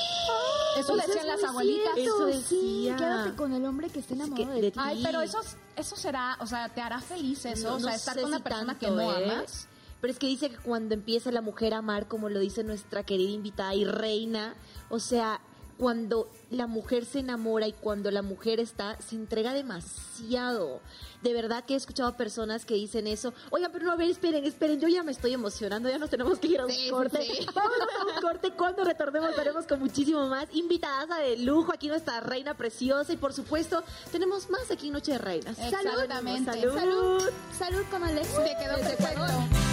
Eso 0.78 0.94
Eso 0.94 0.96
decían 0.96 1.18
es 1.18 1.24
las 1.42 1.44
abuelitas. 1.50 1.94
cierto, 1.94 2.28
Eso 2.28 2.40
Sí, 2.48 2.76
decía. 2.84 2.96
quédate 2.96 3.34
con 3.36 3.52
el 3.52 3.64
hombre 3.66 3.90
que 3.90 3.98
esté 4.00 4.14
enamorado 4.14 4.54
que 4.54 4.60
de 4.62 4.70
ti. 4.70 4.78
Ay, 4.82 4.96
Sí. 4.98 5.02
pero 5.04 5.20
eso, 5.20 5.40
eso 5.76 5.96
será, 5.96 6.38
o 6.40 6.46
sea, 6.46 6.68
te 6.70 6.80
hará 6.80 7.00
feliz 7.02 7.44
eso, 7.44 7.68
No- 7.70 7.76
o 7.76 7.80
sea, 7.80 7.90
no 7.90 7.96
estar 7.96 8.14
con 8.16 8.24
una 8.24 8.38
persona 8.40 8.78
que 8.78 8.86
tanto, 8.86 9.02
no 9.02 9.12
¿eh? 9.12 9.30
amas. 9.32 9.68
Pero 10.06 10.12
es 10.12 10.20
que 10.20 10.28
dice 10.28 10.50
que 10.50 10.56
cuando 10.58 10.94
empieza 10.94 11.32
la 11.32 11.40
mujer 11.40 11.74
a 11.74 11.78
amar, 11.78 12.06
como 12.06 12.28
lo 12.28 12.38
dice 12.38 12.62
nuestra 12.62 13.02
querida 13.02 13.30
invitada 13.30 13.74
y 13.74 13.84
reina, 13.84 14.54
o 14.88 15.00
sea, 15.00 15.40
cuando 15.78 16.28
la 16.50 16.66
mujer 16.66 17.04
se 17.04 17.18
enamora 17.18 17.66
y 17.66 17.72
cuando 17.72 18.10
la 18.10 18.22
mujer 18.22 18.60
está, 18.60 18.96
se 19.00 19.14
entrega 19.14 19.52
demasiado. 19.52 20.80
De 21.22 21.32
verdad 21.32 21.64
que 21.64 21.74
he 21.74 21.76
escuchado 21.76 22.08
a 22.08 22.16
personas 22.16 22.64
que 22.64 22.74
dicen 22.74 23.06
eso. 23.06 23.34
Oigan, 23.50 23.72
pero 23.72 23.84
no, 23.84 23.92
a 23.92 23.96
ver, 23.96 24.08
esperen, 24.08 24.44
esperen, 24.44 24.80
yo 24.80 24.88
ya 24.88 25.02
me 25.02 25.12
estoy 25.12 25.32
emocionando, 25.32 25.88
ya 25.88 25.98
nos 25.98 26.08
tenemos 26.08 26.38
que 26.38 26.46
ir 26.46 26.60
a 26.60 26.66
un 26.66 26.72
corte. 26.90 27.18
Vámonos 27.54 27.88
a 28.00 28.14
un 28.14 28.22
corte, 28.22 28.52
cuando 28.52 28.84
retornemos 28.84 29.36
veremos 29.36 29.66
con 29.66 29.80
muchísimo 29.80 30.26
más. 30.28 30.46
Invitadas 30.52 31.08
de 31.18 31.38
lujo, 31.38 31.72
aquí 31.72 31.88
nuestra 31.88 32.20
reina 32.20 32.54
preciosa 32.54 33.12
y 33.12 33.16
por 33.16 33.32
supuesto 33.32 33.82
tenemos 34.12 34.48
más 34.50 34.70
aquí 34.70 34.86
en 34.86 34.92
Noche 34.92 35.12
de 35.12 35.18
Reinas. 35.18 35.58
Exactamente. 35.58 36.52
Salud. 36.52 36.78
Salud, 36.78 37.30
salud 37.58 37.82
con 37.90 38.04
Alexa. 38.04 38.44
Te 38.44 38.56
quedó 38.56 38.74
perfecto. 38.76 39.65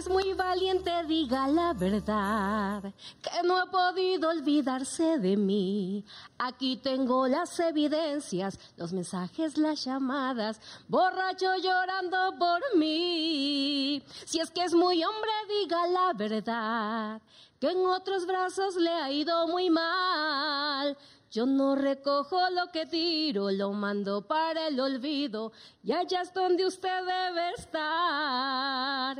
Es 0.00 0.08
muy 0.08 0.32
valiente, 0.32 0.90
diga 1.06 1.46
la 1.46 1.74
verdad, 1.74 2.82
que 3.20 3.42
no 3.44 3.58
ha 3.58 3.66
podido 3.66 4.30
olvidarse 4.30 5.18
de 5.18 5.36
mí. 5.36 6.02
Aquí 6.38 6.78
tengo 6.78 7.28
las 7.28 7.60
evidencias, 7.60 8.58
los 8.78 8.94
mensajes, 8.94 9.58
las 9.58 9.84
llamadas, 9.84 10.58
borracho 10.88 11.54
llorando 11.56 12.38
por 12.38 12.60
mí. 12.76 14.02
Si 14.24 14.40
es 14.40 14.50
que 14.50 14.64
es 14.64 14.72
muy 14.72 15.04
hombre, 15.04 15.30
diga 15.60 15.86
la 15.88 16.12
verdad, 16.14 17.20
que 17.60 17.68
en 17.68 17.84
otros 17.84 18.24
brazos 18.26 18.76
le 18.76 18.88
ha 18.88 19.10
ido 19.12 19.48
muy 19.48 19.68
mal. 19.68 20.96
Yo 21.32 21.46
no 21.46 21.76
recojo 21.76 22.38
lo 22.50 22.72
que 22.72 22.86
tiro, 22.86 23.52
lo 23.52 23.72
mando 23.72 24.22
para 24.26 24.66
el 24.66 24.80
olvido, 24.80 25.52
y 25.84 25.92
allá 25.92 26.22
es 26.22 26.34
donde 26.34 26.66
usted 26.66 27.04
debe 27.04 27.50
estar. 27.56 29.16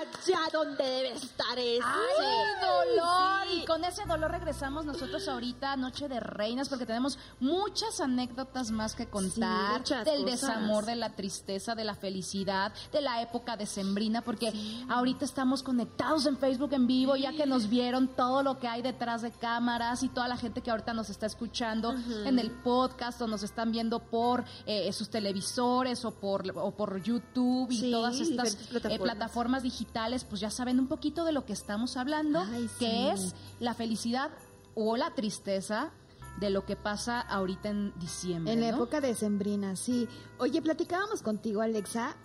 Allá 0.00 0.38
donde 0.52 0.84
debe 0.84 1.12
estar 1.12 1.58
ese. 1.58 1.82
¡Ay, 1.82 2.60
dolor! 2.60 3.48
Sí. 3.48 3.62
Y 3.62 3.64
con 3.66 3.84
ese 3.84 4.04
dolor 4.04 4.30
regresamos 4.30 4.84
nosotros 4.84 5.26
ahorita 5.26 5.72
a 5.72 5.76
Noche 5.76 6.08
de 6.08 6.20
Reinas 6.20 6.68
porque 6.68 6.86
tenemos 6.86 7.18
muchas 7.40 8.00
anécdotas 8.00 8.70
más 8.70 8.94
que 8.94 9.08
contar. 9.08 9.78
muchas 9.78 10.04
del 10.04 10.22
cosas. 10.22 10.40
desamor, 10.40 10.84
de 10.84 10.96
la 10.96 11.10
tristeza, 11.16 11.74
de 11.74 11.84
la 11.84 11.94
felicidad, 11.94 12.72
de 12.92 13.00
la 13.00 13.22
época 13.22 13.56
decembrina, 13.56 14.22
porque 14.22 14.52
ahorita 14.88 15.24
estamos 15.24 15.62
conectados 15.62 16.26
en 16.26 16.36
Facebook 16.38 16.72
en 16.74 16.86
vivo, 16.86 17.16
ya 17.16 17.32
que 17.32 17.46
nos 17.46 17.68
vieron 17.68 18.08
todo 18.08 18.42
lo 18.42 18.58
que 18.60 18.68
hay 18.68 18.82
detrás 18.82 19.22
de 19.22 19.32
cámaras 19.80 20.02
y 20.02 20.08
toda 20.08 20.28
la 20.28 20.36
gente 20.36 20.60
que 20.60 20.70
ahorita 20.70 20.92
nos 20.94 21.08
está 21.10 21.26
escuchando 21.26 21.94
en 22.26 22.38
el 22.38 22.50
podcast 22.50 23.20
o 23.22 23.26
nos 23.26 23.42
están 23.42 23.72
viendo 23.72 24.00
por 24.00 24.44
eh, 24.66 24.92
sus 24.92 25.08
televisores 25.08 26.04
o 26.04 26.10
por, 26.12 26.44
o 26.56 26.70
por 26.72 27.02
YouTube 27.02 27.70
y 27.70 27.78
Sí, 27.80 27.90
todas 27.90 28.20
estas 28.20 28.54
eh, 28.72 28.98
plataformas. 28.98 29.62
digitales, 29.62 30.24
pues 30.24 30.40
ya 30.40 30.50
saben 30.50 30.78
un 30.78 30.86
poquito 30.86 31.24
de 31.24 31.32
lo 31.32 31.44
que 31.46 31.52
estamos 31.54 31.96
hablando, 31.96 32.40
Ay, 32.40 32.68
sí. 32.68 32.74
que 32.84 33.12
es 33.12 33.34
la 33.58 33.74
felicidad 33.74 34.30
o 34.74 34.96
la 34.96 35.14
tristeza 35.14 35.90
de 36.38 36.50
lo 36.50 36.64
que 36.64 36.76
pasa 36.76 37.20
ahorita 37.20 37.68
en 37.70 37.92
diciembre. 37.98 38.52
En 38.52 38.60
la 38.60 38.70
¿no? 38.70 38.76
época 38.76 39.00
decembrina, 39.00 39.76
sí. 39.76 40.08
Oye, 40.38 40.60
platicábamos 40.62 41.22
contigo, 41.22 41.60
Alexa, 41.60 42.16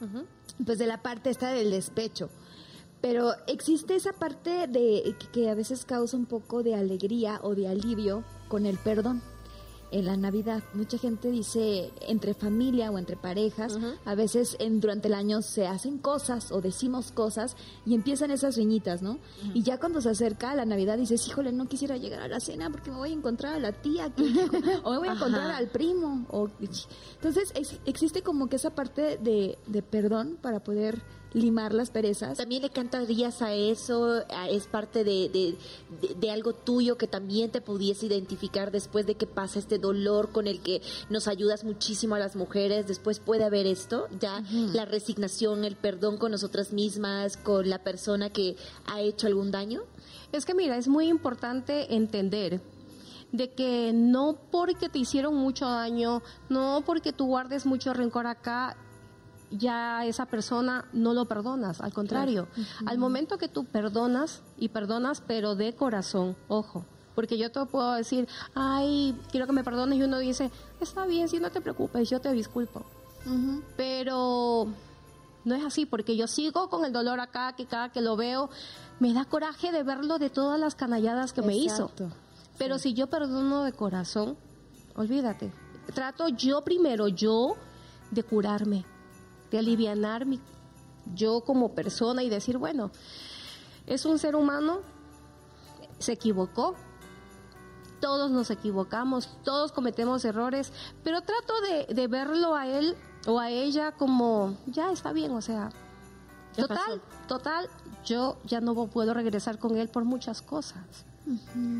pues 0.65 0.77
de 0.77 0.87
la 0.87 1.01
parte 1.01 1.29
esta 1.29 1.49
del 1.49 1.71
despecho. 1.71 2.29
Pero 3.07 3.33
existe 3.47 3.95
esa 3.95 4.13
parte 4.13 4.67
de 4.67 5.15
que- 5.31 5.49
a 5.49 5.53
veces 5.55 5.85
causa 5.85 6.17
un 6.17 6.25
poco 6.25 6.63
de 6.63 6.73
alegría 6.75 7.39
o 7.43 7.53
de 7.53 7.67
alivio 7.67 8.23
con 8.47 8.65
el 8.65 8.77
perdón. 8.77 9.21
En 9.91 10.05
la 10.05 10.17
Navidad, 10.17 10.63
mucha 10.73 10.97
gente 10.97 11.29
dice 11.29 11.91
entre 12.09 12.33
familia 12.33 12.89
o 12.91 12.97
entre 12.97 13.15
parejas, 13.15 13.77
a 14.03 14.15
veces 14.15 14.57
en, 14.59 14.81
durante 14.81 15.07
el 15.07 15.13
año 15.13 15.41
se 15.43 15.67
hacen 15.67 15.99
cosas 15.99 16.51
o 16.51 16.59
decimos 16.59 17.11
cosas 17.11 17.55
y 17.85 17.93
empiezan 17.93 18.31
esas 18.31 18.57
riñitas, 18.57 19.03
¿no? 19.03 19.19
Y 19.53 19.61
ya 19.61 19.79
cuando 19.79 20.01
se 20.01 20.09
acerca 20.09 20.55
la 20.55 20.65
Navidad 20.65 20.97
dices, 20.97 21.25
híjole, 21.27 21.51
no 21.53 21.67
quisiera 21.67 21.95
llegar 21.97 22.21
a 22.21 22.27
la 22.27 22.39
cena 22.39 22.69
porque 22.71 22.89
me 22.89 22.97
voy 22.97 23.11
a 23.11 23.13
encontrar 23.13 23.53
a 23.53 23.59
la 23.59 23.71
tía 23.71 24.09
que- 24.09 24.23
o 24.83 24.91
me 24.91 24.97
voy 24.97 25.07
a 25.07 25.13
encontrar 25.13 25.51
al 25.51 25.67
primo. 25.69 26.25
O, 26.31 26.49
entonces 26.59 27.51
ex- 27.55 27.79
existe 27.85 28.23
como 28.23 28.47
que 28.49 28.55
esa 28.57 28.71
parte 28.71 29.17
de, 29.17 29.59
de 29.67 29.81
perdón 29.83 30.37
para 30.41 30.61
poder 30.61 31.03
limar 31.35 31.73
las 31.73 31.91
perezas. 31.91 32.37
También 32.37 32.61
le 32.63 32.69
cantarías 32.69 33.41
a 33.41 33.53
eso, 33.53 34.23
a- 34.29 34.49
es 34.49 34.67
parte 34.67 35.03
de, 35.03 35.29
de- 35.29 35.57
de- 36.01 36.15
de 36.15 36.31
algo 36.31 36.53
tuyo 36.53 36.97
que 36.97 37.07
también 37.07 37.51
te 37.51 37.59
pudiese 37.59 38.05
identificar 38.05 38.71
después 38.71 39.05
de 39.05 39.15
que 39.15 39.27
pasa 39.27 39.59
este 39.59 39.77
dolor 39.77 40.31
con 40.31 40.47
el 40.47 40.61
que 40.61 40.81
nos 41.09 41.27
ayudas 41.27 41.65
muchísimo 41.65 42.15
a 42.15 42.19
las 42.19 42.37
mujeres. 42.37 42.87
Después 42.87 43.19
puede 43.19 43.43
haber 43.43 43.67
esto, 43.67 44.07
ya 44.19 44.41
la 44.73 44.85
resignación, 44.85 45.65
el 45.65 45.75
perdón 45.75 46.17
con 46.17 46.31
nosotras 46.31 46.71
mismas, 46.71 47.35
con 47.35 47.69
la 47.69 47.83
persona 47.83 48.29
que 48.29 48.55
ha 48.87 49.01
hecho 49.01 49.27
algún 49.27 49.51
daño. 49.51 49.81
Es 50.31 50.45
que 50.45 50.53
mira, 50.53 50.77
es 50.77 50.87
muy 50.87 51.07
importante 51.09 51.93
entender 51.95 52.61
de 53.33 53.51
que 53.51 53.91
no 53.93 54.37
porque 54.51 54.87
te 54.87 54.99
hicieron 54.99 55.35
mucho 55.35 55.65
daño, 55.65 56.21
no 56.47 56.83
porque 56.85 57.11
tú 57.11 57.25
guardes 57.27 57.65
mucho 57.65 57.93
rencor 57.93 58.25
acá, 58.27 58.77
ya 59.51 60.05
esa 60.05 60.25
persona 60.25 60.85
no 60.93 61.13
lo 61.13 61.25
perdonas, 61.25 61.81
al 61.81 61.93
contrario, 61.93 62.47
al 62.85 62.97
momento 62.97 63.37
que 63.37 63.47
tú 63.47 63.65
perdonas 63.65 64.41
y 64.57 64.69
perdonas, 64.69 65.21
pero 65.25 65.55
de 65.55 65.75
corazón, 65.75 66.35
ojo, 66.47 66.85
porque 67.13 67.37
yo 67.37 67.51
te 67.51 67.65
puedo 67.65 67.93
decir, 67.93 68.27
ay, 68.53 69.17
quiero 69.31 69.47
que 69.47 69.53
me 69.53 69.63
perdones 69.63 69.99
y 69.99 70.03
uno 70.03 70.19
dice, 70.19 70.51
está 70.81 71.05
bien, 71.05 71.29
si 71.29 71.39
no 71.39 71.51
te 71.51 71.61
preocupes, 71.61 72.09
yo 72.09 72.19
te 72.19 72.31
disculpo, 72.31 72.83
pero 73.77 74.67
no 75.45 75.55
es 75.55 75.63
así, 75.63 75.85
porque 75.85 76.17
yo 76.17 76.27
sigo 76.27 76.69
con 76.69 76.85
el 76.85 76.91
dolor 76.91 77.19
acá, 77.19 77.53
que 77.55 77.65
cada 77.65 77.89
que 77.89 78.01
lo 78.01 78.15
veo, 78.15 78.49
me 78.99 79.13
da 79.13 79.25
coraje 79.25 79.71
de 79.71 79.83
verlo 79.83 80.17
de 80.17 80.29
todas 80.29 80.59
las 80.59 80.75
canalladas 80.75 81.33
que 81.33 81.41
me 81.41 81.55
hizo. 81.55 81.91
Pero 82.57 82.79
si 82.79 82.93
yo 82.93 83.07
perdono 83.07 83.63
de 83.63 83.73
corazón, 83.73 84.37
olvídate. 84.95 85.51
Trato 85.93 86.29
yo 86.29 86.63
primero, 86.63 87.07
yo, 87.07 87.55
de 88.11 88.23
curarme, 88.23 88.85
de 89.55 89.59
alivianar 89.59 90.25
mi, 90.25 90.41
yo 91.13 91.41
como 91.41 91.73
persona 91.73 92.23
y 92.23 92.29
decir, 92.29 92.57
bueno, 92.57 92.91
es 93.87 94.05
un 94.05 94.19
ser 94.19 94.35
humano, 94.35 94.79
se 95.97 96.11
equivocó, 96.11 96.75
todos 98.01 98.31
nos 98.31 98.49
equivocamos, 98.51 99.29
todos 99.45 99.71
cometemos 99.71 100.25
errores, 100.25 100.73
pero 101.05 101.21
trato 101.21 101.53
de, 101.61 101.93
de 101.93 102.07
verlo 102.07 102.53
a 102.55 102.67
él 102.67 102.97
o 103.27 103.39
a 103.39 103.49
ella 103.49 103.93
como, 103.93 104.57
ya 104.67 104.91
está 104.91 105.13
bien, 105.13 105.31
o 105.31 105.41
sea, 105.41 105.69
total, 106.55 107.01
total, 107.27 107.69
yo 108.03 108.37
ya 108.43 108.59
no 108.59 108.75
puedo 108.87 109.13
regresar 109.13 109.57
con 109.57 109.77
él 109.77 109.87
por 109.87 110.03
muchas 110.03 110.41
cosas. 110.41 110.83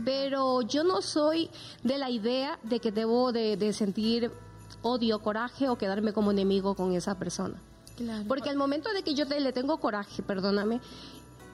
Pero 0.03 0.63
yo 0.63 0.83
no 0.83 1.03
soy 1.03 1.51
de 1.83 1.99
la 1.99 2.09
idea 2.09 2.57
de 2.63 2.79
que 2.79 2.91
debo 2.91 3.31
de, 3.31 3.57
de 3.57 3.73
sentir 3.73 4.31
odio, 4.81 5.19
coraje 5.19 5.69
o 5.69 5.77
quedarme 5.77 6.13
como 6.13 6.31
enemigo 6.31 6.75
con 6.75 6.93
esa 6.93 7.15
persona. 7.17 7.55
Porque 8.27 8.49
al 8.49 8.57
momento 8.57 8.91
de 8.93 9.03
que 9.03 9.13
yo 9.15 9.25
te- 9.27 9.39
le 9.39 9.53
tengo 9.53 9.77
coraje, 9.79 10.21
perdóname, 10.21 10.81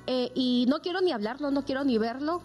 eh, 0.08 0.32
y 0.34 0.66
no 0.68 0.80
quiero 0.82 1.00
ni 1.02 1.12
hablarlo, 1.12 1.52
no 1.52 1.64
quiero 1.64 1.84
ni 1.84 1.98
verlo, 1.98 2.42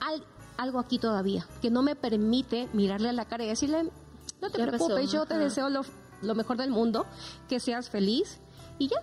hay 0.00 0.22
algo 0.58 0.78
aquí 0.78 0.98
todavía 0.98 1.46
que 1.62 1.70
no 1.70 1.82
me 1.82 1.96
permite 1.96 2.68
mirarle 2.74 3.08
a 3.08 3.12
la 3.14 3.24
cara 3.24 3.44
y 3.44 3.48
decirle, 3.48 3.84
no 4.42 4.50
te 4.50 4.58
preocupes, 4.66 5.10
yo 5.10 5.24
te 5.24 5.34
Ajá. 5.34 5.42
deseo 5.44 5.70
lo, 5.70 5.82
lo 6.20 6.34
mejor 6.34 6.58
del 6.58 6.70
mundo, 6.70 7.06
que 7.48 7.60
seas 7.60 7.88
feliz 7.88 8.38
y 8.78 8.88
ya. 8.88 8.98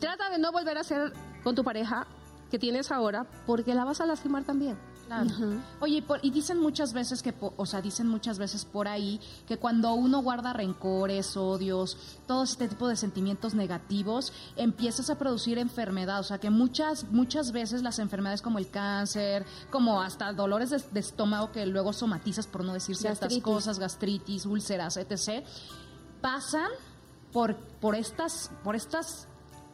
Trata 0.00 0.28
de 0.28 0.38
no 0.38 0.52
volver 0.52 0.76
a 0.76 0.84
ser 0.84 1.12
con 1.42 1.54
tu 1.54 1.64
pareja 1.64 2.06
que 2.50 2.58
tienes 2.58 2.92
ahora 2.92 3.26
porque 3.46 3.74
la 3.74 3.84
vas 3.84 4.00
a 4.02 4.06
lastimar 4.06 4.44
también. 4.44 4.76
Claro. 5.22 5.60
Oye, 5.80 5.96
y, 5.98 6.02
por- 6.02 6.20
y 6.22 6.30
dicen 6.30 6.58
muchas 6.60 6.92
veces 6.92 7.22
que, 7.22 7.34
o 7.56 7.66
sea, 7.66 7.80
dicen 7.80 8.08
muchas 8.08 8.38
veces 8.38 8.64
por 8.64 8.88
ahí 8.88 9.20
que 9.46 9.56
cuando 9.58 9.94
uno 9.94 10.22
guarda 10.22 10.52
rencores, 10.52 11.36
odios, 11.36 11.96
todo 12.26 12.42
este 12.44 12.68
tipo 12.68 12.88
de 12.88 12.96
sentimientos 12.96 13.54
negativos, 13.54 14.32
empiezas 14.56 15.10
a 15.10 15.18
producir 15.18 15.58
enfermedad. 15.58 16.20
O 16.20 16.24
sea, 16.24 16.38
que 16.38 16.50
muchas, 16.50 17.04
muchas 17.10 17.52
veces 17.52 17.82
las 17.82 17.98
enfermedades 17.98 18.42
como 18.42 18.58
el 18.58 18.68
cáncer, 18.70 19.44
como 19.70 20.00
hasta 20.02 20.32
dolores 20.32 20.70
de, 20.70 20.82
de 20.92 21.00
estómago 21.00 21.52
que 21.52 21.66
luego 21.66 21.92
somatizas 21.92 22.46
por 22.46 22.64
no 22.64 22.72
decir 22.72 22.96
ciertas 22.96 23.20
Gastritis. 23.20 23.42
cosas, 23.44 23.78
gastritis, 23.78 24.46
úlceras, 24.46 24.96
etc., 24.96 25.44
pasan 26.20 26.68
por, 27.32 27.56
por 27.56 27.94
estas, 27.94 28.50
por 28.62 28.76
estas 28.76 29.26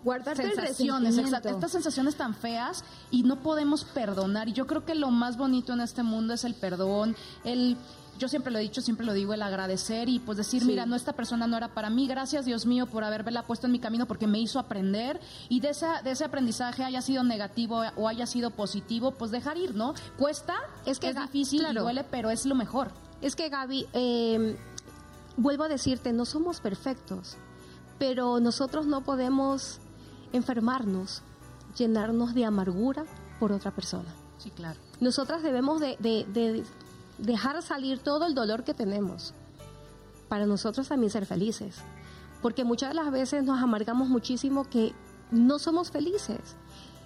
Guardarte 0.02 0.42
el 0.42 0.54
sensaciones, 0.54 1.18
exacto, 1.18 1.48
estas 1.50 1.72
sensaciones 1.72 2.14
tan 2.16 2.34
feas 2.34 2.84
y 3.10 3.22
no 3.22 3.36
podemos 3.40 3.84
perdonar. 3.84 4.48
Y 4.48 4.52
yo 4.52 4.66
creo 4.66 4.84
que 4.84 4.94
lo 4.94 5.10
más 5.10 5.36
bonito 5.36 5.72
en 5.72 5.80
este 5.80 6.02
mundo 6.02 6.34
es 6.34 6.44
el 6.44 6.54
perdón, 6.54 7.16
el 7.44 7.76
yo 8.20 8.28
siempre 8.28 8.52
lo 8.52 8.58
he 8.58 8.62
dicho, 8.62 8.82
siempre 8.82 9.06
lo 9.06 9.14
digo, 9.14 9.32
el 9.32 9.42
agradecer 9.42 10.08
y 10.10 10.18
pues 10.18 10.36
decir, 10.36 10.64
mira, 10.66 10.84
no, 10.84 10.94
esta 10.94 11.14
persona 11.14 11.46
no 11.46 11.56
era 11.56 11.68
para 11.68 11.88
mí, 11.88 12.06
gracias 12.06 12.44
Dios 12.44 12.66
mío 12.66 12.86
por 12.86 13.02
haberla 13.02 13.42
puesto 13.42 13.66
en 13.66 13.72
mi 13.72 13.78
camino 13.78 14.06
porque 14.06 14.26
me 14.26 14.38
hizo 14.38 14.58
aprender 14.58 15.18
y 15.48 15.60
de, 15.60 15.70
esa, 15.70 16.02
de 16.02 16.10
ese 16.10 16.24
aprendizaje 16.24 16.84
haya 16.84 17.00
sido 17.00 17.24
negativo 17.24 17.82
o 17.96 18.08
haya 18.08 18.26
sido 18.26 18.50
positivo, 18.50 19.12
pues 19.12 19.30
dejar 19.30 19.56
ir, 19.56 19.74
¿no? 19.74 19.94
Cuesta, 20.18 20.54
Es 20.84 21.00
que 21.00 21.08
es 21.08 21.16
difícil 21.16 21.60
claro. 21.60 21.80
y 21.80 21.82
duele, 21.82 22.04
pero 22.04 22.30
es 22.30 22.44
lo 22.44 22.54
mejor. 22.54 22.92
Es 23.22 23.36
que 23.36 23.48
Gaby, 23.48 23.86
eh, 23.94 24.56
vuelvo 25.38 25.64
a 25.64 25.68
decirte, 25.68 26.12
no 26.12 26.26
somos 26.26 26.60
perfectos, 26.60 27.36
pero 27.98 28.38
nosotros 28.38 28.86
no 28.86 29.02
podemos 29.02 29.80
enfermarnos, 30.32 31.22
llenarnos 31.76 32.34
de 32.34 32.44
amargura 32.44 33.04
por 33.38 33.52
otra 33.52 33.70
persona. 33.70 34.08
Sí, 34.38 34.50
claro. 34.50 34.78
Nosotras 35.00 35.42
debemos 35.42 35.80
de, 35.80 35.96
de- 36.00 36.24
de 36.32 36.64
dejar 37.18 37.60
salir 37.62 37.98
todo 37.98 38.26
el 38.26 38.34
dolor 38.34 38.64
que 38.64 38.74
tenemos 38.74 39.34
para 40.28 40.46
nosotros 40.46 40.88
también 40.88 41.10
ser 41.10 41.26
felices. 41.26 41.76
Porque 42.42 42.64
muchas 42.64 42.90
de 42.90 42.94
las 42.94 43.10
veces 43.10 43.44
nos 43.44 43.60
amargamos 43.60 44.08
muchísimo 44.08 44.64
que 44.68 44.94
no 45.30 45.58
somos 45.58 45.90
felices 45.90 46.38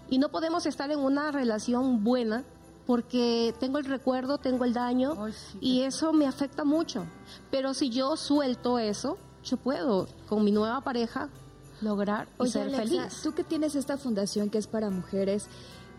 y 0.09 0.19
no 0.19 0.29
podemos 0.29 0.67
estar 0.67 0.91
en 0.91 1.01
una 1.01 1.33
relación 1.33 2.05
buena 2.05 2.45
porque 2.87 3.55
tengo 3.59 3.79
el 3.79 3.87
recuerdo, 3.87 4.39
tengo 4.39 4.65
el 4.65 4.75
daño 4.75 5.15
sí, 5.33 5.59
y 5.61 5.81
eso 5.83 6.13
me 6.13 6.27
afecta 6.27 6.65
mucho. 6.65 7.07
Pero 7.51 7.75
si 7.75 7.89
yo 7.91 8.17
suelto 8.17 8.79
eso, 8.79 9.17
yo 9.43 9.57
puedo 9.57 10.07
con 10.29 10.45
mi 10.45 10.53
nueva 10.53 10.83
pareja 10.83 11.29
lograr 11.81 12.29
y 12.39 12.43
Oye, 12.43 12.51
ser 12.51 12.63
Alexa, 12.75 12.85
feliz. 12.85 13.23
tú 13.23 13.33
que 13.33 13.45
tienes 13.45 13.75
esta 13.75 13.97
fundación 13.99 14.51
que 14.51 14.59
es 14.59 14.67
para 14.67 14.91
mujeres, 14.91 15.47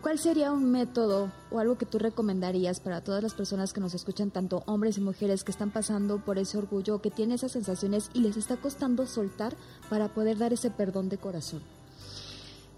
¿cuál 0.02 0.18
sería 0.18 0.52
un 0.52 0.70
método 0.70 1.30
o 1.50 1.58
algo 1.58 1.76
que 1.78 1.86
tú 1.86 1.98
recomendarías 1.98 2.80
para 2.80 3.00
todas 3.02 3.22
las 3.22 3.34
personas 3.34 3.72
que 3.72 3.80
nos 3.80 3.94
escuchan, 3.94 4.30
tanto 4.30 4.62
hombres 4.66 4.98
y 4.98 5.00
mujeres 5.00 5.44
que 5.44 5.50
están 5.50 5.70
pasando 5.70 6.18
por 6.18 6.38
ese 6.38 6.58
orgullo, 6.58 7.00
que 7.00 7.10
tienen 7.10 7.34
esas 7.34 7.52
sensaciones 7.52 8.10
y 8.14 8.20
les 8.20 8.36
está 8.36 8.56
costando 8.56 9.06
soltar 9.06 9.56
para 9.88 10.08
poder 10.08 10.38
dar 10.38 10.52
ese 10.52 10.70
perdón 10.70 11.08
de 11.08 11.18
corazón? 11.18 11.62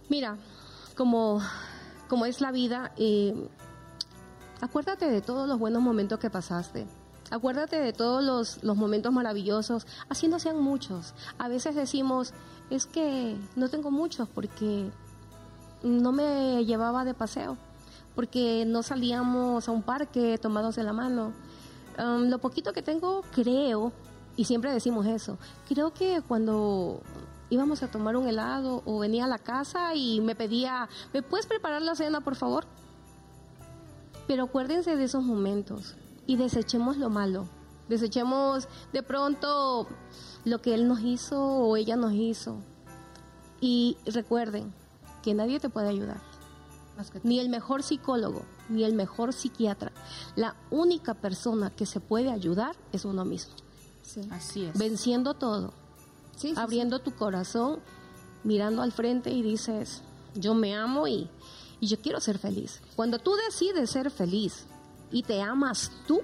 Mira, 0.08 0.38
como, 0.96 1.40
como 2.08 2.24
es 2.26 2.40
la 2.40 2.50
vida, 2.50 2.92
eh, 2.96 3.34
acuérdate 4.60 5.10
de 5.10 5.20
todos 5.20 5.48
los 5.48 5.58
buenos 5.58 5.82
momentos 5.82 6.18
que 6.18 6.30
pasaste. 6.30 6.86
Acuérdate 7.30 7.78
de 7.78 7.92
todos 7.92 8.24
los, 8.24 8.62
los 8.62 8.76
momentos 8.76 9.12
maravillosos, 9.12 9.86
así 10.08 10.28
no 10.28 10.38
sean 10.38 10.60
muchos. 10.60 11.14
A 11.38 11.48
veces 11.48 11.74
decimos, 11.74 12.32
es 12.70 12.86
que 12.86 13.36
no 13.54 13.68
tengo 13.68 13.90
muchos 13.90 14.28
porque 14.28 14.90
no 15.82 16.12
me 16.12 16.64
llevaba 16.64 17.04
de 17.04 17.14
paseo, 17.14 17.56
porque 18.14 18.64
no 18.66 18.82
salíamos 18.82 19.68
a 19.68 19.72
un 19.72 19.82
parque 19.82 20.38
tomados 20.38 20.76
de 20.76 20.84
la 20.84 20.92
mano. 20.92 21.32
Um, 21.98 22.28
lo 22.28 22.38
poquito 22.38 22.72
que 22.72 22.82
tengo, 22.82 23.22
creo, 23.34 23.92
y 24.36 24.44
siempre 24.44 24.72
decimos 24.72 25.04
eso, 25.06 25.36
creo 25.68 25.92
que 25.92 26.22
cuando 26.26 27.02
íbamos 27.50 27.82
a 27.82 27.88
tomar 27.88 28.16
un 28.16 28.26
helado 28.26 28.82
o 28.86 29.00
venía 29.00 29.24
a 29.24 29.28
la 29.28 29.38
casa 29.38 29.94
y 29.94 30.20
me 30.20 30.34
pedía, 30.34 30.88
¿me 31.12 31.22
puedes 31.22 31.46
preparar 31.46 31.82
la 31.82 31.94
cena, 31.94 32.20
por 32.20 32.36
favor? 32.36 32.64
Pero 34.26 34.44
acuérdense 34.44 34.96
de 34.96 35.04
esos 35.04 35.24
momentos 35.24 35.96
y 36.28 36.36
desechemos 36.36 36.96
lo 36.98 37.10
malo. 37.10 37.48
Desechemos 37.88 38.68
de 38.92 39.02
pronto 39.02 39.88
lo 40.44 40.60
que 40.62 40.74
él 40.74 40.86
nos 40.86 41.00
hizo 41.00 41.42
o 41.42 41.74
ella 41.76 41.96
nos 41.96 42.12
hizo. 42.12 42.58
Y 43.60 43.96
recuerden 44.06 44.72
que 45.22 45.34
nadie 45.34 45.58
te 45.58 45.70
puede 45.70 45.88
ayudar. 45.88 46.20
Ni 47.22 47.40
el 47.40 47.48
mejor 47.48 47.82
psicólogo, 47.82 48.42
ni 48.68 48.84
el 48.84 48.92
mejor 48.92 49.32
psiquiatra. 49.32 49.90
La 50.36 50.54
única 50.70 51.14
persona 51.14 51.70
que 51.70 51.86
se 51.86 51.98
puede 52.00 52.30
ayudar 52.30 52.76
es 52.92 53.04
uno 53.04 53.24
mismo. 53.24 53.54
Sí. 54.02 54.20
Así 54.30 54.64
es. 54.66 54.76
Venciendo 54.78 55.34
todo, 55.34 55.72
Sí, 56.36 56.48
sí, 56.48 56.54
sí. 56.54 56.60
abriendo 56.60 56.98
tu 57.00 57.12
corazón, 57.14 57.80
mirando 58.44 58.82
al 58.82 58.92
frente 58.92 59.30
y 59.30 59.42
dices, 59.42 60.02
yo 60.34 60.54
me 60.54 60.76
amo 60.76 61.06
y, 61.08 61.28
y 61.80 61.86
yo 61.86 61.98
quiero 62.00 62.20
ser 62.20 62.38
feliz. 62.38 62.80
Cuando 62.96 63.18
tú 63.18 63.32
decides 63.46 63.90
ser 63.90 64.10
feliz 64.10 64.66
y 65.10 65.22
te 65.22 65.40
amas 65.40 65.90
tú, 66.06 66.22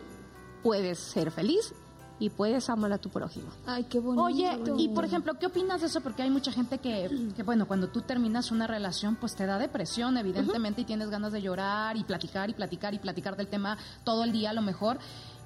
puedes 0.63 0.99
ser 0.99 1.31
feliz 1.31 1.75
y 2.19 2.31
puedes 2.31 2.71
amar 2.71 2.93
a 2.93 2.99
tu 2.99 3.09
prójimo. 3.09 3.49
Ay, 3.67 3.85
qué 3.85 3.99
bonito. 3.99 4.23
Oye, 4.25 4.59
y 4.79 4.89
por 4.89 5.05
ejemplo, 5.05 5.35
¿qué 5.39 5.47
opinas 5.47 5.81
de 5.81 5.89
eso? 5.89 6.01
Porque 6.01 6.23
hay 6.23 6.31
mucha 6.31 6.53
gente 6.53 6.79
que, 6.79 7.33
que, 7.35 7.43
bueno, 7.43 7.67
cuando 7.67 7.89
tú 7.89 8.03
terminas 8.03 8.51
una 8.51 8.67
relación, 8.67 9.17
pues 9.17 9.35
te 9.35 9.47
da 9.47 9.59
depresión, 9.59 10.17
evidentemente, 10.17 10.83
y 10.83 10.85
tienes 10.85 11.11
ganas 11.11 11.33
de 11.33 11.43
llorar 11.43 11.97
y 11.97 12.05
platicar 12.05 12.51
y 12.51 12.55
platicar 12.55 12.95
y 12.95 12.99
platicar 12.99 13.37
del 13.37 13.49
tema 13.49 13.77
todo 14.05 14.25
el 14.25 14.33
día 14.33 14.51
a 14.51 14.53
lo 14.55 14.63
mejor. 14.63 14.99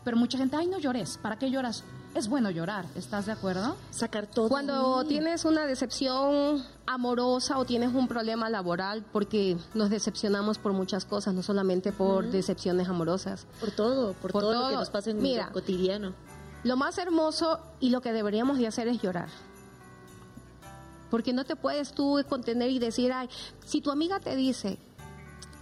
Pero 0.09 0.17
mucha 0.17 0.39
gente, 0.39 0.57
ay, 0.57 0.67
no 0.69 0.79
llores, 0.79 1.19
¿para 1.21 1.39
qué 1.39 1.51
lloras? 1.51 1.85
Es 2.15 2.29
bueno 2.29 2.49
llorar, 2.51 2.87
¿estás 2.95 3.27
de 3.27 3.33
acuerdo? 3.33 3.77
sacar 3.91 4.27
todo. 4.27 4.49
Cuando 4.49 5.05
tienes 5.05 5.45
una 5.45 5.67
decepción 5.67 6.65
amorosa 6.87 7.59
o 7.59 7.67
tienes 7.67 7.93
un 7.93 8.09
problema 8.09 8.49
laboral, 8.49 9.05
porque 9.13 9.59
nos 9.75 9.91
decepcionamos 9.91 10.57
por 10.57 10.73
muchas 10.73 11.05
cosas, 11.05 11.35
no 11.35 11.43
solamente 11.43 11.93
por 11.93 12.25
decepciones 12.31 12.89
amorosas. 12.89 13.47
Por 13.61 13.71
todo, 13.71 14.15
por, 14.15 14.33
Por 14.33 14.41
todo, 14.45 14.63
lo 14.63 14.69
que 14.71 14.77
nos 14.77 14.89
pasa 14.89 15.11
en 15.11 15.21
Mira. 15.21 15.49
lo 15.49 15.53
cotidiano. 15.53 16.15
Lo 16.65 16.79
más 16.79 16.97
hermoso 16.97 17.61
y 17.79 17.91
lo 17.91 18.01
que 18.01 18.15
deberíamos 18.15 18.57
de 18.57 18.67
hacer 18.67 18.89
es 18.89 19.03
llorar. 19.03 19.29
Porque 21.11 21.35
no 21.35 21.45
te 21.45 21.55
puedes 21.55 21.93
tú 21.93 22.19
contener 22.31 22.71
y 22.71 22.79
decir, 22.79 23.13
ay, 23.13 23.29
si 23.67 23.83
tu 23.83 23.91
amiga 23.91 24.21
te 24.21 24.35
dice, 24.37 24.79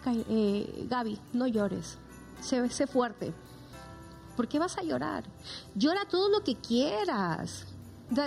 "Ca- 0.05 0.13
eh, 0.15 0.87
Gaby, 0.89 1.19
no 1.33 1.49
llores, 1.49 1.99
sé, 2.41 2.69
sé 2.71 2.87
fuerte. 2.87 3.35
¿Por 4.37 4.49
qué 4.49 4.59
vas 4.59 4.77
a 4.79 4.83
llorar? 4.83 5.25
Llora 5.75 6.05
todo 6.09 6.29
lo 6.29 6.45
que 6.45 6.57
quieras. 6.57 7.67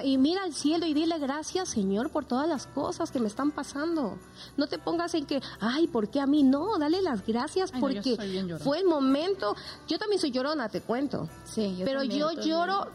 Y 0.04 0.18
mira 0.18 0.44
al 0.44 0.54
cielo 0.54 0.86
y 0.86 0.94
dile 0.94 1.18
gracias, 1.20 1.70
Señor, 1.70 2.12
por 2.12 2.26
todas 2.26 2.50
las 2.50 2.68
cosas 2.68 3.12
que 3.12 3.20
me 3.20 3.28
están 3.28 3.52
pasando. 3.52 4.18
No 4.58 4.68
te 4.68 4.78
pongas 4.78 5.14
en 5.14 5.26
que, 5.26 5.42
ay, 5.62 5.88
¿por 5.88 6.10
qué 6.10 6.20
a 6.20 6.26
mí? 6.26 6.44
No, 6.44 6.78
dale 6.78 7.02
las 7.02 7.26
gracias 7.26 7.72
Ay, 7.74 7.80
porque 7.80 8.58
fue 8.62 8.80
el 8.80 8.86
momento. 8.86 9.56
Yo 9.88 9.98
también 9.98 10.20
soy 10.20 10.32
llorona, 10.32 10.68
te 10.68 10.82
cuento. 10.82 11.30
Sí, 11.46 11.78
yo 11.78 11.86
Pero 11.86 12.02
también, 12.02 12.20
yo 12.20 12.28
también. 12.28 12.48
lloro, 12.50 12.88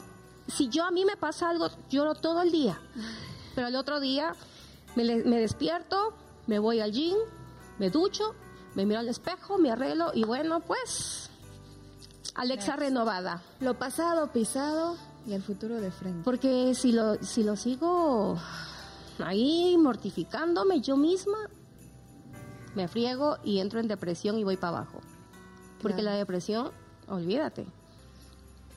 si 0.47 0.69
yo 0.69 0.85
a 0.85 0.91
mí 0.91 1.07
me 1.07 1.17
pasa 1.17 1.49
algo, 1.49 1.71
lloro 1.89 2.15
todo 2.17 2.43
el 2.43 2.51
día. 2.53 2.79
Pero 3.55 3.69
el 3.69 3.77
otro 3.77 3.99
día 3.99 4.35
me, 4.95 5.05
me 5.25 5.39
despierto, 5.39 6.13
me 6.47 6.59
voy 6.59 6.81
al 6.81 6.93
gym, 6.93 7.17
me 7.79 7.89
ducho, 7.89 8.35
me 8.75 8.85
miro 8.85 9.01
al 9.01 9.09
espejo, 9.09 9.57
me 9.57 9.71
arreglo 9.71 10.11
y 10.13 10.25
bueno, 10.25 10.61
pues, 10.61 11.31
Alexa 12.35 12.77
renovada. 12.77 13.43
Lo 13.61 13.79
pasado, 13.79 14.33
pisado 14.33 14.97
y 15.27 15.33
el 15.35 15.43
futuro 15.43 15.81
de 15.81 15.91
frente. 15.91 16.23
Porque 16.25 16.75
si 16.75 16.93
lo, 16.93 17.15
si 17.23 17.45
lo 17.45 17.57
sigo 17.57 18.37
ahí 19.25 19.77
mortificándome 19.79 20.81
yo 20.81 20.97
misma, 20.97 21.39
me 22.75 22.89
friego 22.89 23.39
y 23.45 23.61
entro 23.61 23.79
en 23.81 23.87
depresión 23.89 24.39
y 24.39 24.45
voy 24.45 24.57
para 24.57 24.79
abajo. 24.79 25.01
Porque 25.81 26.01
Claro. 26.03 26.11
la 26.13 26.17
depresión, 26.17 26.71
olvídate. 27.09 27.67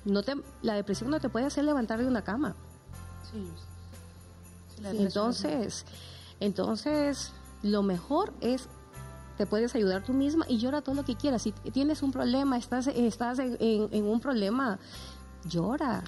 No 0.05 0.21
te, 0.23 0.35
la 0.61 0.75
depresión 0.75 1.09
no 1.09 1.19
te 1.19 1.29
puede 1.29 1.45
hacer 1.45 1.63
levantar 1.65 1.99
de 1.99 2.05
una 2.07 2.23
cama. 2.23 2.55
Sí. 3.31 3.43
Entonces, 4.83 5.85
entonces, 6.39 7.31
lo 7.63 7.81
mejor 7.81 8.31
es 8.41 8.69
te 9.37 9.45
puedes 9.45 9.73
ayudar 9.75 10.03
tú 10.03 10.13
misma 10.13 10.45
y 10.49 10.57
llora 10.57 10.81
todo 10.81 10.95
lo 10.95 11.05
que 11.05 11.15
quieras. 11.15 11.41
Si 11.43 11.51
tienes 11.51 12.01
un 12.03 12.11
problema, 12.11 12.57
estás, 12.57 12.87
estás 12.87 13.39
en, 13.39 13.55
en- 13.59 13.89
en 13.91 14.05
un 14.05 14.19
problema, 14.19 14.79
llora. 15.45 16.03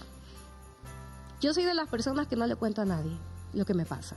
Yo 1.42 1.54
soy 1.54 1.64
de 1.64 1.74
las 1.74 1.88
personas 1.88 2.28
que 2.28 2.36
no 2.36 2.46
le 2.48 2.56
cuento 2.56 2.82
a 2.82 2.86
nadie 2.86 3.16
lo 3.54 3.66
que 3.66 3.74
me 3.74 3.86
pasa. 3.86 4.16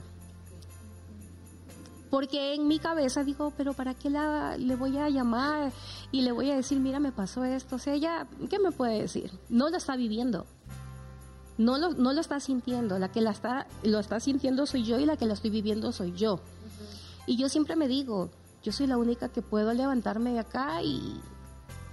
Porque 2.09 2.53
en 2.53 2.67
mi 2.67 2.77
cabeza 2.77 3.23
digo, 3.23 3.51
pero 3.57 3.73
¿para 3.73 3.95
qué 3.95 4.09
la, 4.09 4.55
le 4.57 4.75
voy 4.75 4.97
a 4.97 5.09
llamar 5.09 5.71
y 6.11 6.21
le 6.21 6.31
voy 6.31 6.51
a 6.51 6.55
decir, 6.55 6.79
mira, 6.79 6.99
me 6.99 7.11
pasó 7.11 7.43
esto? 7.43 7.77
O 7.77 7.79
sea, 7.79 7.93
ella, 7.93 8.27
¿qué 8.51 8.59
me 8.59 8.71
puede 8.71 9.01
decir? 9.01 9.31
No 9.49 9.69
lo 9.69 9.77
está 9.77 9.95
viviendo. 9.95 10.45
No 11.57 11.77
lo, 11.79 11.91
no 11.93 12.13
lo 12.13 12.21
está 12.21 12.39
sintiendo. 12.39 12.99
La 12.99 13.11
que 13.11 13.21
la 13.21 13.31
está, 13.31 13.65
lo 13.83 13.99
está 13.99 14.19
sintiendo 14.19 14.67
soy 14.67 14.83
yo 14.83 14.99
y 14.99 15.05
la 15.07 15.17
que 15.17 15.25
lo 15.25 15.33
estoy 15.33 15.49
viviendo 15.49 15.91
soy 15.91 16.11
yo. 16.13 16.39
Y 17.25 17.37
yo 17.37 17.49
siempre 17.49 17.75
me 17.75 17.87
digo, 17.87 18.29
yo 18.63 18.71
soy 18.71 18.87
la 18.87 18.97
única 18.97 19.29
que 19.29 19.41
puedo 19.41 19.73
levantarme 19.73 20.31
de 20.31 20.39
acá 20.39 20.81
y 20.81 21.19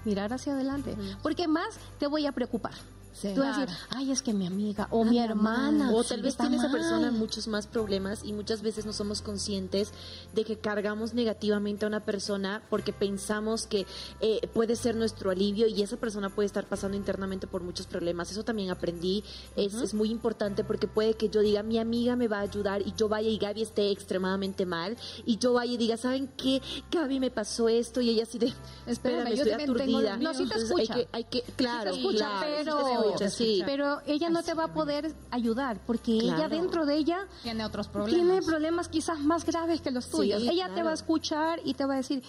mirar 0.04 0.32
hacia 0.32 0.54
adelante. 0.54 0.96
Porque 1.22 1.48
más 1.48 1.78
te 1.98 2.06
voy 2.06 2.26
a 2.26 2.32
preocupar. 2.32 2.74
Sí. 3.12 3.32
Tú 3.34 3.40
vas 3.40 3.58
a 3.58 3.60
decir, 3.62 3.76
ay, 3.90 4.12
es 4.12 4.22
que 4.22 4.32
mi 4.32 4.46
amiga 4.46 4.88
o 4.90 5.04
mi 5.04 5.18
hermana. 5.18 5.90
O 5.92 6.04
tal 6.04 6.22
vez 6.22 6.36
tiene 6.36 6.56
esa 6.56 6.68
mal". 6.68 6.72
persona 6.72 7.10
muchos 7.10 7.48
más 7.48 7.66
problemas 7.66 8.22
y 8.24 8.32
muchas 8.32 8.62
veces 8.62 8.86
no 8.86 8.92
somos 8.92 9.20
conscientes 9.20 9.92
de 10.32 10.44
que 10.44 10.58
cargamos 10.58 11.14
negativamente 11.14 11.84
a 11.84 11.88
una 11.88 12.00
persona 12.00 12.62
porque 12.70 12.92
pensamos 12.92 13.66
que 13.66 13.86
eh, 14.20 14.48
puede 14.54 14.76
ser 14.76 14.94
nuestro 14.94 15.30
alivio 15.30 15.66
y 15.66 15.82
esa 15.82 15.96
persona 15.96 16.30
puede 16.30 16.46
estar 16.46 16.66
pasando 16.66 16.96
internamente 16.96 17.46
por 17.46 17.62
muchos 17.62 17.86
problemas. 17.86 18.30
Eso 18.30 18.44
también 18.44 18.70
aprendí. 18.70 19.24
Es, 19.56 19.74
es 19.74 19.94
muy 19.94 20.10
importante 20.10 20.64
porque 20.64 20.86
puede 20.86 21.14
que 21.14 21.28
yo 21.28 21.40
diga, 21.40 21.62
mi 21.62 21.78
amiga 21.78 22.16
me 22.16 22.28
va 22.28 22.38
a 22.38 22.42
ayudar 22.42 22.82
y 22.82 22.94
yo 22.96 23.08
vaya 23.08 23.28
y 23.28 23.38
Gaby 23.38 23.62
esté 23.62 23.90
extremadamente 23.90 24.66
mal 24.66 24.96
y 25.26 25.38
yo 25.38 25.52
vaya 25.54 25.72
y 25.72 25.76
diga, 25.76 25.96
¿saben 25.96 26.28
qué? 26.36 26.62
Gaby 26.90 27.20
me 27.20 27.30
pasó 27.30 27.68
esto 27.68 28.00
y 28.00 28.10
ella 28.10 28.22
así 28.22 28.38
de, 28.38 28.52
espérame, 28.86 29.34
yo 29.34 29.42
estoy 29.44 29.62
aturdida. 29.62 30.16
No, 30.16 30.34
sí 30.34 30.46
te 30.46 30.58
escucha. 30.58 30.94
Hay 30.94 31.04
que, 31.04 31.08
hay 31.12 31.24
que, 31.24 31.42
claro, 31.56 31.92
te 31.92 31.98
escucha, 31.98 32.18
claro, 32.18 32.40
sí 32.40 32.48
te 32.48 32.64
pero, 32.64 32.99
escucha, 33.08 33.30
sí. 33.30 33.62
pero 33.66 34.00
ella 34.06 34.30
no 34.30 34.42
te 34.42 34.54
va 34.54 34.64
a 34.64 34.72
poder 34.72 35.14
ayudar 35.30 35.78
porque 35.86 36.12
ella 36.12 36.48
dentro 36.48 36.86
de 36.86 36.94
ella 36.96 37.26
Tiene 37.42 37.64
otros 37.64 37.88
problemas. 37.88 38.14
tiene 38.26 38.42
problemas 38.42 38.88
quizás 38.88 39.18
más 39.20 39.44
graves 39.44 39.80
que 39.80 39.90
los 39.90 40.04
Sí, 40.06 40.10
tuyos. 40.12 40.42
ella 40.42 40.70
te 40.74 40.82
va 40.82 40.90
a 40.90 40.94
escuchar 40.94 41.60
y 41.64 41.74
te 41.74 41.84
va 41.86 41.94
a 41.94 41.96
decir, 41.98 42.22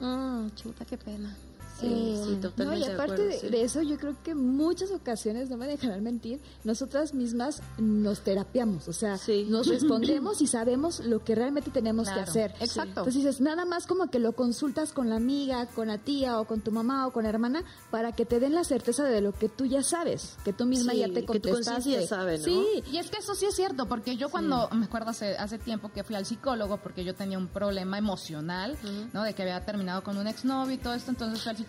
"Mm, 0.00 0.48
chuta, 0.54 0.84
qué 0.84 0.96
pena. 0.98 1.36
Sí, 1.80 1.86
Eh, 1.86 2.20
sí, 2.24 2.30
No, 2.30 2.32
y 2.32 2.36
totalmente 2.40 2.86
de 2.88 2.94
aparte 2.94 3.12
acuerdo, 3.14 3.30
de, 3.32 3.38
sí. 3.40 3.48
de 3.48 3.62
eso, 3.62 3.82
yo 3.82 3.98
creo 3.98 4.16
que 4.22 4.34
muchas 4.34 4.90
ocasiones, 4.90 5.50
no 5.50 5.56
me 5.56 5.66
dejarán 5.66 6.02
mentir, 6.02 6.40
nosotras 6.64 7.12
mismas 7.14 7.60
nos 7.78 8.20
terapiamos, 8.20 8.88
o 8.88 8.92
sea, 8.92 9.18
Sí. 9.18 9.46
nos 9.48 9.66
respondemos 9.68 10.40
y 10.40 10.46
sabemos 10.46 11.00
lo 11.00 11.22
que 11.24 11.34
realmente 11.34 11.70
tenemos 11.70 12.08
que 12.08 12.20
hacer. 12.20 12.52
exacto. 12.60 13.00
Entonces 13.00 13.14
dices, 13.16 13.40
nada 13.40 13.64
más 13.64 13.86
como 13.86 14.08
que 14.10 14.18
lo 14.18 14.32
consultas 14.32 14.92
con 14.92 15.10
la 15.10 15.16
amiga, 15.16 15.66
con 15.66 15.88
la 15.88 15.98
tía 15.98 16.40
o 16.40 16.46
con 16.46 16.60
tu 16.62 16.70
mamá 16.72 17.06
o 17.06 17.12
con 17.12 17.24
la 17.24 17.28
hermana 17.30 17.62
para 17.90 18.12
que 18.12 18.24
te 18.24 18.40
den 18.40 18.54
la 18.54 18.64
certeza 18.64 19.04
de 19.04 19.20
lo 19.20 19.32
que 19.32 19.48
tú 19.48 19.66
ya 19.66 19.82
sabes, 19.82 20.36
que 20.44 20.52
tú 20.52 20.64
misma 20.64 20.92
Sí, 20.92 20.98
ya 21.00 21.06
te 21.08 21.14
que 21.14 21.20
tu 21.22 21.26
contestaste. 21.26 21.72
conciencia 21.74 22.00
ya 22.00 22.06
sabe, 22.08 22.38
¿no? 22.38 22.44
Sí, 22.44 22.66
Y 22.90 22.96
es 22.96 23.10
que 23.10 23.18
eso 23.18 23.34
sí 23.34 23.44
es 23.46 23.54
cierto, 23.54 23.86
porque 23.86 24.16
yo 24.16 24.30
cuando, 24.30 24.68
me 24.72 24.86
acuerdo 24.86 25.10
hace, 25.10 25.36
hace 25.36 25.58
tiempo 25.58 25.90
que 25.92 26.04
fui 26.04 26.14
al 26.16 26.24
psicólogo, 26.24 26.78
porque 26.78 27.04
yo 27.04 27.14
tenía 27.14 27.36
un 27.38 27.48
problema 27.48 27.98
emocional, 27.98 28.78
¿no? 29.12 29.22
De 29.24 29.34
que 29.34 29.42
había 29.42 29.64
terminado 29.64 30.02
con 30.02 30.16
un 30.16 30.26
exnovio 30.26 30.74
y 30.74 30.78
todo 30.78 30.94
esto, 30.94 31.10
entonces 31.10 31.42
fui 31.42 31.50
al 31.50 31.56
psicólogo. 31.56 31.65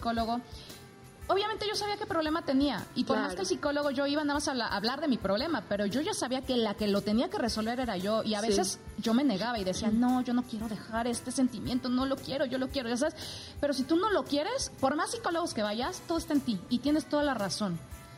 Obviamente 1.30 1.66
yo 1.68 1.76
sabía 1.76 1.98
qué 1.98 2.06
problema 2.06 2.44
tenía, 2.44 2.86
y 2.96 3.04
por 3.04 3.18
más 3.18 3.34
que 3.36 3.42
el 3.42 3.48
psicólogo 3.48 3.92
yo 3.92 4.08
iba 4.08 4.24
nada 4.24 4.36
más 4.36 4.48
a 4.48 4.54
la- 4.54 4.68
a 4.68 4.78
hablar 4.78 5.02
de 5.02 5.10
mi 5.10 5.18
problema, 5.18 5.62
pero 5.68 5.86
yo 5.86 6.00
ya 6.00 6.14
sabía 6.14 6.42
que 6.42 6.56
la 6.56 6.76
que 6.76 6.88
lo 6.88 7.02
tenía 7.02 7.30
que 7.30 7.38
resolver 7.38 7.82
era 7.82 7.98
yo, 7.98 8.24
y 8.24 8.34
a 8.36 8.40
Sí. 8.40 8.48
veces 8.48 8.80
yo 8.98 9.14
me 9.14 9.26
negaba 9.26 9.60
y 9.60 9.66
decía, 9.66 9.90
no, 9.92 10.22
yo 10.22 10.34
no 10.34 10.44
quiero 10.44 10.70
dejar 10.70 11.06
este 11.06 11.34
sentimiento, 11.34 11.90
no 11.90 12.06
lo 12.06 12.16
quiero, 12.16 12.46
yo 12.46 12.58
lo 12.58 12.70
quiero, 12.70 12.88
ya 12.88 12.96
sabes, 12.96 13.16
pero 13.60 13.74
si 13.74 13.84
tú 13.84 13.98
no 13.98 14.10
lo 14.10 14.24
quieres, 14.24 14.72
por 14.80 14.96
más 14.96 15.12
psicólogos 15.12 15.54
que 15.54 15.64
vayas, 15.64 16.02
todo 16.08 16.18
está 16.18 16.32
en 16.32 16.40
ti, 16.40 16.62
y 16.70 16.80
tienes 16.80 17.10
toda 17.10 17.24
la 17.24 17.34
razón 17.34 17.78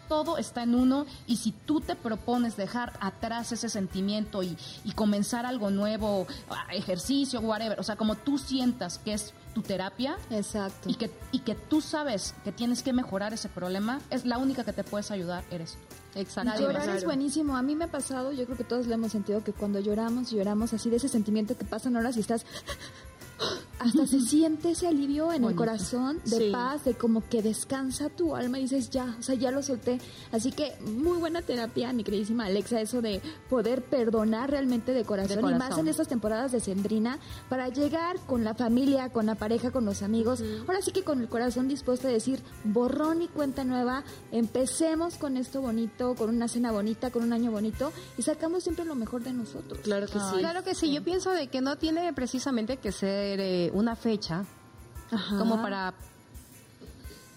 todo 0.10 0.38
está 0.38 0.64
en 0.64 0.76
uno 0.76 1.06
y 1.28 1.38
si 1.38 1.54
tú 1.54 1.80
te 1.80 1.96
propones 1.96 2.58
dejar 2.58 2.94
atrás 3.00 3.54
ese 3.54 3.70
sentimiento 3.70 4.44
y, 4.44 4.58
y 4.84 4.92
comenzar 4.92 5.46
algo 5.46 5.70
nuevo, 5.70 6.28
ah, 6.50 6.66
ejercicio, 6.74 7.40
whatever, 7.40 7.80
o 7.80 7.84
sea, 7.84 7.96
como 7.96 8.16
tú 8.16 8.38
sientas 8.38 8.98
que 8.98 9.14
es 9.14 9.34
tu 9.54 9.62
terapia 9.62 10.18
exacto. 10.30 10.90
y 10.90 10.96
que, 10.96 11.12
y 11.32 11.40
que 11.40 11.56
tú 11.56 11.80
sabes 11.80 12.36
que 12.44 12.52
tienes 12.52 12.84
que 12.84 12.92
mejorar 12.92 13.34
ese 13.34 13.48
problema, 13.48 14.02
es 14.10 14.26
la 14.26 14.38
única 14.38 14.64
que 14.64 14.74
te 14.74 14.84
puedes 14.84 15.12
ayudar, 15.12 15.44
eres 15.52 15.74
tú. 15.74 16.00
Exacto. 16.16 16.60
Llorar 16.60 16.90
es 16.90 17.06
buenísimo. 17.06 17.56
A 17.56 17.62
mí 17.62 17.76
me 17.76 17.86
ha 17.86 17.92
pasado, 17.92 18.32
yo 18.32 18.46
creo 18.46 18.58
que 18.58 18.64
todos 18.64 18.88
lo 18.88 18.94
hemos 18.96 19.12
sentido, 19.12 19.44
que 19.44 19.54
cuando 19.54 19.80
lloramos, 19.80 20.32
lloramos 20.32 20.74
así 20.74 20.90
de 20.90 20.98
ese 20.98 21.08
sentimiento 21.08 21.58
que 21.58 21.66
pasan 21.66 21.96
horas 21.96 22.18
y 22.18 22.22
estás... 22.22 22.46
Hasta 23.80 24.06
se 24.06 24.20
siente 24.20 24.72
ese 24.72 24.88
alivio 24.88 25.32
en 25.32 25.44
el 25.46 25.56
corazón 25.56 26.20
de 26.26 26.38
Sí. 26.38 26.50
paz, 26.52 26.84
de 26.84 26.94
como 26.96 27.28
que 27.28 27.42
descansa 27.42 28.10
tu 28.10 28.36
alma 28.36 28.60
y 28.60 28.64
dices, 28.64 28.90
ya, 28.90 29.16
o 29.18 29.24
sea, 29.24 29.36
ya 29.36 29.52
lo 29.52 29.64
solté. 29.64 30.00
Así 30.32 30.52
que 30.52 30.74
muy 30.82 31.18
buena 31.18 31.42
terapia, 31.42 31.94
mi 31.94 32.04
queridísima 32.04 32.46
Alexa, 32.46 32.82
eso 32.82 33.02
de 33.02 33.22
poder 33.50 33.84
perdonar 33.84 34.52
realmente 34.52 34.94
de 34.94 35.06
corazón, 35.06 35.42
De 35.46 35.52
y 35.52 35.56
más 35.56 35.78
en 35.78 35.88
estas 35.88 36.08
temporadas 36.08 36.52
de 36.52 36.60
Sendrina 36.60 37.20
para 37.48 37.70
llegar 37.70 38.18
con 38.26 38.44
la 38.44 38.54
familia, 38.54 39.10
con 39.10 39.26
la 39.26 39.36
pareja, 39.36 39.72
con 39.72 39.86
los 39.86 40.02
amigos. 40.04 40.44
Ahora 40.68 40.82
sí 40.82 40.92
que 40.92 41.04
con 41.04 41.22
el 41.22 41.30
corazón 41.30 41.68
dispuesto 41.68 42.08
a 42.08 42.12
decir, 42.12 42.42
borrón 42.66 43.22
y 43.22 43.28
cuenta 43.28 43.64
nueva, 43.64 44.04
empecemos 44.32 45.16
con 45.16 45.38
esto 45.38 45.62
bonito, 45.62 46.16
con 46.16 46.30
una 46.30 46.48
cena 46.48 46.72
bonita, 46.72 47.12
con 47.12 47.24
un 47.24 47.34
año 47.34 47.52
bonito 47.52 47.92
y 48.18 48.24
sacamos 48.24 48.64
siempre 48.64 48.86
lo 48.86 48.96
mejor 48.96 49.24
de 49.24 49.34
nosotros. 49.34 49.80
Claro 49.84 50.06
que 50.08 50.14
sí. 50.20 50.38
Claro 50.40 50.64
que 50.64 50.76
sí, 50.76 50.92
yo 50.94 51.04
pienso 51.04 51.32
de 51.32 51.48
que 51.48 51.62
no 51.62 51.78
tiene 51.78 52.12
precisamente 52.14 52.78
que 52.78 52.92
ser 52.92 53.40
eh, 53.40 53.69
una 53.72 53.96
fecha 53.96 54.46
Ajá. 55.12 55.38
como 55.38 55.62
para 55.62 55.94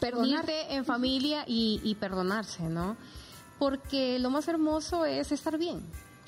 Perdonar. 0.00 0.26
unirte 0.44 0.74
en 0.74 0.84
familia 0.84 1.44
y, 1.46 1.80
y 1.84 1.94
perdonarse, 1.94 2.64
¿no? 2.64 2.96
Porque 3.58 4.18
lo 4.18 4.30
más 4.30 4.48
hermoso 4.48 5.04
es 5.04 5.30
estar 5.30 5.56
bien. 5.58 5.80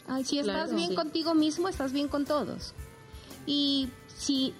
Ay, 0.07 0.25
Si 0.25 0.41
Claro, 0.41 0.61
estás 0.65 0.77
bien 0.77 0.91
sí. 0.91 0.95
contigo 0.95 1.35
mismo, 1.35 1.69
estás 1.69 1.93
bien 1.93 2.09
con 2.09 2.25
todos. 2.25 2.75
Y 3.47 3.89
si 4.17 4.55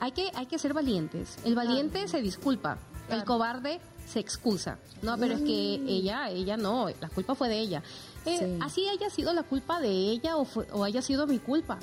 hay 0.00 0.12
que, 0.12 0.30
hay 0.34 0.46
que 0.46 0.58
ser 0.58 0.74
valientes. 0.74 1.38
El 1.44 1.54
valiente 1.54 2.06
se 2.08 2.20
disculpa, 2.20 2.78
el 3.08 3.24
cobarde 3.24 3.80
se 4.06 4.20
excusa. 4.20 4.78
No, 5.02 5.16
pero 5.16 5.34
es 5.34 5.40
que 5.42 5.74
ella, 5.86 6.28
ella 6.30 6.56
no, 6.56 6.88
la 7.00 7.08
culpa 7.08 7.34
fue 7.34 7.48
de 7.48 7.58
ella. 7.58 7.82
Eh, 8.26 8.38
Sí. 8.38 8.58
Así 8.60 8.88
haya 8.88 9.08
sido 9.08 9.32
la 9.32 9.42
culpa 9.44 9.80
de 9.80 9.88
ella 9.88 10.36
o, 10.36 10.44
fue- 10.44 10.66
o 10.72 10.84
haya 10.84 11.00
sido 11.00 11.26
mi 11.26 11.38
culpa. 11.38 11.78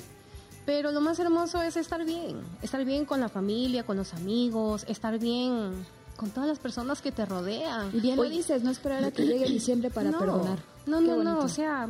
Pero 0.66 0.90
lo 0.90 1.00
más 1.00 1.18
hermoso 1.20 1.62
es 1.62 1.76
estar 1.76 2.04
bien, 2.04 2.40
estar 2.60 2.84
bien 2.84 3.04
con 3.04 3.20
la 3.20 3.28
familia, 3.28 3.84
con 3.84 3.96
los 3.96 4.12
amigos, 4.14 4.84
estar 4.88 5.18
bien 5.18 5.86
con 6.16 6.30
todas 6.30 6.48
las 6.48 6.58
personas 6.58 7.00
que 7.00 7.12
te 7.12 7.24
rodean. 7.24 7.90
Y 7.92 8.00
bien 8.00 8.16
lo 8.16 8.22
Oye, 8.22 8.32
dices, 8.32 8.62
no 8.64 8.70
esperar 8.70 9.04
a 9.04 9.12
que 9.12 9.24
llegue 9.24 9.46
diciembre 9.48 9.90
para 9.90 10.10
no, 10.10 10.18
perdonar. 10.18 10.58
No, 10.86 11.00
no, 11.00 11.22
no, 11.22 11.38
o 11.38 11.48
sea, 11.48 11.88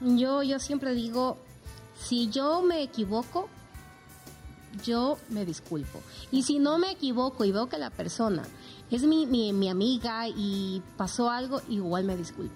yo, 0.00 0.42
yo 0.42 0.58
siempre 0.58 0.94
digo, 0.94 1.36
si 2.00 2.30
yo 2.30 2.62
me 2.62 2.82
equivoco, 2.82 3.48
yo 4.82 5.18
me 5.28 5.44
disculpo. 5.44 6.00
Y 6.32 6.44
si 6.44 6.58
no 6.58 6.78
me 6.78 6.92
equivoco 6.92 7.44
y 7.44 7.52
veo 7.52 7.68
que 7.68 7.78
la 7.78 7.90
persona 7.90 8.42
es 8.90 9.02
mi, 9.02 9.26
mi, 9.26 9.52
mi 9.52 9.68
amiga 9.68 10.28
y 10.28 10.82
pasó 10.96 11.30
algo, 11.30 11.60
igual 11.68 12.04
me 12.04 12.16
disculpo. 12.16 12.54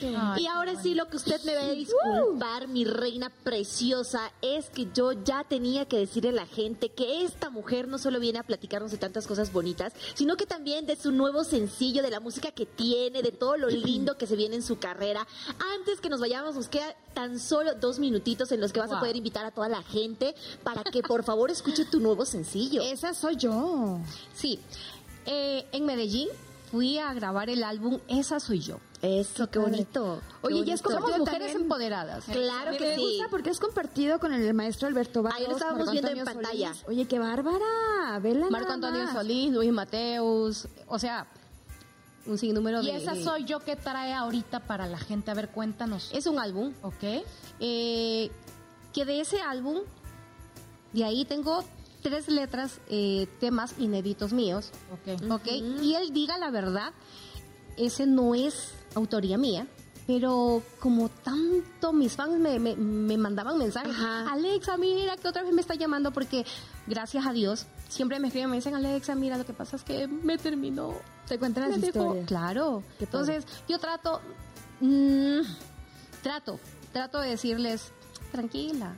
Y 0.00 0.46
ahora 0.46 0.80
sí, 0.80 0.94
lo 0.94 1.08
que 1.08 1.16
usted 1.16 1.42
me 1.44 1.54
va 1.54 1.62
a 1.62 1.70
disculpar, 1.70 2.68
mi 2.68 2.84
reina 2.84 3.30
preciosa, 3.42 4.32
es 4.42 4.70
que 4.70 4.88
yo 4.94 5.12
ya 5.12 5.44
tenía 5.44 5.86
que 5.86 5.98
decirle 5.98 6.30
a 6.30 6.32
la 6.32 6.46
gente 6.46 6.90
que 6.90 7.24
esta 7.24 7.50
mujer 7.50 7.88
no 7.88 7.98
solo 7.98 8.20
viene 8.20 8.38
a 8.38 8.42
platicarnos 8.42 8.90
de 8.90 8.98
tantas 8.98 9.26
cosas 9.26 9.52
bonitas, 9.52 9.92
sino 10.14 10.36
que 10.36 10.46
también 10.46 10.86
de 10.86 10.96
su 10.96 11.12
nuevo 11.12 11.44
sencillo, 11.44 12.02
de 12.02 12.10
la 12.10 12.20
música 12.20 12.50
que 12.50 12.66
tiene, 12.66 13.22
de 13.22 13.32
todo 13.32 13.56
lo 13.56 13.68
lindo 13.68 14.16
que 14.16 14.26
se 14.26 14.36
viene 14.36 14.56
en 14.56 14.62
su 14.62 14.78
carrera. 14.78 15.26
Antes 15.78 16.00
que 16.00 16.08
nos 16.08 16.20
vayamos, 16.20 16.54
nos 16.54 16.68
queda 16.68 16.94
tan 17.14 17.38
solo 17.38 17.74
dos 17.74 17.98
minutitos 17.98 18.52
en 18.52 18.60
los 18.60 18.72
que 18.72 18.80
vas 18.80 18.92
a 18.92 19.00
poder 19.00 19.16
invitar 19.16 19.44
a 19.44 19.50
toda 19.50 19.68
la 19.68 19.82
gente 19.82 20.34
para 20.62 20.82
que 20.84 21.02
por 21.02 21.24
favor 21.24 21.50
escuche 21.50 21.84
tu 21.84 22.00
nuevo 22.00 22.24
sencillo. 22.24 22.82
Esa 22.82 23.14
soy 23.14 23.36
yo. 23.36 24.00
Sí, 24.34 24.58
eh, 25.26 25.66
en 25.72 25.86
Medellín 25.86 26.28
fui 26.70 26.98
a 26.98 27.12
grabar 27.14 27.50
el 27.50 27.62
álbum 27.62 28.00
Esa 28.08 28.40
Soy 28.40 28.58
Yo. 28.60 28.80
Eso, 29.04 29.50
qué 29.50 29.58
bonito. 29.58 30.20
Oye, 30.42 30.60
qué 30.60 30.66
ya 30.68 30.74
es 30.74 30.82
como- 30.82 31.00
mujeres 31.00 31.24
también- 31.24 31.60
empoderadas. 31.62 32.24
Claro 32.24 32.70
Me 32.72 32.76
que 32.78 32.94
sí. 32.94 33.00
gusta 33.00 33.28
porque 33.30 33.50
es 33.50 33.60
compartido 33.60 34.18
con 34.18 34.32
el 34.32 34.54
maestro 34.54 34.88
Alberto 34.88 35.22
Barros. 35.22 35.40
Ahí 35.40 35.46
lo 35.46 35.52
estábamos 35.52 35.86
Marco 35.86 35.92
viendo 35.92 36.10
en 36.10 36.24
pantalla. 36.24 36.68
Solís. 36.74 36.88
Oye, 36.88 37.06
qué 37.06 37.18
bárbara. 37.18 38.18
Vela 38.22 38.48
Marco 38.50 38.68
nada 38.68 38.74
Antonio 38.74 39.04
más. 39.04 39.12
Solís, 39.12 39.52
Luis 39.52 39.72
Mateus, 39.72 40.68
o 40.86 40.98
sea, 40.98 41.26
un 42.26 42.38
sinnúmero 42.38 42.80
Y 42.82 42.86
de... 42.86 42.96
esa 42.96 43.14
soy 43.16 43.44
yo 43.44 43.60
que 43.60 43.76
trae 43.76 44.12
ahorita 44.14 44.60
para 44.60 44.86
la 44.86 44.98
gente. 44.98 45.30
A 45.30 45.34
ver, 45.34 45.50
cuéntanos. 45.50 46.10
Es 46.12 46.26
un 46.26 46.38
álbum 46.38 46.72
¿Ok? 46.82 47.04
eh, 47.60 48.30
que 48.92 49.04
de 49.04 49.20
ese 49.20 49.40
álbum, 49.42 49.80
de 50.92 51.04
ahí 51.04 51.24
tengo 51.24 51.64
tres 52.02 52.28
letras, 52.28 52.80
eh, 52.88 53.26
temas 53.40 53.74
inéditos 53.78 54.32
míos, 54.32 54.70
Ok. 54.92 55.30
¿ok? 55.32 55.46
Y 55.82 55.94
él 55.94 56.12
diga 56.12 56.38
la 56.38 56.50
verdad, 56.50 56.92
ese 57.76 58.06
no 58.06 58.34
es 58.34 58.72
autoría 58.94 59.36
mía, 59.38 59.66
pero 60.06 60.62
como 60.80 61.08
tanto 61.08 61.92
mis 61.92 62.12
fans 62.14 62.38
me, 62.38 62.58
me, 62.58 62.76
me 62.76 63.16
mandaban 63.16 63.56
mensajes, 63.58 63.92
Ajá. 63.92 64.30
Alexa, 64.32 64.76
mira 64.76 65.16
que 65.16 65.28
otra 65.28 65.42
vez 65.42 65.52
me 65.54 65.60
está 65.62 65.74
llamando 65.74 66.10
porque 66.12 66.44
gracias 66.86 67.26
a 67.26 67.32
Dios 67.32 67.66
siempre 67.88 68.18
me 68.20 68.28
escriben, 68.28 68.50
me 68.50 68.56
dicen, 68.56 68.74
Alexa, 68.74 69.14
mira, 69.14 69.38
lo 69.38 69.46
que 69.46 69.52
pasa 69.54 69.76
es 69.76 69.82
que 69.82 70.06
me 70.08 70.36
terminó. 70.38 70.94
Te 71.28 71.38
cuentan 71.38 71.70
las 71.70 71.78
me 71.78 71.86
dejó". 71.86 71.98
historias. 72.04 72.26
Claro. 72.26 72.82
Entonces, 73.00 73.46
yo 73.68 73.78
trato, 73.78 74.20
mm, 74.80 75.40
trato, 76.22 76.60
trato 76.92 77.20
de 77.20 77.30
decirles, 77.30 77.90
tranquila. 78.30 78.94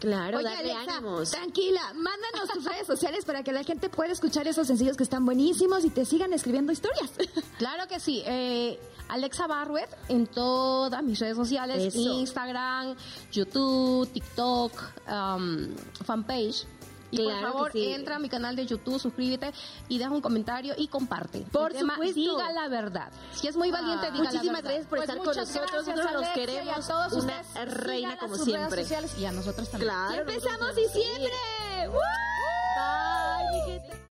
Claro, 0.00 0.38
Oye, 0.38 0.44
darle 0.48 0.72
Alexa, 0.72 0.98
ánimos. 0.98 1.30
tranquila, 1.32 1.80
mándanos 1.94 2.48
tus 2.54 2.64
redes 2.64 2.86
sociales 2.86 3.24
para 3.24 3.42
que 3.42 3.52
la 3.52 3.64
gente 3.64 3.88
pueda 3.88 4.12
escuchar 4.12 4.46
esos 4.46 4.68
sencillos 4.68 4.96
que 4.96 5.02
están 5.02 5.24
buenísimos 5.24 5.84
y 5.84 5.90
te 5.90 6.04
sigan 6.04 6.32
escribiendo 6.32 6.70
historias. 6.72 7.10
Claro 7.58 7.88
que 7.88 7.98
sí. 7.98 8.22
Eh, 8.24 8.78
Alexa 9.08 9.46
Barrett 9.46 9.90
en 10.08 10.26
todas 10.26 11.02
mis 11.02 11.18
redes 11.18 11.36
sociales, 11.36 11.82
Eso. 11.94 11.98
Instagram, 11.98 12.94
YouTube, 13.32 14.08
TikTok, 14.12 14.72
um, 15.10 15.74
fanpage. 16.04 16.66
Y 17.10 17.16
Claro 17.16 17.40
por 17.40 17.52
favor, 17.52 17.72
sí. 17.72 17.90
entra 17.90 18.16
a 18.16 18.18
mi 18.18 18.28
canal 18.28 18.54
de 18.54 18.66
YouTube, 18.66 19.00
suscríbete 19.00 19.50
y 19.88 19.96
deja 19.96 20.10
un 20.10 20.20
comentario 20.20 20.74
y 20.76 20.88
comparte. 20.88 21.40
Por 21.50 21.70
El 21.70 21.78
tema, 21.78 21.94
supuesto. 21.94 22.20
Diga 22.20 22.52
la 22.52 22.68
verdad. 22.68 23.10
Si 23.32 23.48
es 23.48 23.56
muy 23.56 23.70
valiente, 23.70 24.08
Ah. 24.08 24.10
diga 24.10 24.24
Muchísimas 24.24 24.44
la 24.44 24.52
verdad. 24.52 24.62
gracias 24.70 24.86
por 24.88 24.98
Pues 24.98 25.08
estar 25.08 25.16
con 25.16 25.26
nosotros. 25.34 25.86
Nosotros 25.86 26.12
los 26.12 26.22
y 26.22 26.26
a 26.26 26.32
queremos 26.34 26.86
todos 26.86 27.12
una 27.14 27.40
ustedes. 27.40 27.74
reina 27.74 28.18
como 28.18 28.36
sus 28.36 28.44
siempre. 28.44 28.68
redes 28.76 28.88
sociales 28.88 29.14
y 29.18 29.24
a 29.24 29.32
nosotros 29.32 29.70
también. 29.70 29.90
Claro. 29.90 30.20
Empezamos 30.20 30.60
nosotros- 30.60 30.76
diciembre. 30.92 31.32
¡Woo! 31.88 31.98